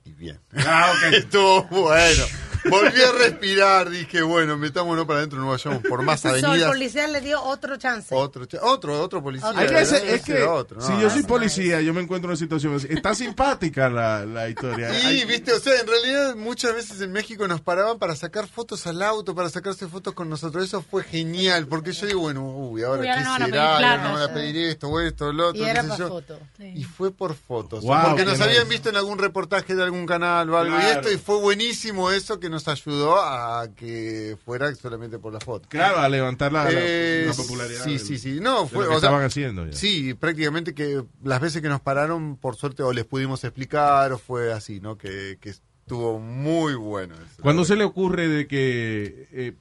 Y 0.05 0.13
bien. 0.13 0.39
Ah, 0.57 0.93
ok. 0.93 1.13
Estuvo 1.15 1.63
bueno. 1.65 2.25
Volví 2.69 3.01
a 3.03 3.13
respirar, 3.13 3.89
dije, 3.91 4.23
bueno, 4.23 4.57
metámonos 4.57 5.07
para 5.07 5.21
adentro, 5.21 5.39
no 5.41 5.49
vayamos 5.49 5.83
por 5.83 6.03
más 6.03 6.21
So, 6.21 6.35
el 6.35 6.45
avenidas. 6.45 6.71
policía 6.71 7.09
le 7.09 7.21
dio 7.21 7.43
otro 7.43 7.77
chance. 7.77 8.15
Otro, 8.15 8.47
otro, 8.63 9.01
otro 9.03 9.23
policía. 9.23 9.51
Hay 9.55 9.69
que 9.69 9.85
ser- 9.87 10.05
Ese 10.05 10.15
es 10.17 10.23
que 10.23 10.33
era 10.33 10.53
otro, 10.53 10.81
si 10.81 10.93
yo 11.01 11.09
soy 11.11 11.23
policía, 11.23 11.81
yo 11.81 11.95
me 11.95 12.01
encuentro 12.03 12.27
en 12.29 12.33
una 12.33 12.37
situación 12.39 12.75
así. 12.77 12.89
Está 12.91 13.15
simpática 13.15 13.89
la, 13.89 14.27
la 14.27 14.49
historia. 14.49 14.91
Y, 15.03 15.07
Hay- 15.07 15.25
viste, 15.25 15.53
o 15.53 15.61
sea, 15.61 15.81
en 15.81 15.87
realidad 15.87 16.37
muchas 16.37 16.75
veces 16.75 17.01
en 17.01 17.13
México 17.13 17.47
nos 17.49 17.61
paraban 17.61 17.99
para 17.99 18.15
sacar 18.17 18.47
fotos 18.49 18.87
al 18.87 19.03
auto, 19.03 19.35
para 19.35 19.49
sacarse 19.49 19.87
fotos 19.89 20.15
con 20.15 20.29
nosotros. 20.29 20.65
Eso 20.65 20.83
fue 20.83 21.03
genial, 21.05 21.67
porque 21.67 21.93
yo 21.93 22.07
digo, 22.07 22.21
bueno, 22.21 22.43
uy, 22.45 22.83
ahora 22.83 23.01
Uy, 23.03 23.09
ahora 23.09 23.19
qué 23.21 23.25
no 23.25 23.31
van 23.31 23.43
a 23.43 23.47
será, 23.47 23.75
ahora 23.77 23.97
no 23.99 24.13
van 24.15 24.23
a 24.23 24.27
sí. 24.27 24.33
pedir 24.35 24.57
esto, 24.67 24.89
o 24.89 25.01
esto, 25.01 25.27
o 25.29 25.33
lo 25.33 25.49
otro. 25.49 25.63
Y 25.63 25.65
era 25.65 25.97
yo. 25.97 26.09
foto. 26.09 26.39
Y 26.59 26.85
fue 26.85 27.11
por 27.13 27.35
fotos. 27.35 27.83
Wow, 27.85 27.99
porque 28.09 28.25
nos 28.25 28.41
habían 28.41 28.69
visto 28.69 28.89
en 28.91 28.97
algún 28.97 29.19
reportaje 29.19 29.75
de 29.75 29.83
algún 29.83 30.05
canal 30.07 30.51
o 30.51 30.59
algo 30.59 30.77
y 30.79 30.83
esto, 30.83 31.11
y 31.11 31.17
fue 31.17 31.39
buenísimo 31.39 32.11
eso 32.11 32.39
que 32.39 32.50
nos 32.51 32.69
ayudó 32.69 33.17
a 33.23 33.69
que 33.75 34.37
fuera 34.45 34.75
solamente 34.75 35.19
por 35.19 35.33
la 35.33 35.41
foto. 35.41 35.69
Claro, 35.69 35.99
a 35.99 36.09
levantar 36.09 36.53
la, 36.53 36.67
Eh, 36.71 37.25
la 37.27 37.33
popularidad. 37.35 37.85
Sí, 37.85 37.91
del- 37.93 38.01
sí, 38.01 38.19
sí. 38.19 38.41
No, 38.41 38.67
fue, 38.69 38.85
lo 38.85 38.91
que 38.91 38.97
o 38.97 39.01
sea, 39.01 39.09
estaban 39.09 39.25
haciendo 39.25 39.67
ya. 39.67 39.73
Sí, 39.73 40.13
prácticamente 40.15 40.75
que 40.75 41.03
las 41.23 41.41
veces 41.41 41.63
que 41.63 41.69
nos 41.69 41.81
pararon, 41.81 42.37
por 42.37 42.57
suerte, 42.57 42.83
o 42.83 42.93
les 42.93 43.05
pudimos 43.07 43.43
explicar, 43.45 44.13
o 44.13 44.19
fue 44.19 44.53
así, 44.53 44.81
¿no? 44.81 44.99
Que, 44.99 45.39
que 45.41 45.51
estuvo 45.51 46.19
muy 46.19 46.75
bueno. 46.75 47.15
eso. 47.15 47.43
¿Cuándo 47.43 47.65
se 47.65 47.77
le 47.77 47.85
ocurre 47.85 48.29
de 48.29 48.47
que 48.47 49.29
eh, 49.33 49.53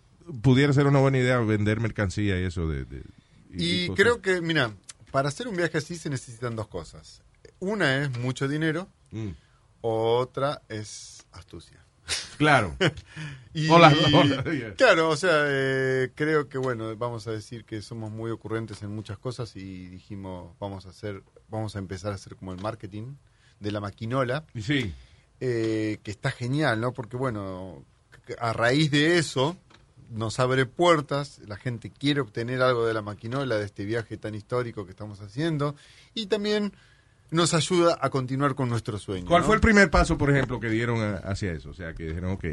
pudiera 0.42 0.74
ser 0.74 0.88
una 0.88 1.00
buena 1.00 1.18
idea 1.20 1.38
vender 1.40 1.80
mercancía 1.80 2.40
y 2.40 2.44
eso 2.46 2.68
de... 2.68 2.86
de- 2.86 3.04
Y 3.52 3.90
creo 3.92 4.22
que, 4.22 4.42
mira, 4.42 4.72
para 5.12 5.30
hacer 5.30 5.48
un 5.48 5.56
viaje 5.56 5.78
así 5.80 5.96
se 5.98 6.10
necesitan 6.10 6.56
dos 6.56 6.68
cosas. 6.68 7.24
Una 7.60 8.04
es 8.04 8.18
mucho 8.20 8.48
dinero, 8.48 8.88
Mm. 9.12 9.30
otra 9.82 10.62
es 10.70 11.26
astucia. 11.32 11.79
Claro. 12.38 12.76
Y, 13.52 13.66
dos, 13.66 13.82
yeah. 14.46 14.76
Claro, 14.78 15.10
o 15.10 15.18
sea, 15.18 15.46
eh, 15.48 16.12
creo 16.14 16.48
que 16.50 16.60
bueno, 16.60 16.96
vamos 16.96 17.26
a 17.28 17.32
decir 17.32 17.66
que 17.66 17.82
somos 17.82 18.12
muy 18.12 18.30
ocurrentes 18.30 18.84
en 18.84 18.94
muchas 18.94 19.18
cosas 19.18 19.56
y 19.56 19.88
dijimos 19.88 20.54
vamos 20.60 20.86
a 20.86 20.90
hacer, 20.90 21.24
vamos 21.50 21.76
a 21.76 21.80
empezar 21.80 22.12
a 22.12 22.16
hacer 22.16 22.36
como 22.36 22.54
el 22.54 22.62
marketing 22.62 23.16
de 23.60 23.72
la 23.72 23.80
maquinola, 23.80 24.46
Sí. 24.56 24.94
eh, 25.40 25.98
que 26.04 26.12
está 26.12 26.30
genial, 26.30 26.80
¿no? 26.80 26.94
Porque 26.94 27.18
bueno, 27.18 27.84
a 28.38 28.54
raíz 28.54 28.92
de 28.92 29.18
eso 29.18 29.58
nos 30.12 30.40
abre 30.40 30.68
puertas, 30.68 31.40
la 31.48 31.58
gente 31.58 31.90
quiere 31.90 32.22
obtener 32.22 32.62
algo 32.62 32.86
de 32.86 32.94
la 32.94 33.02
maquinola, 33.02 33.58
de 33.58 33.66
este 33.66 33.84
viaje 33.84 34.16
tan 34.18 34.36
histórico 34.36 34.86
que 34.86 34.92
estamos 34.92 35.22
haciendo, 35.22 35.76
y 36.14 36.28
también 36.28 36.72
nos 37.32 37.54
ayuda 37.54 37.98
a 38.02 38.10
continuar 38.10 38.56
con 38.56 38.70
nuestro 38.70 38.98
sueño. 38.98 39.28
¿Cuál 39.28 39.42
¿no? 39.42 39.46
fue 39.48 39.56
el 39.56 39.62
primer 39.62 39.90
paso, 39.92 40.18
por 40.18 40.30
ejemplo, 40.32 40.60
que 40.60 40.70
dieron 40.70 41.02
a- 41.02 41.18
hacia 41.18 41.52
eso? 41.52 41.70
O 41.70 41.74
sea, 41.74 41.94
que 41.94 42.06
dijeron, 42.06 42.32
ok. 42.32 42.46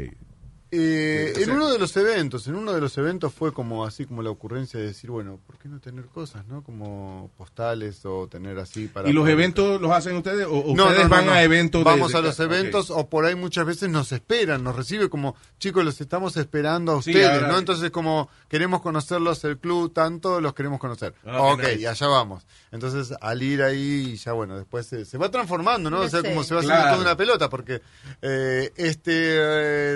Eh, 0.71 1.33
en 1.37 1.51
uno 1.51 1.69
de 1.71 1.79
los 1.79 1.95
eventos, 1.95 2.45
en 2.47 2.55
uno 2.55 2.73
de 2.73 2.81
los 2.81 2.97
eventos 2.97 3.33
fue 3.33 3.53
como 3.53 3.85
así 3.85 4.05
como 4.05 4.21
la 4.21 4.29
ocurrencia 4.29 4.79
de 4.79 4.87
decir, 4.87 5.09
bueno, 5.09 5.39
¿por 5.47 5.57
qué 5.57 5.69
no 5.69 5.79
tener 5.79 6.05
cosas, 6.07 6.45
no? 6.47 6.61
Como 6.63 7.31
postales 7.37 8.05
o 8.05 8.27
tener 8.27 8.59
así 8.59 8.87
para... 8.87 9.09
¿Y 9.09 9.13
los 9.13 9.27
eventos 9.29 9.79
los 9.81 9.91
hacen 9.91 10.17
ustedes 10.17 10.45
o 10.45 10.51
o 10.57 10.75
No, 10.75 10.83
ustedes 10.85 11.03
no, 11.03 11.09
no, 11.09 11.15
van 11.15 11.25
no. 11.27 11.31
a 11.31 11.41
eventos? 11.43 11.83
Vamos 11.83 12.11
de- 12.11 12.17
a 12.17 12.21
los 12.21 12.39
eventos 12.41 12.89
o 12.89 13.07
por 13.07 13.25
ahí 13.25 13.35
muchas 13.35 13.65
veces 13.65 13.89
nos 13.89 14.11
esperan, 14.11 14.63
nos 14.63 14.75
recibe 14.75 15.09
como, 15.09 15.35
chicos, 15.59 15.85
los 15.85 16.01
estamos 16.01 16.35
esperando 16.37 16.97
a 16.97 17.01
Sí, 17.01 17.11
ustedes, 17.11 17.29
ahora- 17.29 17.47
¿no? 17.47 17.59
Entonces 17.59 17.89
como 17.91 18.29
queremos 18.49 18.81
conocerlos, 18.81 19.43
el 19.45 19.57
club, 19.59 19.93
tanto 19.93 20.41
los 20.41 20.53
queremos 20.53 20.79
conocer. 20.79 21.13
Ah, 21.25 21.41
ok, 21.43 21.61
qué 21.61 21.67
nice. 21.69 21.81
y 21.81 21.85
allá 21.85 22.07
vamos. 22.07 22.45
Entonces 22.71 23.15
al 23.21 23.41
ir 23.41 23.61
ahí, 23.61 24.17
ya 24.17 24.33
bueno, 24.33 24.57
después 24.57 24.85
se, 24.85 25.05
se 25.05 25.17
va 25.17 25.31
transformando, 25.31 25.89
¿no? 25.89 26.01
O 26.01 26.09
sea, 26.09 26.21
como 26.21 26.43
se 26.43 26.53
va 26.53 26.59
haciendo 26.59 26.81
Claro. 26.81 26.97
toda 26.97 27.01
una 27.09 27.15
pelota, 27.17 27.49
porque 27.49 27.81
eh, 28.21 28.73
este 28.75 29.11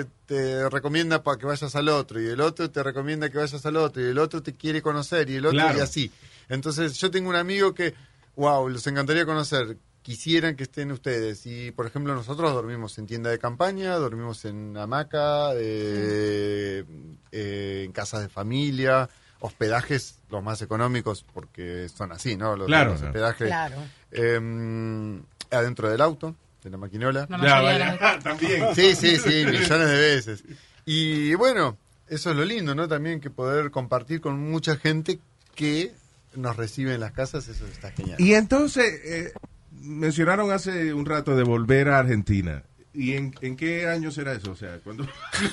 eh, 0.00 0.04
te 0.26 0.61
recomienda 0.68 1.22
para 1.22 1.38
que 1.38 1.46
vayas 1.46 1.74
al 1.76 1.88
otro, 1.88 2.20
y 2.20 2.26
el 2.26 2.40
otro 2.40 2.70
te 2.70 2.82
recomienda 2.82 3.30
que 3.30 3.38
vayas 3.38 3.64
al 3.66 3.76
otro, 3.76 4.02
y 4.02 4.06
el 4.10 4.18
otro 4.18 4.42
te 4.42 4.54
quiere 4.54 4.82
conocer, 4.82 5.28
y 5.30 5.36
el 5.36 5.46
otro, 5.46 5.58
Claro. 5.58 5.78
y 5.78 5.80
así. 5.80 6.10
Entonces 6.48 6.94
yo 6.98 7.10
tengo 7.10 7.28
un 7.30 7.36
amigo 7.36 7.74
que, 7.74 7.94
wow, 8.36 8.68
les 8.68 8.86
encantaría 8.86 9.24
conocer, 9.24 9.76
quisieran 10.02 10.56
que 10.56 10.64
estén 10.64 10.90
ustedes. 10.90 11.46
Y 11.46 11.70
por 11.70 11.86
ejemplo 11.86 12.14
nosotros 12.14 12.52
dormimos 12.52 12.98
en 12.98 13.06
tienda 13.06 13.30
de 13.30 13.38
campaña, 13.38 13.94
dormimos 13.94 14.44
en 14.44 14.76
hamaca, 14.76 15.50
eh, 15.54 16.84
eh, 17.30 17.82
en 17.86 17.92
casas 17.92 18.22
de 18.22 18.28
familia, 18.28 19.08
hospedajes 19.40 20.16
los 20.30 20.42
más 20.42 20.60
económicos 20.62 21.24
porque 21.32 21.88
son 21.88 22.10
así, 22.12 22.36
¿no? 22.36 22.56
Los, 22.56 22.66
Claro, 22.66 22.92
los 22.92 23.02
hospedajes 23.02 23.46
Claro. 23.48 23.76
eh, 24.10 25.20
adentro 25.50 25.88
del 25.90 26.00
auto, 26.00 26.34
de 26.62 26.70
la 26.70 26.76
maquinola. 26.76 27.26
La 27.28 27.42
Ya, 27.42 27.60
vaya, 27.60 28.18
también. 28.22 28.74
Sí, 28.74 28.94
sí, 28.94 29.16
sí, 29.16 29.44
millones 29.46 29.88
de 29.88 29.98
veces. 29.98 30.44
Y 30.84 31.34
bueno, 31.34 31.76
eso 32.08 32.30
es 32.30 32.36
lo 32.36 32.44
lindo, 32.44 32.74
¿no? 32.74 32.88
También 32.88 33.20
que 33.20 33.30
poder 33.30 33.70
compartir 33.70 34.20
con 34.20 34.38
mucha 34.38 34.76
gente 34.76 35.18
que 35.54 35.92
nos 36.34 36.56
recibe 36.56 36.94
en 36.94 37.00
las 37.00 37.12
casas, 37.12 37.48
eso 37.48 37.66
está 37.66 37.90
genial. 37.92 38.20
Y 38.20 38.34
entonces, 38.34 39.00
eh, 39.04 39.32
mencionaron 39.70 40.50
hace 40.50 40.94
un 40.94 41.06
rato 41.06 41.36
de 41.36 41.42
volver 41.42 41.88
a 41.88 41.98
Argentina. 41.98 42.62
¿Y 42.94 43.14
en, 43.14 43.34
en 43.40 43.56
qué 43.56 43.88
año 43.88 44.10
será 44.10 44.34
eso? 44.34 44.52
O 44.52 44.56
sea, 44.56 44.78
cuando... 44.84 45.06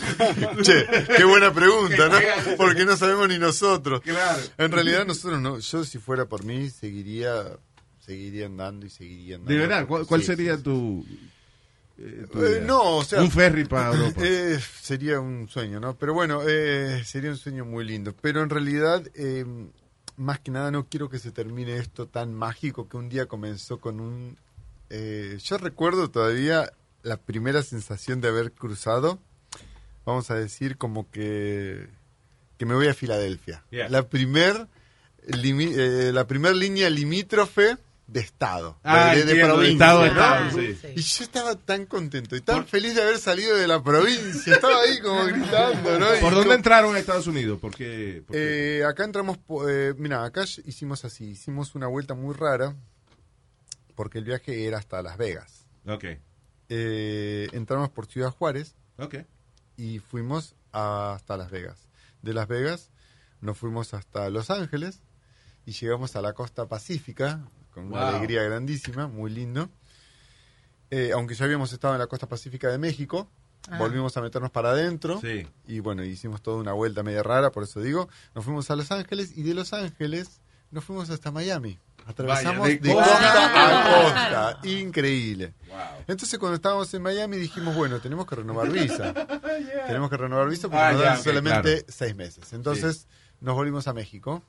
Che, 0.62 0.86
qué 1.16 1.24
buena 1.24 1.54
pregunta, 1.54 2.10
¿no? 2.10 2.18
Porque 2.58 2.84
no 2.84 2.98
sabemos 2.98 3.30
ni 3.30 3.40
nosotros. 3.40 4.02
Claro. 4.02 4.42
En 4.58 4.72
realidad 4.72 5.06
nosotros 5.06 5.40
no, 5.40 5.60
yo 5.60 5.84
si 5.86 6.00
fuera 6.00 6.26
por 6.26 6.44
mí 6.44 6.70
seguiría 6.70 7.46
seguiría 8.10 8.48
andando 8.48 8.86
y 8.86 8.90
seguiría 8.90 9.36
andando. 9.36 9.54
De 9.54 9.60
verdad, 9.60 9.88
¿cuál, 9.88 10.06
cuál 10.08 10.22
Sí, 10.22 10.28
sería 10.28 10.58
sí, 10.58 10.64
tu, 10.64 11.06
eh, 12.00 12.26
tu 12.32 12.44
Eh, 12.44 12.62
no, 12.66 12.98
o 12.98 13.04
sea, 13.04 13.22
Un 13.22 13.30
ferry 13.30 13.66
para 13.66 13.94
Europa. 13.94 14.22
Eh, 14.24 14.60
sería 14.82 15.20
un 15.20 15.48
sueño, 15.48 15.80
¿no? 15.80 15.96
Pero 15.96 16.14
bueno, 16.16 16.42
eh, 16.48 17.04
sería 17.06 17.30
un 17.30 17.38
sueño 17.38 17.66
muy 17.66 17.86
lindo. 17.86 18.16
Pero 18.20 18.42
en 18.42 18.50
realidad, 18.50 19.04
eh, 19.14 19.46
más 20.18 20.40
que 20.40 20.50
nada, 20.50 20.72
no 20.72 20.88
quiero 20.88 21.08
que 21.10 21.20
se 21.20 21.32
termine 21.32 21.78
esto 21.78 22.08
tan 22.08 22.34
mágico 22.34 22.90
que 22.90 22.98
un 22.98 23.10
día 23.10 23.28
comenzó 23.28 23.80
con 23.80 24.00
un... 24.00 24.38
eh, 24.90 25.38
yo 25.44 25.58
recuerdo 25.60 26.10
todavía 26.10 26.72
la 27.04 27.18
primera 27.18 27.62
sensación 27.62 28.22
de 28.22 28.28
haber 28.30 28.52
cruzado, 28.52 29.20
vamos 30.06 30.32
a 30.32 30.36
decir, 30.36 30.78
como 30.78 31.10
que, 31.12 31.88
que 32.58 32.66
me 32.66 32.74
voy 32.74 32.88
a 32.88 32.94
Filadelfia. 32.96 33.64
Yeah. 33.70 33.88
La 33.88 34.10
primer, 34.10 34.68
limi- 35.28 35.74
eh, 35.78 36.12
la 36.12 36.26
primer 36.26 36.56
línea 36.56 36.90
limítrofe 36.90 37.78
de 38.12 38.22
estado, 38.22 38.80
Ah, 38.84 39.12
de, 39.14 39.18
de- 39.20 39.26
de 39.26 39.32
entiendo, 39.32 39.48
de 39.48 39.54
provincia. 39.54 39.86
estado, 39.86 40.06
estado, 40.06 40.52
sí. 40.52 40.94
Y 40.96 41.02
yo 41.02 41.24
estaba 41.24 41.56
tan 41.56 41.86
contento 41.86 42.36
y 42.36 42.42
tan 42.42 42.66
feliz 42.66 42.96
de 42.96 43.04
haber 43.04 43.20
salido 43.20 43.56
de 43.56 43.68
la 43.68 43.84
provincia. 43.84 44.54
Estaba 44.56 44.82
ahí 44.82 45.00
como 45.00 45.26
gritando, 45.26 46.00
¿no? 46.00 46.16
Y 46.16 46.20
¿Por 46.20 46.32
dónde 46.32 46.46
como- 46.46 46.54
entraron 46.54 46.96
a 46.96 47.00
Estados 47.00 47.28
Unidos? 47.28 47.60
¿Por 47.60 47.76
qué? 47.76 48.24
por 48.26 48.36
qué? 48.36 48.80
Eh, 48.80 48.86
acá 48.86 49.04
entramos, 49.04 49.38
eh, 49.70 49.94
mira, 49.98 50.24
acá 50.26 50.44
hicimos 50.66 51.06
así, 51.06 51.26
hicimos 51.32 51.76
una 51.76 51.86
vuelta 51.88 52.16
muy 52.16 52.34
rara 52.34 52.76
porque 53.96 54.18
el 54.18 54.24
viaje 54.26 54.66
era 54.66 54.78
hasta 54.80 55.02
Las 55.02 55.18
Vegas. 55.18 55.66
ok, 55.88 56.06
Eh, 56.70 57.48
entramos 57.54 57.90
por 57.90 58.06
Ciudad 58.06 58.32
Juárez 58.32 58.76
ok. 58.98 59.16
y 59.78 60.00
fuimos 60.00 60.56
hasta 60.72 61.38
Las 61.38 61.50
Vegas. 61.52 61.88
De 62.22 62.34
Las 62.34 62.48
Vegas 62.48 62.90
nos 63.42 63.58
fuimos 63.58 63.94
hasta 63.94 64.30
Los 64.30 64.50
Ángeles 64.50 65.02
y 65.66 65.72
llegamos 65.74 66.16
a 66.16 66.22
la 66.22 66.34
costa 66.34 66.68
pacífica 66.68 67.42
con 67.80 67.88
una 67.94 68.06
Wow. 68.06 68.16
alegría 68.16 68.44
grandísima, 68.44 69.08
muy 69.08 69.32
lindo. 69.32 69.70
Eh, 70.92 71.12
aunque 71.14 71.36
ya 71.36 71.46
habíamos 71.46 71.72
estado 71.72 71.94
en 71.94 72.00
la 72.00 72.08
costa 72.08 72.28
pacífica 72.28 72.68
de 72.70 72.78
México, 72.78 73.30
Ah. 73.70 73.78
volvimos 73.78 74.16
a 74.18 74.22
meternos 74.22 74.50
para 74.52 74.72
adentro 74.72 75.20
Sí. 75.22 75.46
y 75.68 75.80
bueno, 75.82 76.04
hicimos 76.04 76.42
toda 76.42 76.58
una 76.58 76.74
vuelta 76.74 77.04
media 77.04 77.22
rara, 77.22 77.52
por 77.52 77.64
eso 77.64 77.80
digo, 77.82 78.10
nos 78.34 78.44
fuimos 78.46 78.72
a 78.72 78.76
Los 78.76 78.92
Ángeles 78.92 79.38
y 79.38 79.44
de 79.44 79.54
Los 79.54 79.74
Ángeles 79.74 80.42
nos 80.72 80.84
fuimos 80.84 81.10
hasta 81.10 81.32
Miami. 81.32 81.78
Atravesamos 82.06 82.62
Vaya, 82.62 82.74
de 82.80 82.80
de, 82.88 82.94
costa 82.94 83.92
a 83.92 84.54
costa. 84.56 84.68
Increíble. 84.68 85.54
Entonces 86.08 86.40
cuando 86.40 86.56
estábamos 86.56 86.92
en 86.96 87.04
Miami 87.04 87.38
dijimos, 87.38 87.76
bueno, 87.76 88.00
tenemos 88.00 88.26
que 88.26 88.36
renovar 88.36 88.72
visa. 88.72 89.14
Tenemos 89.88 90.10
que 90.10 90.18
renovar 90.18 90.50
visa 90.50 90.64
porque 90.70 90.78
Ah, 90.84 90.92
nos 90.94 91.02
dan 91.04 91.18
ok, 91.18 91.24
solamente 91.24 91.72
claro. 91.80 91.86
seis 91.90 92.16
meses. 92.16 92.54
Entonces 92.54 93.08
nos 93.42 93.54
volvimos 93.56 93.88
a 93.88 93.94
México. 93.94 94.42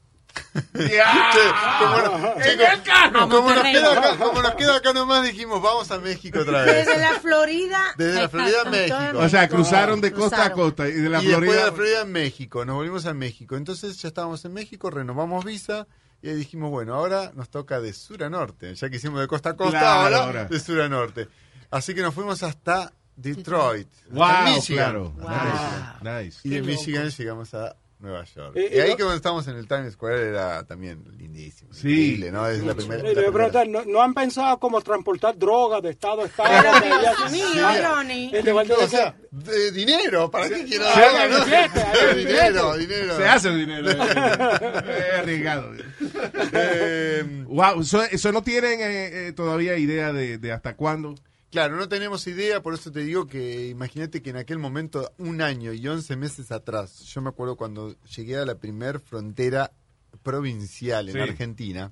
Como, 0.52 1.98
no- 2.18 2.34
¡En 2.36 2.42
chicos, 2.42 2.68
el 2.72 2.82
carro! 2.82 3.28
como 3.28 3.50
nos 3.54 3.62
queda 3.62 3.92
acá, 3.92 4.16
como 4.18 4.42
nos 4.42 4.54
queda 4.54 4.76
acá 4.76 4.92
nomás 4.92 5.24
dijimos, 5.24 5.62
vamos 5.62 5.90
a 5.90 5.98
México 5.98 6.40
otra 6.40 6.62
vez. 6.62 6.86
Desde 6.86 6.98
la 7.00 7.20
Florida. 7.20 7.80
Desde 7.96 8.22
la 8.22 8.28
Florida 8.28 8.62
a 8.62 8.70
México. 8.70 8.96
O 9.18 9.28
sea, 9.28 9.48
cruzaron 9.48 10.00
de 10.00 10.12
costa 10.12 10.44
a 10.46 10.52
costa 10.52 10.88
y 10.88 10.92
de 10.92 11.08
la 11.08 11.22
y 11.22 11.26
después 11.26 11.36
Florida. 11.46 11.64
de 11.64 11.70
la 11.70 11.76
Florida 11.76 12.00
a 12.02 12.04
México, 12.04 12.64
nos 12.64 12.76
volvimos 12.76 13.06
a 13.06 13.14
México. 13.14 13.56
Entonces 13.56 14.00
ya 14.00 14.08
estábamos 14.08 14.44
en 14.44 14.52
México, 14.52 14.90
renovamos 14.90 15.44
visa 15.44 15.86
y 16.22 16.28
ahí 16.28 16.34
dijimos, 16.36 16.70
bueno, 16.70 16.94
ahora 16.94 17.32
nos 17.34 17.48
toca 17.48 17.80
de 17.80 17.92
sur 17.92 18.22
a 18.24 18.30
norte. 18.30 18.74
Ya 18.74 18.90
que 18.90 18.96
hicimos 18.96 19.20
de 19.20 19.26
costa 19.28 19.50
a 19.50 19.56
costa, 19.56 19.78
Claro, 19.78 19.96
ahora, 20.02 20.18
ahora. 20.24 20.44
de 20.46 20.60
sur 20.60 20.80
a 20.80 20.88
norte. 20.88 21.28
Así 21.70 21.94
que 21.94 22.02
nos 22.02 22.14
fuimos 22.14 22.42
hasta 22.42 22.92
Detroit, 23.16 23.88
hasta 24.12 24.14
Wow, 24.44 24.54
Michigan. 24.54 24.92
claro. 24.92 25.14
Nice, 26.02 26.24
nice. 26.24 26.40
Y 26.44 26.50
de 26.50 26.62
Michigan 26.62 27.08
llegamos 27.10 27.54
a 27.54 27.76
Nueva 28.00 28.24
York. 28.24 28.56
Eh, 28.56 28.70
y 28.72 28.78
eh, 28.78 28.82
ahí 28.82 28.90
no- 28.90 28.96
que 28.96 29.02
cuando 29.02 29.16
estábamos 29.16 29.46
en 29.48 29.56
el 29.56 29.68
Times 29.68 29.92
Square 29.92 30.28
era 30.28 30.64
también 30.64 31.04
lindísimo. 31.18 31.72
Sí. 31.72 31.88
Increíble, 31.88 32.32
¿no? 32.32 32.46
Es 32.48 32.62
la 32.64 32.74
primera. 32.74 33.06
Eh, 33.08 33.14
la 33.14 33.30
primera- 33.30 33.64
¿no, 33.66 33.84
no 33.84 34.02
han 34.02 34.14
pensado 34.14 34.58
cómo 34.58 34.80
transportar 34.80 35.36
drogas 35.38 35.82
de 35.82 35.90
estado 35.90 36.22
a 36.22 36.24
estado? 36.26 36.50
Dios 36.62 37.30
mío, 37.30 37.44
O 38.78 38.88
sea, 38.88 39.14
de 39.30 39.70
dinero, 39.72 40.30
¿para 40.30 40.48
qué 40.48 40.64
quiero 40.64 40.84
hay 40.86 42.14
dinero, 42.24 42.76
dinero. 42.76 43.16
Se 43.16 43.24
hace 43.28 43.50
dinero. 43.50 43.90
es 43.90 45.14
arriesgado. 45.18 45.72
Eh, 46.52 47.44
Wow, 47.46 47.80
eso, 47.82 48.02
eso 48.04 48.32
no 48.32 48.42
tienen 48.42 48.80
eh, 48.80 49.28
eh, 49.28 49.32
todavía 49.32 49.76
idea 49.76 50.12
de, 50.12 50.38
de 50.38 50.52
hasta 50.52 50.76
cuándo. 50.76 51.14
Claro, 51.50 51.76
no 51.76 51.88
tenemos 51.88 52.26
idea, 52.28 52.62
por 52.62 52.74
eso 52.74 52.92
te 52.92 53.00
digo 53.00 53.26
que 53.26 53.68
imagínate 53.68 54.22
que 54.22 54.30
en 54.30 54.36
aquel 54.36 54.58
momento, 54.58 55.12
un 55.18 55.42
año 55.42 55.72
y 55.72 55.86
once 55.88 56.14
meses 56.16 56.52
atrás, 56.52 57.00
yo 57.00 57.20
me 57.22 57.28
acuerdo 57.30 57.56
cuando 57.56 57.96
llegué 58.16 58.36
a 58.36 58.44
la 58.44 58.54
primer 58.54 59.00
frontera 59.00 59.72
provincial 60.22 61.08
en 61.08 61.14
Sí. 61.14 61.20
Argentina, 61.20 61.90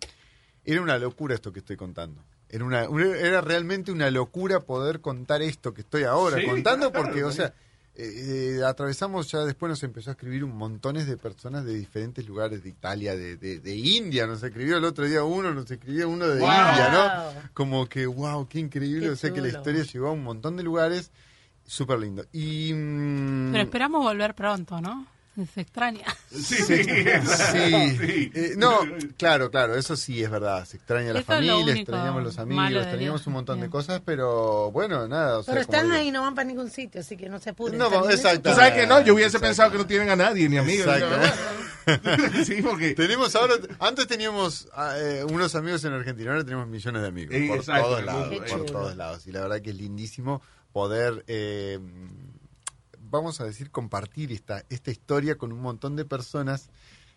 era 0.65 0.81
una 0.81 0.99
locura 0.99 1.35
esto 1.35 1.53
que 1.53 1.59
estoy 1.59 1.77
contando. 1.77 2.23
Era, 2.49 2.65
una, 2.65 2.85
era 2.85 3.41
realmente 3.41 3.91
una 3.91 4.11
locura 4.11 4.61
poder 4.61 5.01
contar 5.01 5.43
esto 5.43 5.75
que 5.75 5.81
estoy 5.83 6.05
ahora 6.05 6.39
Sí, 6.39 6.45
contando, 6.47 6.91
claro, 6.93 7.05
porque, 7.07 7.25
o 7.25 7.33
sea, 7.33 7.53
eh, 7.99 8.59
eh, 8.61 8.65
atravesamos 8.65 9.29
ya 9.31 9.41
después 9.41 9.69
nos 9.71 9.83
empezó 9.83 10.11
a 10.11 10.13
escribir 10.13 10.45
un 10.45 10.57
montones 10.57 11.07
de 11.07 11.17
personas 11.17 11.65
de 11.65 11.75
diferentes 11.75 12.27
lugares 12.27 12.63
de 12.63 12.69
Italia, 12.69 13.17
de, 13.17 13.37
de, 13.37 13.59
de 13.59 13.77
India, 13.77 14.27
nos 14.27 14.43
escribió 14.43 14.79
el 14.79 14.85
otro 14.85 15.05
día 15.05 15.25
uno, 15.25 15.53
nos 15.53 15.71
escribió 15.71 16.09
uno 16.09 16.27
de 16.29 16.39
Wow. 16.41 16.49
India, 16.49 16.91
¿no? 17.35 17.51
Como 17.53 17.87
que, 17.87 18.07
wow, 18.07 18.47
qué 18.49 18.61
increíble, 18.61 19.07
Qué 19.07 19.11
o 19.11 19.17
sea 19.17 19.33
que 19.33 19.41
la 19.41 19.49
historia 19.49 19.83
llegó 19.83 20.09
a 20.09 20.13
un 20.13 20.23
montón 20.23 20.57
de 20.57 20.63
lugares, 20.63 21.11
súper 21.67 21.99
lindo. 21.99 22.25
Y... 22.33 22.73
mm, 22.73 23.51
Pero 23.53 23.65
esperamos 23.65 24.03
volver 24.03 24.35
pronto, 24.35 24.81
¿no? 24.81 25.07
Se 25.55 25.61
extraña. 25.61 26.05
Sí, 26.31 26.57
Sí, 26.57 28.31
Eh, 28.35 28.55
no, 28.57 28.81
claro, 29.17 29.51
claro, 29.51 29.77
eso 29.77 29.97
sí 29.97 30.23
es 30.23 30.31
verdad. 30.31 30.65
Se 30.65 30.77
extraña 30.77 31.13
la 31.13 31.21
Eso 31.21 31.27
familia, 31.27 31.75
extrañamos 31.75 32.23
los 32.23 32.39
amigos, 32.39 32.83
extrañamos 32.83 33.27
un 33.27 33.33
montón 33.33 33.61
de 33.61 33.71
cosas, 33.71 34.03
pero 34.05 34.71
bueno, 34.73 35.07
nada. 35.07 35.39
O 35.39 35.43
sea, 35.43 35.55
Pero 35.55 35.63
están 35.63 35.93
ahí, 35.93 36.11
no 36.11 36.23
van 36.23 36.35
para 36.35 36.47
ningún 36.49 36.71
sitio, 36.71 37.01
así 37.01 37.17
que 37.17 37.29
no 37.29 37.39
se 37.39 37.51
apuren. 37.51 37.79
No, 37.79 38.11
exacto. 38.11 38.51
Tú 38.51 38.57
sabes 38.57 38.73
que 38.73 38.87
no, 38.87 39.01
yo 39.03 39.15
hubiese 39.15 39.39
pensado 39.39 39.71
que 39.71 39.79
no 39.79 39.87
tienen 39.87 40.11
a 40.11 40.17
nadie, 40.17 40.49
ni 40.49 40.59
amigos. 40.59 40.87
Exacto. 40.87 41.65
sí, 42.45 42.61
porque 42.63 42.95
Tenemos 42.95 43.35
ahora, 43.35 43.55
antes 43.79 44.07
teníamos 44.07 44.69
ah, 44.75 44.95
eh, 44.99 45.25
unos 45.25 45.55
amigos 45.55 45.85
en 45.85 45.95
Argentina, 45.95 46.33
ahora 46.33 46.45
tenemos 46.45 46.69
millones 46.69 47.03
de 47.03 47.09
amigos 47.09 47.35
por 47.49 47.57
exacto, 47.57 47.89
todos 47.89 48.05
lados, 48.05 48.35
por 48.51 48.65
todos 48.67 48.97
lados. 48.97 49.27
Y 49.27 49.33
la 49.33 49.41
verdad 49.41 49.63
que 49.63 49.71
es 49.71 49.77
lindísimo 49.77 50.43
poder, 50.73 51.25
eh, 51.29 51.79
vamos 53.11 53.41
a 53.41 53.45
decir, 53.45 53.71
compartir 53.71 54.33
esta, 54.33 54.65
esta 54.71 54.91
historia 54.91 55.37
con 55.37 55.53
un 55.53 55.61
montón 55.61 55.97
de 55.97 56.05
personas 56.05 56.69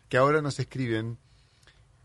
que 0.10 0.18
ahora 0.18 0.42
nos 0.42 0.60
escriben 0.60 1.18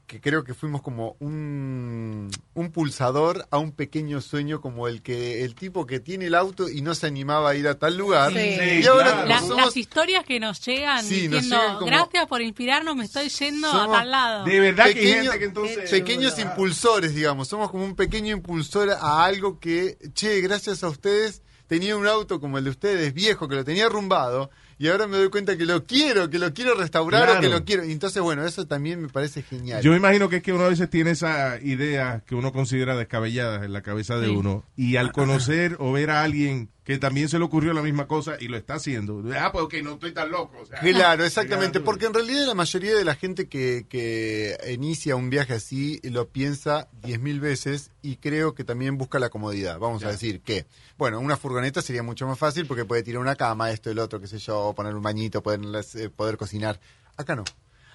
que 0.07 0.21
creo 0.21 0.45
que 0.45 0.55
fuimos 0.55 0.83
como 0.83 1.17
un, 1.19 2.31
un 2.55 2.71
pulsador 2.71 3.45
a 3.51 3.59
un 3.59 3.73
pequeño 3.73 4.21
sueño 4.21 4.61
como 4.61 4.87
el 4.87 5.03
que 5.03 5.43
el 5.45 5.57
tipo 5.57 5.85
que 5.85 5.99
tiene 5.99 6.27
el 6.27 6.37
auto 6.37 6.69
y 6.69 6.81
no 6.81 6.95
se 6.95 7.09
animaba 7.09 7.51
a 7.51 7.57
ir 7.57 7.67
a 7.67 7.77
tal 7.77 7.97
lugar 7.97 8.33
Sí. 8.33 8.39
y 8.39 8.83
Sí, 8.83 8.87
ahora 8.87 9.11
claro. 9.25 9.29
La- 9.29 9.41
somos 9.41 9.57
Las 9.67 9.77
historias 9.77 10.25
que 10.25 10.39
nos 10.39 10.65
llegan 10.65 11.05
Sí, 11.05 11.27
nos 11.27 11.43
diciendo, 11.43 11.57
llegan 11.57 11.75
como- 11.79 11.87
gracias 11.87 12.27
por 12.29 12.41
inspirarnos, 12.41 12.95
me 12.95 13.05
estoy 13.05 13.29
yendo 13.31 13.69
Somos 13.69 13.97
a 13.97 13.99
tal 13.99 14.11
lado. 14.13 14.45
de 14.45 14.61
verdad 14.61 14.85
que 14.87 14.95
Pequeño- 14.95 15.33
que 15.33 15.45
entonces... 15.45 15.91
pequeños 15.91 16.39
impulsores, 16.39 17.13
digamos. 17.13 17.49
Somos 17.49 17.69
como 17.73 17.85
un 17.85 17.97
pequeño 17.97 18.33
impulsor 18.37 18.91
a 18.91 19.25
algo 19.25 19.59
que, 19.59 19.99
che, 20.15 20.41
gracias 20.41 20.85
a 20.85 20.89
ustedes, 20.89 21.43
tenía 21.67 21.97
un 21.97 22.07
auto 22.07 22.41
como 22.41 22.59
el 22.59 22.65
de 22.65 22.71
ustedes, 22.71 23.15
viejo, 23.15 23.49
que 23.49 23.57
lo 23.57 23.65
tenía 23.65 23.87
arrumbado, 23.87 24.51
y 24.79 24.89
ahora 24.89 25.07
me 25.07 25.17
doy 25.17 25.31
cuenta 25.31 25.57
que 25.57 25.65
lo 25.65 25.85
quiero, 25.85 26.29
que 26.31 26.39
lo 26.39 26.53
quiero 26.53 26.75
restaurar 26.75 27.29
o 27.37 27.41
que 27.41 27.49
lo 27.49 27.65
quiero. 27.65 27.85
Y 27.85 27.93
entonces, 27.93 28.23
bueno, 28.23 28.45
eso 28.45 28.67
también 28.67 29.01
me 29.03 29.09
parece 29.09 29.43
genial. 29.43 29.83
Yo 29.83 29.95
imagino 29.95 30.29
que 30.29 30.37
es 30.37 30.43
que 30.43 30.53
uno 30.53 30.65
a 30.65 30.69
veces 30.69 30.91
tiene 30.91 31.13
esa 31.13 31.59
idea 31.61 32.23
que 32.27 32.35
uno 32.35 32.53
considera 32.53 32.97
descabellada 32.97 33.65
en 33.65 33.73
la 33.73 33.83
cabeza 33.83 34.17
de 34.19 34.27
Sí. 34.29 34.33
uno 34.37 34.65
y 34.77 34.97
al 34.97 35.13
conocer 35.13 35.77
o 35.79 35.93
ver 35.93 36.11
a 36.11 36.23
alguien 36.23 36.69
que 36.85 36.99
también 36.99 37.29
se 37.29 37.39
le 37.41 37.45
ocurrió 37.45 37.73
la 37.73 37.83
misma 37.83 38.07
cosa 38.07 38.37
y 38.39 38.47
lo 38.47 38.57
está 38.57 38.75
haciendo, 38.75 39.21
ah, 39.37 39.51
pues 39.51 39.65
ok, 39.65 39.75
no 39.83 39.95
estoy 39.95 40.13
tan 40.13 40.31
loco. 40.31 40.57
o 40.63 40.67
sea. 40.67 40.79
Claro, 40.79 41.25
exactamente, 41.25 41.81
porque 41.81 42.07
en 42.07 42.15
realidad 42.15 42.47
la 42.47 42.55
mayoría 42.55 42.95
de 42.95 43.05
la 43.05 43.17
gente 43.17 43.49
que, 43.49 43.87
que 43.89 44.57
inicia 44.73 45.17
un 45.17 45.29
viaje 45.29 45.55
así 45.55 45.99
lo 46.05 46.29
piensa 46.29 46.89
diez 47.03 47.19
mil 47.19 47.41
veces 47.41 47.91
y 48.03 48.17
creo 48.19 48.55
que 48.55 48.63
también 48.63 48.99
busca 48.99 49.19
la 49.19 49.31
comodidad. 49.31 49.81
Vamos 49.81 50.05
a 50.05 50.13
decir 50.13 50.43
que, 50.43 50.67
bueno, 50.97 51.19
una 51.19 51.37
furgoneta 51.37 51.83
sería 51.83 52.05
mucho 52.05 52.25
más 52.29 52.39
fácil 52.39 52.67
porque 52.67 52.85
puede 52.85 53.03
tirar 53.03 53.21
una 53.21 53.35
cama, 53.35 53.73
esto, 53.73 53.91
el 53.91 53.99
otro, 53.99 54.21
qué 54.21 54.29
sé 54.29 54.39
yo, 54.39 54.66
poner 54.75 54.95
un 54.95 55.03
bañito, 55.03 55.43
poder, 55.43 55.61
eh, 55.95 56.09
poder 56.09 56.37
cocinar. 56.37 56.81
Acá 57.17 57.37
no. 57.37 57.45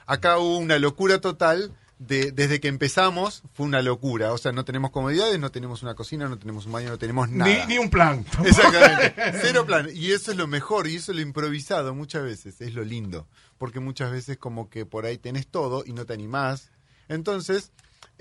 Acá 0.05 0.37
hubo 0.39 0.57
una 0.57 0.79
locura 0.79 1.21
total. 1.21 1.71
De, 1.99 2.31
desde 2.31 2.59
que 2.59 2.67
empezamos 2.67 3.43
fue 3.53 3.67
una 3.67 3.83
locura. 3.83 4.33
O 4.33 4.37
sea, 4.39 4.51
no 4.51 4.65
tenemos 4.65 4.89
comodidades, 4.89 5.39
no 5.39 5.51
tenemos 5.51 5.83
una 5.83 5.93
cocina, 5.93 6.27
no 6.27 6.39
tenemos 6.39 6.65
un 6.65 6.71
baño, 6.71 6.89
no 6.89 6.97
tenemos 6.97 7.29
nada. 7.29 7.51
Ni, 7.67 7.75
ni 7.75 7.77
un 7.77 7.91
plan. 7.91 8.25
Exactamente. 8.43 9.13
Cero 9.39 9.67
plan. 9.67 9.87
Y 9.93 10.11
eso 10.11 10.31
es 10.31 10.37
lo 10.37 10.47
mejor, 10.47 10.87
y 10.87 10.95
eso 10.95 11.11
es 11.11 11.17
lo 11.17 11.21
improvisado 11.21 11.93
muchas 11.93 12.23
veces, 12.23 12.59
es 12.59 12.73
lo 12.73 12.83
lindo. 12.83 13.27
Porque 13.59 13.79
muchas 13.79 14.11
veces 14.11 14.37
como 14.37 14.67
que 14.67 14.87
por 14.87 15.05
ahí 15.05 15.19
tenés 15.19 15.45
todo 15.45 15.83
y 15.85 15.93
no 15.93 16.07
te 16.07 16.13
animás. 16.13 16.71
Entonces, 17.07 17.71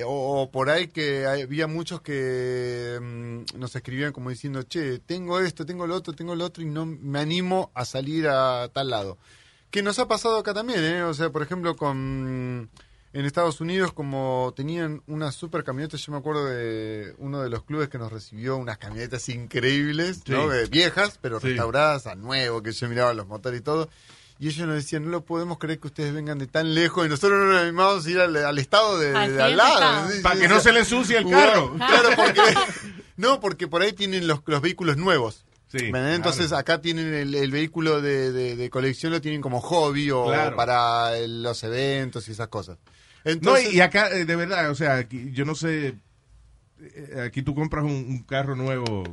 o, 0.04 0.42
o 0.42 0.50
por 0.50 0.70
ahí 0.70 0.88
que 0.88 1.26
había 1.26 1.66
muchos 1.66 2.00
que 2.00 2.98
mm, 3.00 3.58
nos 3.58 3.74
escribían 3.76 4.12
como 4.12 4.30
diciendo, 4.30 4.62
che, 4.62 4.98
tengo 4.98 5.40
esto, 5.40 5.64
tengo 5.66 5.86
lo 5.86 5.94
otro, 5.94 6.12
tengo 6.14 6.34
lo 6.34 6.44
otro 6.44 6.62
y 6.62 6.66
no 6.66 6.86
me 6.86 7.20
animo 7.20 7.70
a 7.74 7.84
salir 7.84 8.28
a 8.28 8.68
tal 8.72 8.90
lado. 8.90 9.18
Que 9.70 9.82
nos 9.82 9.98
ha 9.98 10.08
pasado 10.08 10.38
acá 10.38 10.52
también, 10.54 10.82
¿eh? 10.84 11.02
O 11.02 11.14
sea, 11.14 11.30
por 11.30 11.42
ejemplo, 11.42 11.76
con... 11.76 12.70
En 13.12 13.24
Estados 13.24 13.60
Unidos, 13.60 13.92
como 13.92 14.52
tenían 14.54 15.02
unas 15.08 15.34
super 15.34 15.64
camionetas, 15.64 16.00
yo 16.00 16.12
me 16.12 16.18
acuerdo 16.18 16.44
de 16.46 17.12
uno 17.18 17.42
de 17.42 17.50
los 17.50 17.64
clubes 17.64 17.88
que 17.88 17.98
nos 17.98 18.12
recibió 18.12 18.56
unas 18.56 18.78
camionetas 18.78 19.28
increíbles. 19.28 20.22
Eh, 20.26 20.68
viejas, 20.70 21.18
pero 21.20 21.40
Sí. 21.40 21.48
restauradas 21.48 22.06
a 22.06 22.14
nuevo, 22.14 22.62
que 22.62 22.70
yo 22.70 22.88
miraba 22.88 23.12
los 23.12 23.26
motores 23.26 23.60
y 23.60 23.64
todo. 23.64 23.88
Y 24.40 24.48
ellos 24.48 24.66
nos 24.66 24.74
decían, 24.76 25.04
no 25.04 25.10
lo 25.10 25.24
podemos 25.24 25.58
creer 25.58 25.78
que 25.78 25.88
ustedes 25.88 26.12
vengan 26.14 26.38
de 26.38 26.46
tan 26.46 26.74
lejos 26.74 27.06
y 27.06 27.10
nosotros 27.10 27.38
no 27.38 27.52
nos 27.52 27.60
animamos 27.60 28.04
a 28.06 28.10
ir 28.10 28.18
al, 28.18 28.34
al 28.36 28.58
estado 28.58 28.98
de, 28.98 29.14
Al 29.14 29.36
de 29.36 29.42
al 29.42 29.50
siguiente 29.50 29.56
lado. 29.56 30.10
Sí, 30.10 30.20
Para 30.22 30.34
sí, 30.36 30.40
que 30.40 30.48
no 30.48 30.54
sea, 30.54 30.62
se 30.62 30.72
le 30.72 30.78
ensucie 30.80 31.18
el 31.18 31.30
carro. 31.30 31.74
Claro, 31.76 32.08
porque... 32.16 32.40
No, 33.16 33.38
porque 33.38 33.68
por 33.68 33.82
ahí 33.82 33.92
tienen 33.92 34.26
los, 34.26 34.40
los 34.46 34.62
vehículos 34.62 34.96
nuevos. 34.96 35.44
Sí, 35.68 35.90
¿verdad? 35.92 36.14
Entonces 36.14 36.46
claro. 36.48 36.60
acá 36.62 36.80
tienen 36.80 37.12
el, 37.12 37.34
el 37.34 37.50
vehículo 37.50 38.00
de, 38.00 38.32
de- 38.32 38.56
de 38.56 38.70
colección, 38.70 39.12
lo 39.12 39.20
tienen 39.20 39.42
como 39.42 39.60
hobby 39.60 40.10
o 40.10 40.24
Claro. 40.24 40.56
para 40.56 41.14
los 41.26 41.62
eventos 41.62 42.26
y 42.28 42.32
esas 42.32 42.48
cosas. 42.48 42.78
No, 43.42 43.60
y, 43.60 43.76
y 43.76 43.80
acá, 43.82 44.08
eh, 44.10 44.24
de 44.24 44.36
verdad, 44.36 44.70
o 44.70 44.74
sea, 44.74 44.96
aquí, 44.96 45.30
yo 45.32 45.44
no 45.44 45.54
sé, 45.54 45.96
eh, 46.80 47.22
aquí 47.26 47.42
tú 47.42 47.54
compras 47.54 47.84
un, 47.84 47.90
un 47.92 48.22
carro 48.22 48.56
nuevo, 48.56 49.04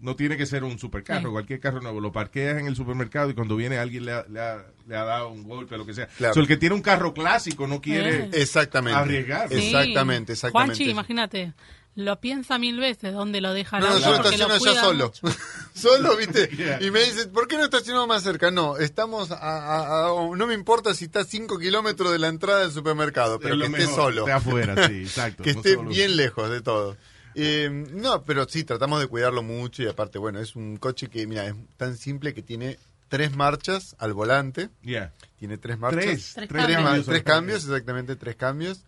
no 0.00 0.14
tiene 0.16 0.36
que 0.36 0.46
ser 0.46 0.62
un 0.64 0.78
supercarro, 0.78 1.28
Sí. 1.28 1.32
cualquier 1.32 1.60
carro 1.60 1.80
nuevo, 1.80 2.00
lo 2.00 2.12
parqueas 2.12 2.58
en 2.58 2.66
el 2.66 2.76
supermercado 2.76 3.30
y 3.30 3.34
cuando 3.34 3.56
viene 3.56 3.78
alguien 3.78 4.04
le 4.04 4.12
ha, 4.12 4.24
le 4.28 4.40
ha- 4.40 4.64
le 4.86 4.96
ha 4.96 5.04
dado 5.04 5.28
un 5.30 5.42
golpe, 5.44 5.76
lo 5.76 5.84
que 5.84 5.94
sea. 5.94 6.06
Claro. 6.06 6.30
O 6.30 6.34
sea, 6.34 6.40
el 6.42 6.46
que 6.48 6.56
tiene 6.56 6.74
un 6.74 6.82
carro 6.82 7.12
clásico 7.12 7.66
no 7.66 7.80
quiere... 7.80 8.28
Exactamente. 8.32 8.98
Arriesgar. 8.98 9.48
Sí. 9.48 9.54
Exactamente, 9.56 10.32
exactamente. 10.34 10.74
Juanchi, 10.76 10.90
imagínate, 10.90 11.52
lo 11.96 12.20
piensa 12.20 12.58
mil 12.58 12.78
veces 12.78 13.12
dónde 13.12 13.40
lo 13.40 13.52
deja 13.52 13.80
No, 13.80 13.98
yo 13.98 14.14
estaciono 14.14 14.54
allá 14.54 14.80
solo. 14.80 15.12
solo, 15.74 16.16
¿viste? 16.16 16.48
Yeah. 16.56 16.78
Y 16.82 16.90
me 16.90 17.00
dicen, 17.00 17.30
¿por 17.32 17.48
qué 17.48 17.56
no 17.56 17.64
estacionamos 17.64 18.06
más 18.08 18.22
cerca? 18.22 18.50
No, 18.52 18.76
estamos 18.78 19.30
a, 19.32 19.36
a- 19.36 20.06
a- 20.06 20.36
no 20.36 20.46
me 20.46 20.54
importa 20.54 20.94
si 20.94 21.06
está 21.06 21.20
a 21.20 21.24
5 21.24 21.58
kilómetros 21.58 22.12
de 22.12 22.18
la 22.20 22.28
entrada 22.28 22.60
del 22.60 22.70
supermercado, 22.72 23.38
pero 23.40 23.54
Es 23.54 23.60
que 23.62 23.68
lo 23.68 23.76
esté 23.76 23.78
mejor, 23.88 23.94
solo. 23.96 24.20
esté 24.22 24.32
afuera, 24.32 24.86
sí, 24.88 24.94
exacto, 25.02 25.42
que 25.42 25.52
no 25.54 25.58
esté 25.58 25.74
solo. 25.74 25.88
bien 25.90 26.16
lejos 26.16 26.50
de 26.50 26.60
todo. 26.60 26.96
Eh, 27.40 27.70
no, 27.70 28.22
pero 28.24 28.48
sí, 28.48 28.64
tratamos 28.64 29.00
de 29.00 29.06
cuidarlo 29.06 29.42
mucho 29.42 29.82
y 29.82 29.86
aparte, 29.86 30.18
bueno, 30.18 30.40
es 30.40 30.56
un 30.56 30.76
coche 30.76 31.08
que, 31.08 31.26
mira, 31.26 31.46
es 31.46 31.54
tan 31.76 31.96
simple 31.96 32.34
que 32.34 32.42
tiene 32.42 32.78
tres 33.08 33.36
marchas 33.36 33.94
al 33.98 34.12
volante. 34.12 34.70
Yeah. 34.82 35.12
Tiene 35.38 35.56
tres 35.56 35.78
marchas. 35.78 36.02
Tres. 36.02 36.32
Tres 36.34 36.48
Tres, 36.48 36.66
cambios. 36.66 37.06
ma- 37.06 37.12
tres 37.12 37.22
cambios, 37.22 37.64
exactamente 37.64 38.16
tres 38.16 38.34
cambios. 38.36 38.80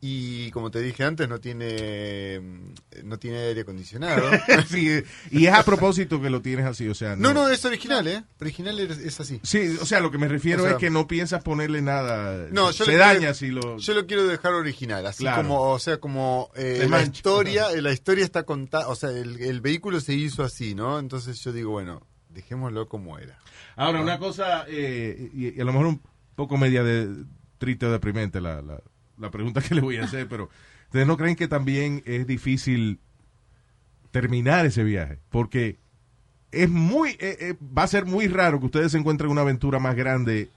Y 0.00 0.52
como 0.52 0.70
te 0.70 0.80
dije 0.80 1.02
antes, 1.02 1.28
no 1.28 1.40
tiene 1.40 2.40
no 3.02 3.18
tiene 3.18 3.38
aire 3.38 3.62
acondicionado. 3.62 4.30
Sí, 4.68 4.88
eh, 4.90 5.04
y 5.30 5.46
es 5.46 5.54
a 5.54 5.64
propósito 5.64 6.20
que 6.20 6.30
lo 6.30 6.40
tienes 6.40 6.66
así, 6.66 6.88
o 6.88 6.94
sea... 6.94 7.16
No, 7.16 7.32
no, 7.34 7.48
es 7.48 7.64
original, 7.64 8.06
¿eh? 8.06 8.22
Original 8.40 8.78
es, 8.78 8.98
es 8.98 9.18
así. 9.20 9.40
Sí, 9.42 9.76
o 9.80 9.86
sea, 9.86 9.98
lo 10.00 10.10
que 10.10 10.18
me 10.18 10.28
refiero 10.28 10.62
O 10.62 10.66
sea- 10.66 10.72
es 10.74 10.78
que 10.78 10.90
no 10.90 11.08
piensas 11.08 11.42
ponerle 11.42 11.82
nada. 11.82 12.46
No, 12.52 12.70
yo 12.70 12.84
se 12.84 12.92
lo 12.92 12.98
daña 12.98 13.18
quiero- 13.18 13.34
si 13.34 13.48
lo. 13.48 13.78
Yo 13.78 13.94
lo 13.94 14.06
quiero 14.06 14.26
dejar 14.26 14.52
original, 14.54 15.04
así 15.06 15.24
Claro. 15.24 15.42
como, 15.42 15.60
o 15.62 15.78
sea, 15.80 15.98
como 15.98 16.50
eh, 16.54 16.78
la 16.82 16.88
mancha. 16.88 17.10
historia, 17.16 17.72
eh, 17.72 17.82
la 17.82 17.92
historia 17.92 18.24
está 18.24 18.44
contada, 18.44 18.88
o 18.88 18.94
sea, 18.94 19.10
el, 19.10 19.40
el 19.40 19.60
vehículo 19.60 20.00
se 20.00 20.14
hizo 20.14 20.44
así, 20.44 20.74
¿no? 20.76 20.98
Entonces 21.00 21.40
yo 21.42 21.52
digo, 21.52 21.70
bueno, 21.72 22.06
dejémoslo 22.28 22.88
como 22.88 23.18
era. 23.18 23.38
Ahora, 23.74 24.00
una 24.00 24.18
cosa, 24.18 24.64
eh, 24.68 25.30
y, 25.34 25.56
y 25.56 25.60
a 25.60 25.64
lo 25.64 25.72
mejor 25.72 25.86
un 25.86 26.00
poco 26.36 26.56
media 26.56 26.82
de 26.84 27.08
triste 27.58 27.86
o 27.86 27.90
deprimente 27.92 28.40
la, 28.40 28.60
la, 28.62 28.80
la 29.18 29.30
pregunta 29.30 29.60
que 29.60 29.74
le 29.74 29.80
voy 29.80 29.96
a 29.96 30.04
hacer, 30.04 30.28
pero 30.28 30.48
¿ustedes 30.86 31.06
no 31.06 31.16
creen 31.16 31.36
que 31.36 31.48
también 31.48 32.02
es 32.06 32.26
difícil 32.26 33.00
terminar 34.10 34.66
ese 34.66 34.84
viaje? 34.84 35.18
Porque 35.30 35.78
es 36.50 36.68
muy, 36.68 37.10
eh, 37.20 37.36
eh, 37.40 37.54
va 37.76 37.82
a 37.84 37.88
ser 37.88 38.06
muy 38.06 38.26
raro 38.28 38.58
que 38.60 38.66
ustedes 38.66 38.92
se 38.92 38.98
encuentren 38.98 39.30
una 39.30 39.42
aventura 39.42 39.78
más 39.78 39.94
grande 39.96 40.50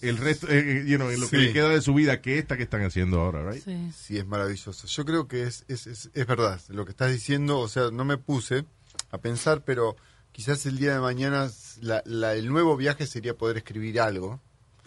el 0.00 0.16
resto, 0.16 0.46
eh, 0.48 0.82
you 0.86 0.96
know, 0.96 1.10
en 1.10 1.20
lo 1.20 1.28
que 1.28 1.36
Sí. 1.36 1.42
le 1.46 1.52
queda 1.52 1.68
de 1.68 1.82
su 1.82 1.92
vida 1.92 2.22
que 2.22 2.38
esta 2.38 2.56
que 2.56 2.62
están 2.62 2.82
haciendo 2.82 3.20
ahora, 3.20 3.50
right? 3.50 3.62
Sí, 3.94 4.16
es 4.16 4.26
maravilloso. 4.26 4.86
Yo 4.86 5.04
creo 5.04 5.28
que 5.28 5.42
es, 5.42 5.66
es, 5.68 5.86
es, 5.86 6.10
es 6.14 6.26
verdad 6.26 6.58
lo 6.68 6.86
que 6.86 6.92
estás 6.92 7.12
diciendo. 7.12 7.58
O 7.58 7.68
sea, 7.68 7.90
no 7.92 8.06
me 8.06 8.16
puse 8.16 8.64
a 9.10 9.18
pensar, 9.18 9.62
pero 9.62 9.96
quizás 10.32 10.64
el 10.64 10.78
día 10.78 10.94
de 10.94 11.00
mañana 11.00 11.50
la- 11.82 12.02
la- 12.06 12.34
el 12.34 12.48
nuevo 12.48 12.78
viaje 12.78 13.06
sería 13.06 13.34
poder 13.36 13.58
escribir 13.58 14.00
algo. 14.00 14.40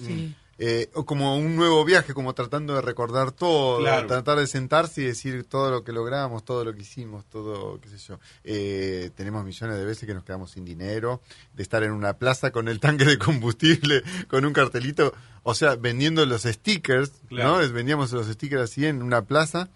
Sí. 0.04 0.36
Eh, 0.66 0.89
o 0.93 1.05
como 1.05 1.36
un 1.36 1.57
nuevo 1.57 1.84
viaje, 1.84 2.14
como 2.14 2.34
tratando 2.34 2.74
de 2.76 2.82
recordar 2.82 3.34
todo, 3.34 3.80
Claro. 3.80 4.07
tratar 4.07 4.38
de 4.39 4.47
sentarse 4.47 5.01
y 5.01 5.05
decir 5.05 5.43
todo 5.43 5.70
lo 5.70 5.84
que 5.84 5.91
logramos, 5.91 6.45
todo 6.45 6.64
lo 6.64 6.74
que 6.74 6.84
hicimos, 6.84 7.26
todo, 7.26 7.82
qué 7.82 7.89
sé 7.89 7.97
yo. 7.97 8.18
Eh, 8.45 9.11
tenemos 9.14 9.43
millones 9.43 9.78
de 9.78 9.84
veces 9.84 10.07
que 10.07 10.14
nos 10.14 10.24
quedamos 10.24 10.51
sin 10.51 10.64
dinero, 10.64 11.22
de 11.53 11.64
estar 11.64 11.84
en 11.84 11.91
una 11.91 12.14
plaza 12.14 12.51
con 12.51 12.70
el 12.70 12.80
tanque 12.80 13.03
de 13.03 13.18
combustible, 13.18 14.03
con 14.30 14.45
un 14.45 14.53
cartelito, 14.53 15.14
o 15.43 15.53
sea, 15.53 15.76
vendiendo 15.76 16.26
los 16.26 16.43
stickers, 16.43 17.11
Claro. 17.28 17.61
¿no? 17.61 17.74
Vendíamos 17.74 18.14
los 18.14 18.28
stickers 18.28 18.61
así 18.64 18.86
en 18.86 19.03
una 19.03 19.24
plaza. 19.24 19.68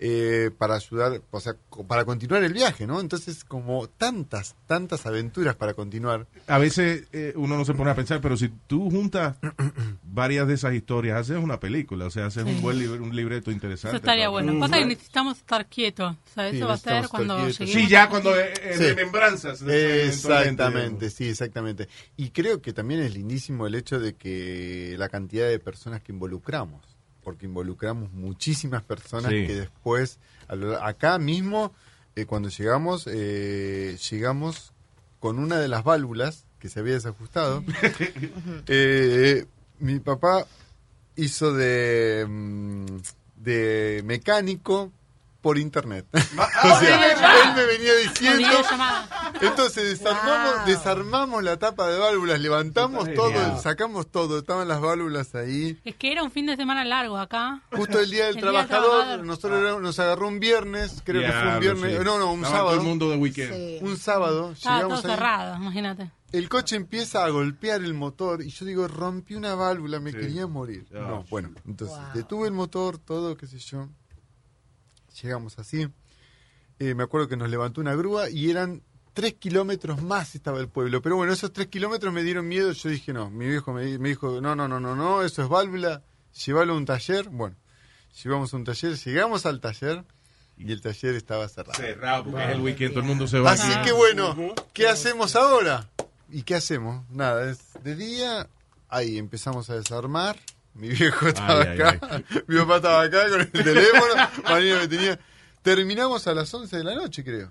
Eh, 0.00 0.50
para 0.56 0.76
ayudar, 0.76 1.20
o 1.30 1.40
sea, 1.40 1.56
para 1.88 2.04
continuar 2.04 2.44
el 2.44 2.52
viaje, 2.52 2.86
¿no? 2.86 3.00
Entonces, 3.00 3.42
como 3.44 3.88
tantas, 3.88 4.54
tantas 4.66 5.06
aventuras 5.06 5.56
para 5.56 5.74
continuar. 5.74 6.26
A 6.46 6.58
veces 6.58 7.08
eh, 7.12 7.32
uno 7.36 7.56
no 7.56 7.64
se 7.64 7.74
pone 7.74 7.90
a 7.90 7.94
pensar, 7.96 8.20
pero 8.20 8.36
si 8.36 8.48
tú 8.68 8.90
juntas 8.90 9.36
varias 10.04 10.46
de 10.48 10.54
esas 10.54 10.74
historias, 10.74 11.18
haces 11.18 11.36
una 11.42 11.58
película, 11.60 12.06
o 12.06 12.10
sea, 12.10 12.26
haces 12.26 12.44
Sí. 12.44 12.50
un 12.50 12.62
buen 12.62 12.78
libre- 12.78 13.00
un 13.00 13.14
libreto 13.14 13.50
interesante. 13.50 13.96
Eso 13.96 14.02
estaría 14.02 14.28
bueno. 14.28 14.58
Pasa 14.60 14.78
que 14.78 14.86
necesitamos 14.86 15.38
estar 15.38 15.66
quietos. 15.66 16.14
O 16.14 16.34
sea, 16.34 16.50
Sí, 16.50 16.56
eso 16.58 16.68
va 16.68 16.74
a 16.74 16.78
ser 16.78 17.08
cuando. 17.08 17.50
Sí, 17.52 17.88
ya 17.88 18.08
cuando 18.08 18.36
eh, 18.38 18.52
eh, 18.62 18.74
Sí. 18.76 18.84
remembranzas. 18.84 19.64
de- 19.64 20.06
Exactamente, 20.06 21.10
sí, 21.10 21.28
exactamente. 21.28 21.88
Y 22.16 22.30
creo 22.30 22.62
que 22.62 22.72
también 22.72 23.00
es 23.00 23.14
lindísimo 23.14 23.66
el 23.66 23.74
hecho 23.74 23.98
de 23.98 24.14
que 24.14 24.94
la 24.98 25.08
cantidad 25.08 25.48
de 25.48 25.58
personas 25.58 26.02
que 26.02 26.12
involucramos, 26.12 26.82
porque 27.28 27.44
involucramos 27.44 28.10
muchísimas 28.14 28.82
personas 28.82 29.30
Sí. 29.30 29.46
que 29.46 29.54
después, 29.54 30.18
a 30.48 30.54
lo- 30.56 30.82
acá 30.82 31.18
mismo, 31.18 31.74
eh, 32.16 32.24
cuando 32.24 32.48
llegamos, 32.48 33.06
eh, 33.06 33.98
llegamos 34.10 34.72
con 35.20 35.38
una 35.38 35.58
de 35.58 35.68
las 35.68 35.84
válvulas 35.84 36.46
que 36.58 36.70
se 36.70 36.80
había 36.80 36.94
desajustado. 36.94 37.62
Eh, 38.66 39.44
mi 39.78 40.00
papá 40.00 40.46
hizo 41.16 41.52
de, 41.52 42.24
mm, 42.26 42.86
de 43.36 44.02
mecánico 44.06 44.90
por 45.40 45.56
internet. 45.58 46.04
o 46.12 46.78
sea, 46.80 47.44
él 47.44 47.54
me 47.54 47.64
venía 47.64 47.94
diciendo... 47.96 48.48
Entonces 49.40 49.98
desarmamos, 49.98 50.56
Wow. 50.58 50.66
desarmamos 50.66 51.42
la 51.44 51.56
tapa 51.58 51.86
de 51.88 51.98
válvulas, 51.98 52.40
levantamos 52.40 53.08
todo, 53.14 53.58
sacamos 53.60 54.10
todo, 54.10 54.38
estaban 54.38 54.66
las 54.68 54.80
válvulas 54.80 55.34
ahí. 55.34 55.78
Es 55.84 55.94
que 55.96 56.10
era 56.12 56.22
un 56.22 56.30
fin 56.30 56.46
de 56.46 56.56
semana 56.56 56.84
largo 56.84 57.16
acá. 57.18 57.62
Justo 57.72 58.00
el 58.00 58.10
día 58.10 58.26
del 58.26 58.36
El 58.36 58.42
día 58.42 58.50
del 58.60 58.68
trabajador, 58.68 59.24
nosotros 59.24 59.60
era- 59.60 59.78
nos 59.78 59.98
agarró 59.98 60.28
un 60.28 60.40
viernes, 60.40 61.02
creo 61.04 61.22
que 61.22 61.32
fue 61.32 61.54
un 61.54 61.60
viernes, 61.60 61.98
sí. 61.98 62.04
no, 62.04 62.18
no, 62.18 62.32
un 62.32 62.38
Estaba 62.40 62.56
sábado. 62.58 62.70
todo 62.76 62.80
el 62.82 62.88
mundo 62.88 63.10
de 63.10 63.16
weekend. 63.16 63.54
Sí. 63.54 63.78
Un 63.82 63.96
sábado, 63.96 64.52
Estaba 64.52 64.80
todo 64.80 64.88
llegamos 64.88 65.04
ahí, 65.04 65.10
cerrado, 65.12 65.56
imagínate. 65.56 66.10
el 66.32 66.48
coche 66.48 66.76
empieza 66.76 67.24
a 67.24 67.28
golpear 67.30 67.82
el 67.82 67.94
motor 67.94 68.42
y 68.42 68.48
yo 68.50 68.64
digo, 68.66 68.88
rompí 68.88 69.34
una 69.34 69.54
válvula, 69.54 70.00
me 70.00 70.10
Sí. 70.12 70.18
quería 70.18 70.46
morir. 70.46 70.86
Ah. 70.94 70.98
No, 71.08 71.24
bueno, 71.30 71.50
entonces 71.66 71.96
Wow. 71.96 72.06
detuve 72.14 72.48
el 72.48 72.54
motor, 72.54 72.98
todo, 72.98 73.36
qué 73.36 73.46
sé 73.46 73.58
yo. 73.58 73.88
Llegamos 75.22 75.58
así. 75.58 75.88
Eh, 76.78 76.94
me 76.94 77.02
acuerdo 77.02 77.28
que 77.28 77.36
nos 77.36 77.50
levantó 77.50 77.80
una 77.80 77.94
grúa 77.94 78.30
y 78.30 78.50
eran 78.50 78.82
tres 79.14 79.34
kilómetros 79.34 80.00
más 80.02 80.34
estaba 80.34 80.60
el 80.60 80.68
pueblo. 80.68 81.02
Pero 81.02 81.16
bueno, 81.16 81.32
esos 81.32 81.52
tres 81.52 81.66
kilómetros 81.68 82.12
me 82.12 82.22
dieron 82.22 82.46
miedo. 82.46 82.70
Yo 82.72 82.88
dije, 82.88 83.12
no, 83.12 83.30
mi 83.30 83.46
viejo 83.46 83.72
me, 83.72 83.84
di- 83.84 83.98
me 83.98 84.10
dijo, 84.10 84.40
no, 84.40 84.54
no, 84.54 84.68
no, 84.68 84.78
no, 84.78 84.94
no, 84.94 85.22
eso 85.22 85.42
es 85.42 85.48
válvula, 85.48 86.02
llévalo 86.44 86.74
a 86.74 86.76
un 86.76 86.84
taller. 86.84 87.28
Bueno, 87.30 87.56
llevamos 88.22 88.52
a 88.54 88.56
un 88.56 88.64
taller, 88.64 88.96
llegamos 88.96 89.44
al 89.46 89.60
taller 89.60 90.04
y 90.56 90.70
el 90.70 90.80
taller 90.80 91.14
estaba 91.16 91.48
cerrado. 91.48 91.74
Cerrado, 91.80 92.24
porque 92.24 92.44
es 92.44 92.50
el 92.50 92.60
weekend, 92.60 92.90
todo 92.92 93.00
el 93.00 93.06
mundo 93.06 93.26
se 93.26 93.40
va. 93.40 93.52
Así 93.52 93.72
que 93.84 93.92
bueno, 93.92 94.54
¿qué 94.72 94.86
hacemos 94.88 95.34
ahora? 95.34 95.88
¿Y 96.30 96.42
qué 96.42 96.54
hacemos? 96.54 97.08
Nada, 97.10 97.50
es 97.50 97.58
de 97.82 97.96
día, 97.96 98.48
ahí 98.88 99.18
empezamos 99.18 99.68
a 99.70 99.74
desarmar. 99.76 100.36
Mi 100.78 100.88
viejo 100.88 101.26
estaba 101.28 101.62
Ay, 101.62 101.68
ay, 101.68 101.80
acá, 101.80 102.22
mi 102.46 102.56
papá 102.58 102.76
estaba 102.76 103.02
acá 103.02 103.28
con 103.28 103.40
el 103.40 103.50
teléfono, 103.50 104.14
Marina 104.44 104.78
me 104.78 104.88
tenía. 104.88 105.18
Terminamos 105.62 106.26
a 106.28 106.34
las 106.34 106.54
11 106.54 106.76
de 106.76 106.84
la 106.84 106.94
noche, 106.94 107.24
creo. 107.24 107.50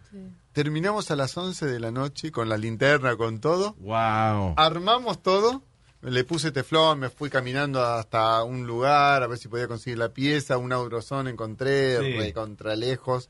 Terminamos 0.53 1.11
a 1.11 1.15
las 1.15 1.37
11 1.37 1.65
de 1.65 1.79
la 1.79 1.91
noche 1.91 2.31
con 2.31 2.47
la 2.49 2.57
linterna, 2.57 3.15
con 3.17 3.39
todo. 3.39 3.75
Wow. 3.79 4.53
Armamos 4.57 5.21
todo. 5.21 5.61
Le 6.01 6.23
puse 6.23 6.51
teflón, 6.51 6.99
me 6.99 7.09
fui 7.09 7.29
caminando 7.29 7.83
hasta 7.83 8.43
un 8.43 8.65
lugar 8.65 9.23
a 9.23 9.27
ver 9.27 9.37
si 9.37 9.47
podía 9.49 9.67
conseguir 9.67 9.97
la 9.97 10.09
pieza. 10.09 10.57
Un 10.57 10.71
Auroson 10.71 11.27
encontré, 11.27 11.97
Sí. 11.99 12.17
re 12.17 12.33
contra 12.33 12.75
lejos. 12.75 13.29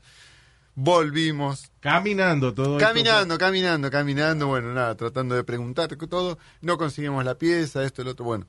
Volvimos. 0.74 1.72
Caminando 1.80 2.54
todo 2.54 2.76
esto. 2.78 2.86
Caminando, 2.86 3.36
caminando, 3.36 3.90
caminando, 3.90 4.46
bueno, 4.46 4.72
nada, 4.72 4.94
tratando 4.94 5.34
de 5.34 5.42
preguntar 5.42 5.88
todo, 5.88 6.38
no 6.60 6.78
conseguimos 6.78 7.24
la 7.24 7.34
pieza, 7.34 7.82
esto, 7.82 8.02
el 8.02 8.08
otro, 8.08 8.24
bueno. 8.24 8.46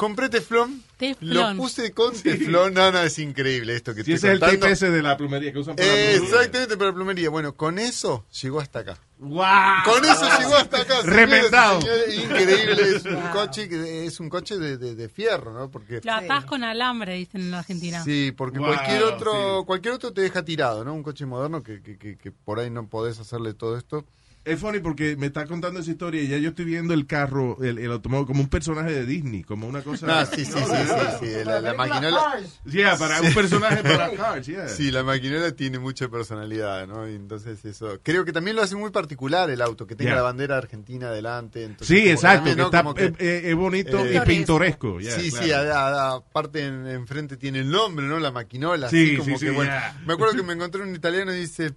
Compré 0.00 0.30
teflón, 0.30 0.82
Teflón. 0.96 1.56
lo 1.58 1.62
puse 1.62 1.92
con 1.92 2.14
teflón, 2.14 2.72
no, 2.72 2.90
no, 2.90 3.00
es 3.02 3.18
increíble 3.18 3.74
esto 3.76 3.94
que 3.94 4.02
Si 4.02 4.14
estoy 4.14 4.14
ese 4.14 4.26
es 4.28 4.32
el 4.32 4.40
contando. 4.40 4.66
ese 4.66 4.90
de 4.90 5.02
la 5.02 5.16
plumería 5.18 5.52
que 5.52 5.58
usan 5.58 5.76
para 5.76 5.86
la 5.88 5.94
plumería. 5.94 6.16
Exactamente, 6.26 6.76
para 6.78 6.88
la 6.90 6.94
plumería. 6.94 7.28
Bueno, 7.28 7.54
con 7.54 7.78
eso 7.78 8.24
llegó 8.40 8.60
hasta 8.60 8.78
acá. 8.78 8.98
¡Wow! 9.18 9.44
Con 9.84 10.02
eso 10.02 10.38
llegó 10.38 10.54
hasta 10.56 10.80
acá. 10.80 11.02
Remendado. 11.04 11.80
Increíble, 12.14 12.96
es 12.96 13.04
un 13.04 13.20
coche, 13.32 13.68
que- 13.68 14.06
es 14.06 14.18
un 14.20 14.30
coche 14.30 14.56
de, 14.56 14.78
de- 14.78 14.94
de 14.94 15.08
fierro, 15.10 15.52
¿no? 15.52 15.70
Porque 15.70 16.00
Lo 16.02 16.12
atás 16.12 16.46
con 16.46 16.64
alambre, 16.64 17.14
dicen 17.16 17.42
en 17.42 17.50
la 17.50 17.58
Argentina. 17.58 18.02
Sí, 18.02 18.32
porque 18.34 18.58
Wow, 18.58 18.68
cualquier 18.68 19.02
otro 19.02 19.60
sí. 19.60 19.66
cualquier 19.66 19.94
otro 19.94 20.12
te 20.14 20.22
deja 20.22 20.42
tirado, 20.44 20.82
¿no? 20.84 20.94
Un 20.94 21.02
coche 21.02 21.26
moderno 21.26 21.62
que, 21.62 21.82
que, 21.82 21.98
que, 21.98 22.16
que 22.16 22.32
por 22.32 22.58
ahí 22.58 22.70
no 22.70 22.88
podés 22.88 23.18
hacerle 23.20 23.52
todo 23.52 23.76
esto. 23.76 24.06
Es 24.52 24.60
funny 24.60 24.80
porque 24.80 25.16
me 25.16 25.26
está 25.26 25.46
contando 25.46 25.80
esa 25.80 25.90
historia 25.90 26.22
y 26.22 26.28
ya 26.28 26.38
yo 26.38 26.50
estoy 26.50 26.64
viendo 26.64 26.92
el 26.94 27.06
carro, 27.06 27.56
el, 27.62 27.78
el 27.78 27.90
automóvil, 27.92 28.26
como 28.26 28.40
un 28.42 28.48
personaje 28.48 28.92
de 28.92 29.06
Disney, 29.06 29.42
como 29.44 29.66
una 29.68 29.82
cosa. 29.82 30.06
Ah, 30.20 30.26
sí, 30.26 30.44
sí, 30.44 30.52
sí, 30.52 30.58
sí, 30.60 31.16
sí, 31.20 31.44
La, 31.44 31.60
la 31.60 31.74
maquinola. 31.74 32.40
Yeah, 32.64 32.96
para 32.96 33.20
un 33.20 33.32
personaje 33.32 33.82
para 33.82 34.10
Cars, 34.16 34.46
yeah. 34.46 34.68
Sí, 34.68 34.90
la 34.90 35.02
maquinola 35.02 35.52
tiene 35.52 35.78
mucha 35.78 36.08
personalidad, 36.08 36.86
¿no? 36.86 37.08
Y 37.08 37.14
entonces 37.14 37.64
eso. 37.64 37.98
Creo 38.02 38.24
que 38.24 38.32
también 38.32 38.56
lo 38.56 38.62
hace 38.62 38.76
muy 38.76 38.90
particular 38.90 39.48
el 39.50 39.62
auto, 39.62 39.86
que 39.86 39.94
tenga 39.94 40.10
Yeah. 40.10 40.16
la 40.16 40.22
bandera 40.22 40.56
argentina 40.56 41.08
adelante. 41.08 41.64
entonces 41.64 41.86
Sí, 41.96 42.08
exacto, 42.10 42.36
también, 42.50 42.56
que 42.56 42.62
¿no? 42.62 42.90
está 42.92 43.16
que- 43.16 43.24
eh, 43.24 43.50
es 43.50 43.54
bonito 43.56 44.04
Eh, 44.04 44.16
y 44.16 44.26
pintoresco. 44.26 44.98
yeah, 45.00 45.12
sí, 45.18 45.30
claro. 45.30 45.44
sí, 45.46 45.50
aparte 46.26 46.64
en, 46.66 46.86
enfrente 46.86 47.36
tiene 47.36 47.60
el 47.60 47.70
nombre, 47.70 48.06
¿no? 48.06 48.18
La 48.18 48.30
maquinola. 48.32 48.88
Sí, 48.88 49.04
así 49.04 49.16
como 49.18 49.38
sí, 49.38 49.44
que, 49.44 49.50
sí, 49.50 49.54
bueno. 49.54 49.70
ya. 49.70 50.00
Me 50.06 50.14
acuerdo 50.14 50.34
que 50.34 50.42
me 50.42 50.54
encontré 50.54 50.82
un 50.82 50.94
italiano 50.94 51.32
y 51.34 51.40
dice, 51.40 51.72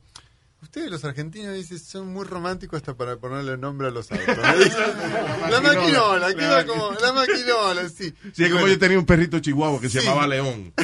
ustedes 0.63 0.89
los 0.89 1.05
argentinos 1.05 1.53
dice, 1.53 1.77
son 1.77 2.07
muy 2.11 2.25
románticos 2.25 2.77
hasta 2.77 2.95
para 2.95 3.17
ponerle 3.17 3.57
nombre 3.57 3.87
a 3.87 3.91
los 3.91 4.11
autos. 4.11 4.25
la 5.51 5.61
maquinola, 5.61 6.33
queda 6.33 6.63
Claro. 6.63 6.67
como, 6.73 6.91
la 6.99 7.13
maquinola, 7.13 7.89
sí. 7.89 8.13
Sí, 8.33 8.43
es 8.43 8.49
como 8.49 8.61
bueno, 8.61 8.73
yo 8.73 8.79
tenía 8.79 8.97
un 8.99 9.05
perrito 9.05 9.39
chihuahua 9.39 9.79
que 9.79 9.89
se 9.89 9.99
Sí. 10.01 10.05
llamaba 10.07 10.27
León. 10.27 10.73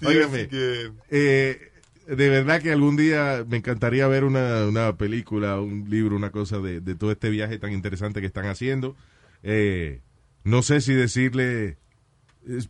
Sí, 0.00 0.06
Óigame, 0.06 0.38
así 0.40 0.48
que- 0.48 0.90
eh, 1.10 1.70
de 2.06 2.28
verdad 2.28 2.60
que 2.62 2.72
algún 2.72 2.96
día 2.96 3.44
me 3.48 3.56
encantaría 3.58 4.06
ver 4.06 4.24
una, 4.24 4.66
una 4.66 4.96
película, 4.96 5.60
un 5.60 5.88
libro, 5.90 6.16
una 6.16 6.30
cosa 6.30 6.58
de, 6.58 6.80
de 6.80 6.94
todo 6.94 7.10
este 7.12 7.30
viaje 7.30 7.58
tan 7.58 7.72
interesante 7.72 8.20
que 8.20 8.26
están 8.26 8.46
haciendo. 8.46 8.96
Eh, 9.42 10.00
no 10.44 10.62
sé 10.62 10.80
si 10.80 10.94
decirle, 10.94 11.76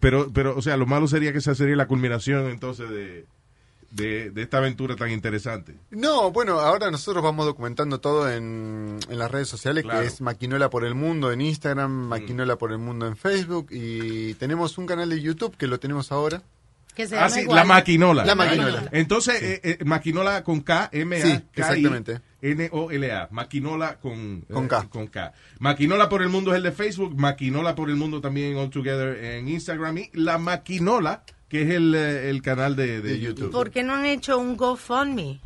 pero, 0.01 0.31
pero, 0.33 0.57
o 0.57 0.63
sea, 0.63 0.77
lo 0.77 0.87
malo 0.87 1.07
sería 1.09 1.33
que 1.33 1.39
esa 1.39 1.55
sería 1.55 1.77
la 1.77 1.87
culminación 1.87 2.47
entonces 2.49 2.89
de, 2.91 3.27
de, 3.91 4.31
de 4.31 4.43
esta 4.43 4.59
aventura 4.59 4.97
tan 4.97 5.11
interesante. 5.11 5.75
No, 5.91 6.31
bueno, 6.33 6.59
ahora 6.61 6.91
nosotros 6.91 7.23
vamos 7.23 7.47
documentando 7.47 8.01
todo 8.01 8.31
en, 8.31 8.99
en 9.09 9.19
las 9.19 9.31
redes 9.31 9.49
sociales, 9.49 9.85
Claro. 9.85 10.01
que 10.01 10.07
es 10.07 10.21
Maquinola 10.21 10.71
por 10.71 10.85
el 10.85 10.95
Mundo 10.95 11.31
en 11.33 11.41
Instagram, 11.41 11.91
Maquinola 11.91 12.57
por 12.57 12.73
el 12.73 12.79
Mundo 12.79 13.07
en 13.07 13.17
Facebook, 13.17 13.69
y 13.71 14.35
tenemos 14.35 14.79
un 14.79 14.87
canal 14.87 15.09
de 15.11 15.21
YouTube 15.21 15.57
que 15.57 15.67
lo 15.67 15.79
tenemos 15.79 16.11
ahora. 16.13 16.43
Que 16.97 17.07
se 17.07 17.15
Ah, 17.17 17.29
llama 17.29 17.31
sí, 17.31 17.41
igual. 17.43 17.57
la 17.57 17.65
maquinola. 17.65 18.25
La 18.25 18.35
maquinola. 18.35 18.89
Entonces, 18.91 19.43
eh, 19.43 19.61
eh, 19.63 19.79
maquinola 19.85 20.43
con 20.43 20.61
K, 20.63 20.89
M, 20.93 21.15
A, 21.17 21.21
Sí, 21.21 21.29
K, 21.31 21.37
I, 21.37 21.61
exactamente. 21.61 22.21
N, 22.41 22.69
O, 22.73 22.91
L, 22.91 23.13
A. 23.13 23.29
Maquinola 23.31 23.99
con, 23.99 24.41
Con 24.51 24.65
eh, 24.65 24.69
K. 24.69 24.89
con 24.89 25.07
K. 25.09 25.33
Maquinola 25.59 26.09
por 26.09 26.23
el 26.23 26.31
mundo 26.31 26.53
es 26.53 26.57
el 26.57 26.63
de 26.63 26.73
Facebook. 26.73 27.15
Maquinola 27.17 27.75
por 27.75 27.91
el 27.91 27.97
mundo 27.97 28.21
también 28.23 28.57
All 28.57 28.71
Together 28.71 29.23
en 29.23 29.47
Instagram. 29.49 29.99
Y 29.99 30.11
la 30.15 30.39
maquinola, 30.39 31.23
que 31.51 31.63
es 31.63 31.71
el, 31.71 31.95
eh, 31.95 32.31
el 32.31 32.41
canal 32.41 32.75
de, 32.77 33.03
de 33.03 33.21
YouTube. 33.21 33.51
¿Por 33.53 33.71
qué 33.71 33.83
no 33.83 33.95
han 33.95 34.07
hecho 34.07 34.39
un 34.39 34.57
GoFundMe? 34.57 35.39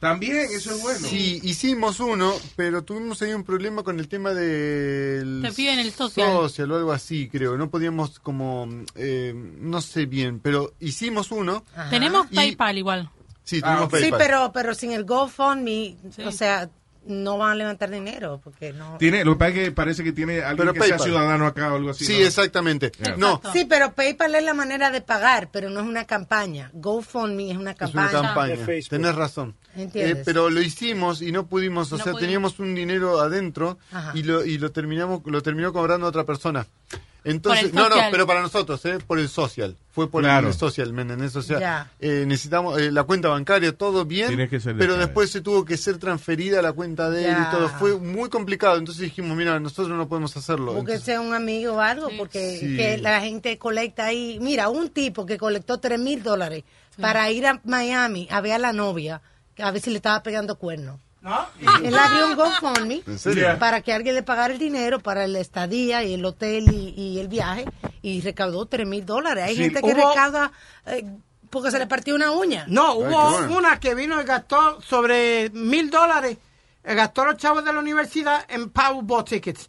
También, 0.00 0.48
eso 0.50 0.74
es 0.74 0.80
bueno. 0.82 1.06
Sí, 1.06 1.40
hicimos 1.44 2.00
uno, 2.00 2.32
pero 2.56 2.82
tuvimos 2.82 3.20
ahí 3.20 3.34
un 3.34 3.44
problema 3.44 3.82
con 3.82 4.00
el 4.00 4.08
tema 4.08 4.32
del... 4.32 5.42
Te 5.42 5.52
piden 5.52 5.78
el 5.78 5.92
social. 5.92 6.30
o 6.30 6.48
algo 6.74 6.90
así, 6.92 7.28
creo. 7.28 7.58
No 7.58 7.68
podíamos 7.70 8.18
como... 8.18 8.66
eh, 8.94 9.34
no 9.34 9.82
sé 9.82 10.06
bien, 10.06 10.40
pero 10.40 10.72
hicimos 10.80 11.30
uno. 11.30 11.64
Tenemos 11.90 12.26
Y- 12.30 12.34
PayPal 12.34 12.78
igual. 12.78 13.10
Sí, 13.44 13.60
Ah. 13.62 13.86
Sí, 13.92 14.10
pero, 14.16 14.52
pero 14.54 14.74
sin 14.74 14.92
el 14.92 15.04
GoFundMe, 15.04 15.96
o 16.24 16.30
sea, 16.32 16.70
no 17.06 17.38
van 17.38 17.52
a 17.52 17.54
levantar 17.54 17.90
dinero 17.90 18.40
porque 18.42 18.72
no. 18.72 18.96
Tiene, 18.98 19.24
lo 19.24 19.32
que 19.32 19.38
pasa 19.38 19.50
es 19.50 19.54
que 19.64 19.72
parece 19.72 20.04
que 20.04 20.12
tiene 20.12 20.42
alguien 20.42 20.68
Pero 20.68 20.72
que 20.74 20.82
sea 20.88 20.98
ciudadano 20.98 21.46
acá 21.46 21.72
o 21.72 21.76
algo 21.76 21.90
así. 21.90 22.04
Sí, 22.04 22.18
¿no? 22.20 22.26
exactamente. 22.26 22.92
Yeah. 23.02 23.16
No, 23.16 23.40
Sí, 23.52 23.64
pero 23.68 23.92
PayPal 23.92 24.34
es 24.34 24.44
la 24.44 24.54
manera 24.54 24.90
de 24.90 25.00
pagar, 25.00 25.48
pero 25.50 25.70
no 25.70 25.80
es 25.80 25.86
una 25.86 26.04
campaña. 26.04 26.70
GoFundMe 26.74 27.50
es 27.52 27.56
una 27.56 27.70
es 27.72 27.76
campaña. 27.78 28.10
una 28.10 28.22
campaña. 28.22 28.56
Tenés 28.88 29.14
razón. 29.14 29.54
¿Entiendes? 29.76 30.18
Eh, 30.18 30.22
pero 30.24 30.50
lo 30.50 30.60
hicimos 30.60 31.22
y 31.22 31.30
no 31.32 31.46
pudimos, 31.46 31.92
o 31.92 31.96
No 31.96 32.02
sea, 32.04 32.12
pudimos. 32.12 32.20
teníamos 32.20 32.58
un 32.58 32.74
dinero 32.74 33.20
adentro 33.20 33.78
Ajá. 33.92 34.12
y 34.14 34.22
lo 34.24 34.44
y 34.44 34.58
lo 34.58 34.72
terminamos 34.72 35.22
lo 35.26 35.42
terminó 35.42 35.72
cobrando 35.72 36.06
otra 36.06 36.24
persona. 36.24 36.66
Entonces, 37.24 37.72
no, 37.74 37.88
no, 37.88 37.96
pero 38.10 38.26
para 38.26 38.40
nosotros, 38.40 38.84
¿eh? 38.86 38.98
por 39.06 39.18
el 39.18 39.28
social. 39.28 39.76
Fue 39.92 40.08
por 40.10 40.22
Claro. 40.22 40.48
el 40.48 40.54
social, 40.54 40.92
¿me 40.92 41.02
entendés? 41.02 41.34
O 41.36 41.42
sea, 41.42 41.90
eh, 42.00 42.24
necesitamos 42.26 42.80
eh, 42.80 42.90
la 42.92 43.02
cuenta 43.02 43.28
bancaria, 43.28 43.72
todo 43.76 44.04
bien, 44.04 44.28
Tiene 44.28 44.48
que 44.48 44.60
ser 44.60 44.74
de 44.74 44.78
pero 44.78 44.96
después 44.96 45.30
se 45.30 45.40
tuvo 45.40 45.64
que 45.64 45.76
ser 45.76 45.98
transferida 45.98 46.60
a 46.60 46.62
la 46.62 46.72
cuenta 46.72 47.10
de 47.10 47.24
él 47.26 47.30
Ya. 47.36 47.48
y 47.48 47.56
todo. 47.56 47.68
Fue 47.70 47.98
muy 47.98 48.28
complicado. 48.30 48.78
Entonces 48.78 49.02
dijimos, 49.02 49.36
mira, 49.36 49.58
nosotros 49.60 49.88
no 49.96 50.08
podemos 50.08 50.36
hacerlo. 50.36 50.66
Porque 50.74 50.92
Entonces- 50.92 51.04
sea 51.04 51.20
un 51.20 51.34
amigo 51.34 51.74
o 51.74 51.80
algo, 51.80 52.08
Sí. 52.08 52.14
porque 52.16 52.56
Sí. 52.60 52.76
que 52.76 52.98
la 52.98 53.20
gente 53.20 53.58
colecta 53.58 54.06
ahí. 54.06 54.38
Mira, 54.40 54.68
un 54.68 54.88
tipo 54.90 55.26
que 55.26 55.36
colectó 55.38 55.78
tres 55.78 55.98
mil 55.98 56.22
dólares 56.22 56.64
para 57.00 57.30
ir 57.30 57.46
a 57.46 57.60
Miami 57.64 58.28
a 58.30 58.40
ver 58.40 58.52
a 58.52 58.58
la 58.58 58.72
novia, 58.72 59.20
a 59.58 59.70
ver 59.72 59.80
si 59.82 59.90
le 59.90 59.96
estaba 59.96 60.22
pegando 60.22 60.56
cuernos. 60.56 61.00
Él 61.82 61.98
abrió 61.98 62.28
un 62.28 62.36
GoFundMe 62.36 63.02
para 63.58 63.82
que 63.82 63.92
alguien 63.92 64.14
le 64.14 64.22
pagara 64.22 64.52
el 64.54 64.58
dinero 64.58 65.00
para 65.00 65.26
la 65.26 65.38
estadía 65.40 66.02
y 66.02 66.14
el 66.14 66.24
hotel 66.24 66.72
y, 66.72 66.94
y 66.96 67.18
el 67.20 67.28
viaje 67.28 67.66
y 68.02 68.20
recaudó 68.22 68.64
tres 68.66 68.86
mil 68.86 69.04
dólares. 69.04 69.44
Hay 69.44 69.56
Sí, 69.56 69.62
gente 69.64 69.82
que 69.82 69.92
hubo- 69.92 70.08
recauda 70.10 70.50
eh, 70.86 71.04
porque 71.50 71.70
se 71.70 71.78
le 71.78 71.86
partió 71.86 72.14
una 72.14 72.30
uña. 72.30 72.64
No, 72.68 72.94
hubo 72.94 73.30
bueno. 73.32 73.56
una 73.58 73.78
que 73.80 73.94
vino 73.94 74.20
y 74.20 74.24
gastó 74.24 74.80
sobre 74.80 75.50
mil 75.50 75.90
dólares. 75.90 76.38
eh, 76.84 76.94
Gastó 76.94 77.24
los 77.26 77.36
chavos 77.36 77.64
de 77.64 77.72
la 77.72 77.80
universidad 77.80 78.44
en 78.48 78.70
Powerball 78.70 79.24
tickets. 79.24 79.68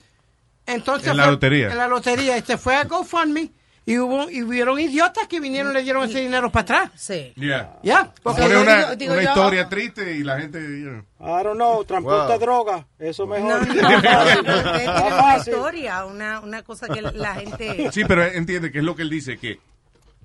Entonces 0.65 1.09
En 1.09 1.17
la 1.17 1.23
fue- 1.23 1.31
lotería. 1.33 1.69
En 1.71 1.77
la 1.77 1.87
lotería. 1.87 2.37
Y 2.37 2.43
se 2.43 2.57
fue 2.57 2.75
a 2.75 2.85
GoFundMe 2.85 3.51
y 3.85 3.97
hubo 3.97 4.29
y 4.29 4.43
hubieron 4.43 4.79
idiotas 4.79 5.27
que 5.27 5.39
vinieron 5.39 5.71
y 5.71 5.75
le 5.75 5.83
dieron 5.83 6.03
ese 6.07 6.19
dinero 6.19 6.51
para 6.51 6.61
atrás. 6.61 6.91
Sí. 6.95 7.33
Yeah. 7.35 7.77
Ya. 7.81 8.11
Porque 8.21 8.41
Pone 8.43 8.53
yo 8.53 8.61
una, 8.61 8.75
digo- 8.77 8.95
digo 8.95 9.13
una 9.13 9.23
yo- 9.23 9.29
historia 9.29 9.69
triste 9.69 10.15
y 10.15 10.23
la 10.23 10.39
gente... 10.39 10.59
you 10.59 10.89
know. 10.89 11.03
I 11.19 11.43
don't 11.43 11.55
know, 11.55 11.83
transporta 11.83 12.27
Wow. 12.29 12.39
droga, 12.39 12.87
eso 12.99 13.25
mejor. 13.27 13.65
no, 13.67 13.73
no, 13.73 13.81
no, 13.81 14.41
no, 14.43 15.17
una 15.23 15.37
historia, 15.37 16.05
una, 16.05 16.39
una 16.41 16.61
cosa 16.63 16.87
que 16.87 17.01
la, 17.01 17.35
gente... 17.35 17.89
Sí, 17.91 18.03
pero 18.07 18.23
entiende 18.25 18.71
que 18.71 18.79
es 18.79 18.83
lo 18.83 18.95
que 18.95 19.01
él 19.01 19.09
dice, 19.09 19.37
que 19.37 19.59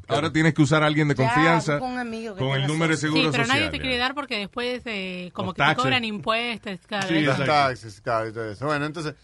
ahora 0.08 0.30
tienes 0.32 0.54
que 0.54 0.62
usar 0.62 0.82
a 0.82 0.86
alguien 0.86 1.08
de 1.08 1.14
Ya, 1.14 1.24
confianza 1.24 1.78
amigo 1.78 2.34
que 2.34 2.40
con 2.44 2.60
el 2.60 2.66
número 2.66 2.92
de 2.92 2.96
seguro 2.98 3.22
Sí, 3.22 3.28
pero 3.32 3.44
social. 3.44 3.58
nadie 3.58 3.70
te 3.70 3.78
ya. 3.78 3.82
quiere 3.82 3.96
dar 3.98 4.14
porque 4.14 4.38
después 4.38 4.82
eh, 4.84 5.30
como 5.32 5.52
que 5.52 5.62
te 5.62 5.66
taxes. 5.66 5.82
cobran 5.82 6.04
impuestos 6.04 6.78
cada 6.86 7.02
Sí, 7.08 7.14
vez. 7.14 7.36
Taxes, 7.44 8.02
todo 8.04 8.50
eso. 8.50 8.66
Bueno, 8.66 8.84
entonces 8.86 9.14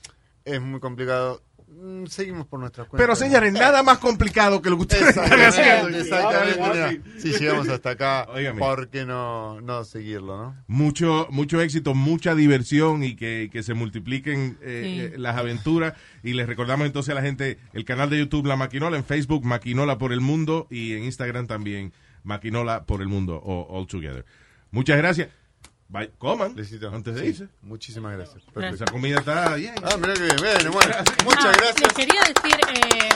es 0.44 0.60
muy 0.60 0.80
complicado. 0.80 1.40
Mm, 1.74 2.06
Seguimos 2.06 2.46
por 2.46 2.60
nuestras 2.60 2.86
cuentas. 2.88 3.02
Pero 3.04 3.16
señores, 3.16 3.52
nada 3.52 3.82
más 3.82 3.98
complicado 3.98 4.60
que 4.62 4.70
lo 4.70 4.76
que 4.76 4.82
ustedes 4.82 5.08
están 5.16 5.40
haciendo. 5.40 5.88
exactamente. 5.98 6.60
Mira, 6.60 7.18
si 7.18 7.32
llegamos 7.32 7.68
hasta 7.68 7.90
acá, 7.90 8.26
Óigame. 8.32 8.58
¿por 8.58 8.88
qué 8.88 9.04
no, 9.04 9.60
no 9.60 9.84
seguirlo, 9.84 10.36
no? 10.36 10.56
Mucho, 10.66 11.26
mucho 11.30 11.60
éxito, 11.60 11.94
mucha 11.94 12.34
diversión 12.34 13.02
y 13.02 13.16
que, 13.16 13.48
que 13.52 13.62
se 13.62 13.74
multipliquen 13.74 14.58
eh, 14.62 14.82
Sí. 14.82 15.14
eh, 15.14 15.18
las 15.18 15.36
aventuras. 15.36 15.94
Y 16.22 16.34
les 16.34 16.46
recordamos 16.46 16.86
entonces 16.86 17.12
a 17.12 17.14
la 17.14 17.22
gente 17.22 17.58
el 17.72 17.84
canal 17.84 18.10
de 18.10 18.18
YouTube 18.18 18.46
La 18.46 18.56
Maquinola, 18.56 18.96
en 18.96 19.04
Facebook 19.04 19.44
Maquinola 19.44 19.98
por 19.98 20.12
el 20.12 20.20
Mundo 20.20 20.66
y 20.70 20.92
en 20.94 21.04
Instagram 21.04 21.46
también 21.46 21.92
Maquinola 22.24 22.84
por 22.84 23.00
el 23.02 23.08
Mundo 23.08 23.36
o 23.44 23.66
All 23.78 23.86
Together. 23.86 24.24
Muchas 24.70 24.96
gracias. 24.98 25.28
Bye. 25.92 26.10
Coman 26.16 26.56
Lecito. 26.56 26.88
antes 26.88 27.14
de 27.14 27.20
Sí, 27.20 27.26
irse. 27.28 27.48
Muchísimas 27.60 28.16
gracias. 28.16 28.42
Esa 28.42 28.50
Perfecto. 28.52 28.92
comida 28.92 29.18
está 29.18 29.54
bien. 29.56 29.74
Ah, 29.82 29.96
mira 30.00 30.14
que 30.14 30.20
bien. 30.22 30.36
Bueno, 30.38 30.72
bueno. 30.72 30.94
Muchas 31.24 31.44
Ah, 31.44 31.52
gracias. 31.54 31.80
Les 31.82 31.92
quería 31.92 32.20
decir, 32.22 32.60
eh. 32.74 33.08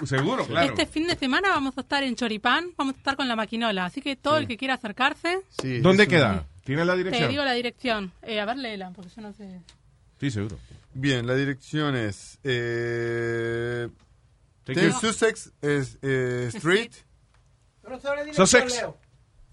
Se- 0.00 0.06
Seguro, 0.06 0.44
claro. 0.46 0.68
Este 0.68 0.86
fin 0.86 1.06
de 1.06 1.16
semana 1.16 1.48
vamos 1.50 1.76
a 1.78 1.80
estar 1.82 2.02
en 2.02 2.14
Choripán, 2.16 2.70
vamos 2.76 2.94
a 2.94 2.98
estar 2.98 3.16
con 3.16 3.26
la 3.28 3.36
maquinola, 3.36 3.84
así 3.86 4.00
que 4.00 4.16
todo 4.16 4.36
el 4.38 4.46
que 4.48 4.56
quiera 4.56 4.74
acercarse, 4.74 5.40
Sí, 5.60 5.78
¿Dónde 5.80 6.06
queda? 6.08 6.44
¿Tiene 6.64 6.84
la 6.84 6.92
te 6.94 6.98
dirección? 6.98 7.30
digo 7.30 7.44
la 7.44 7.52
dirección. 7.52 8.12
Eh, 8.22 8.40
a 8.40 8.44
ver, 8.44 8.56
léela, 8.56 8.90
porque 8.90 9.10
yo 9.14 9.22
no 9.22 9.32
sé. 9.32 9.60
Sí, 10.20 10.30
seguro. 10.30 10.58
Bien, 10.94 11.26
la 11.26 11.34
dirección 11.34 11.94
es 11.96 12.38
eh, 12.44 13.88
Take 14.64 14.80
10 14.80 14.92
your- 14.92 15.00
Sussex 15.00 15.52
es, 15.62 15.98
eh, 16.02 16.50
Street. 16.54 16.90
Pero 17.82 18.00
sobre 18.00 18.24
dirección, 18.24 18.46
Sussex. 18.46 18.84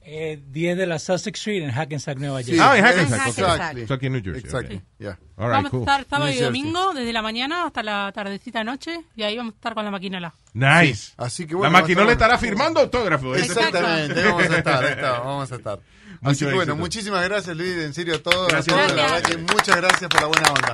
Eh, 0.06 0.42
10 0.52 0.78
de 0.78 0.86
la 0.86 1.00
Sussex 1.00 1.40
Street 1.40 1.64
en 1.64 1.72
Hackensack, 1.72 2.18
Nueva 2.18 2.44
Sí, 2.44 2.52
Jersey. 2.52 2.60
Ah, 2.68 2.78
en 2.78 2.86
es- 2.86 2.92
Hackensack. 2.92 3.28
Exactly. 3.28 3.86
Aquí 3.90 4.06
en 4.06 4.12
New 4.14 4.22
Jersey, 4.24 4.44
Exactly. 4.44 4.76
ok. 4.78 4.84
Yeah. 5.00 5.10
All 5.38 5.46
right, 5.46 5.52
vamos 5.56 5.72
cool. 5.72 5.80
a 5.80 5.82
estar 5.84 6.06
sábado 6.10 6.32
y 6.32 6.40
domingo, 6.40 6.94
desde 6.94 7.14
la 7.14 7.22
mañana 7.22 7.66
hasta 7.66 7.84
la 7.84 8.12
tardecita 8.14 8.64
noche, 8.64 9.00
y 9.16 9.24
ahí 9.24 9.38
vamos 9.38 9.54
a 9.54 9.56
estar 9.56 9.74
con 9.74 9.86
la 9.86 9.92
maquinola. 9.92 10.34
Nice. 10.54 11.14
Así 11.18 11.46
que 11.46 11.54
la 11.54 11.58
bueno, 11.60 11.74
va 11.74 11.80
a 11.80 11.82
maquinola 11.84 12.12
estar 12.12 12.30
estará 12.32 12.38
firmando 12.38 12.80
autógrafos. 12.82 13.38
¿eh? 13.38 13.42
Exactamente, 13.46 14.24
vamos 14.24 14.44
a 14.50 14.58
estar, 14.58 14.84
está, 14.86 15.12
vamos 15.20 15.52
a 15.52 15.56
estar. 15.56 15.80
Mucho 16.22 16.32
Así 16.32 16.40
que 16.40 16.46
bueno, 16.46 16.62
éxito. 16.62 16.76
muchísimas 16.78 17.24
gracias 17.28 17.56
Luis, 17.58 17.78
en 17.78 17.94
serio 17.94 18.16
a 18.16 18.20
todos. 18.20 18.48
Gracias. 18.50 18.76
a 18.76 18.78
todos, 18.80 18.96
La 18.96 19.08
Gracias. 19.08 19.30
verdad 19.30 19.46
que 19.48 19.54
muchas 19.54 19.76
gracias 19.78 20.10
por 20.10 20.22
la 20.22 20.28
buena 20.28 20.50
onda. 20.52 20.74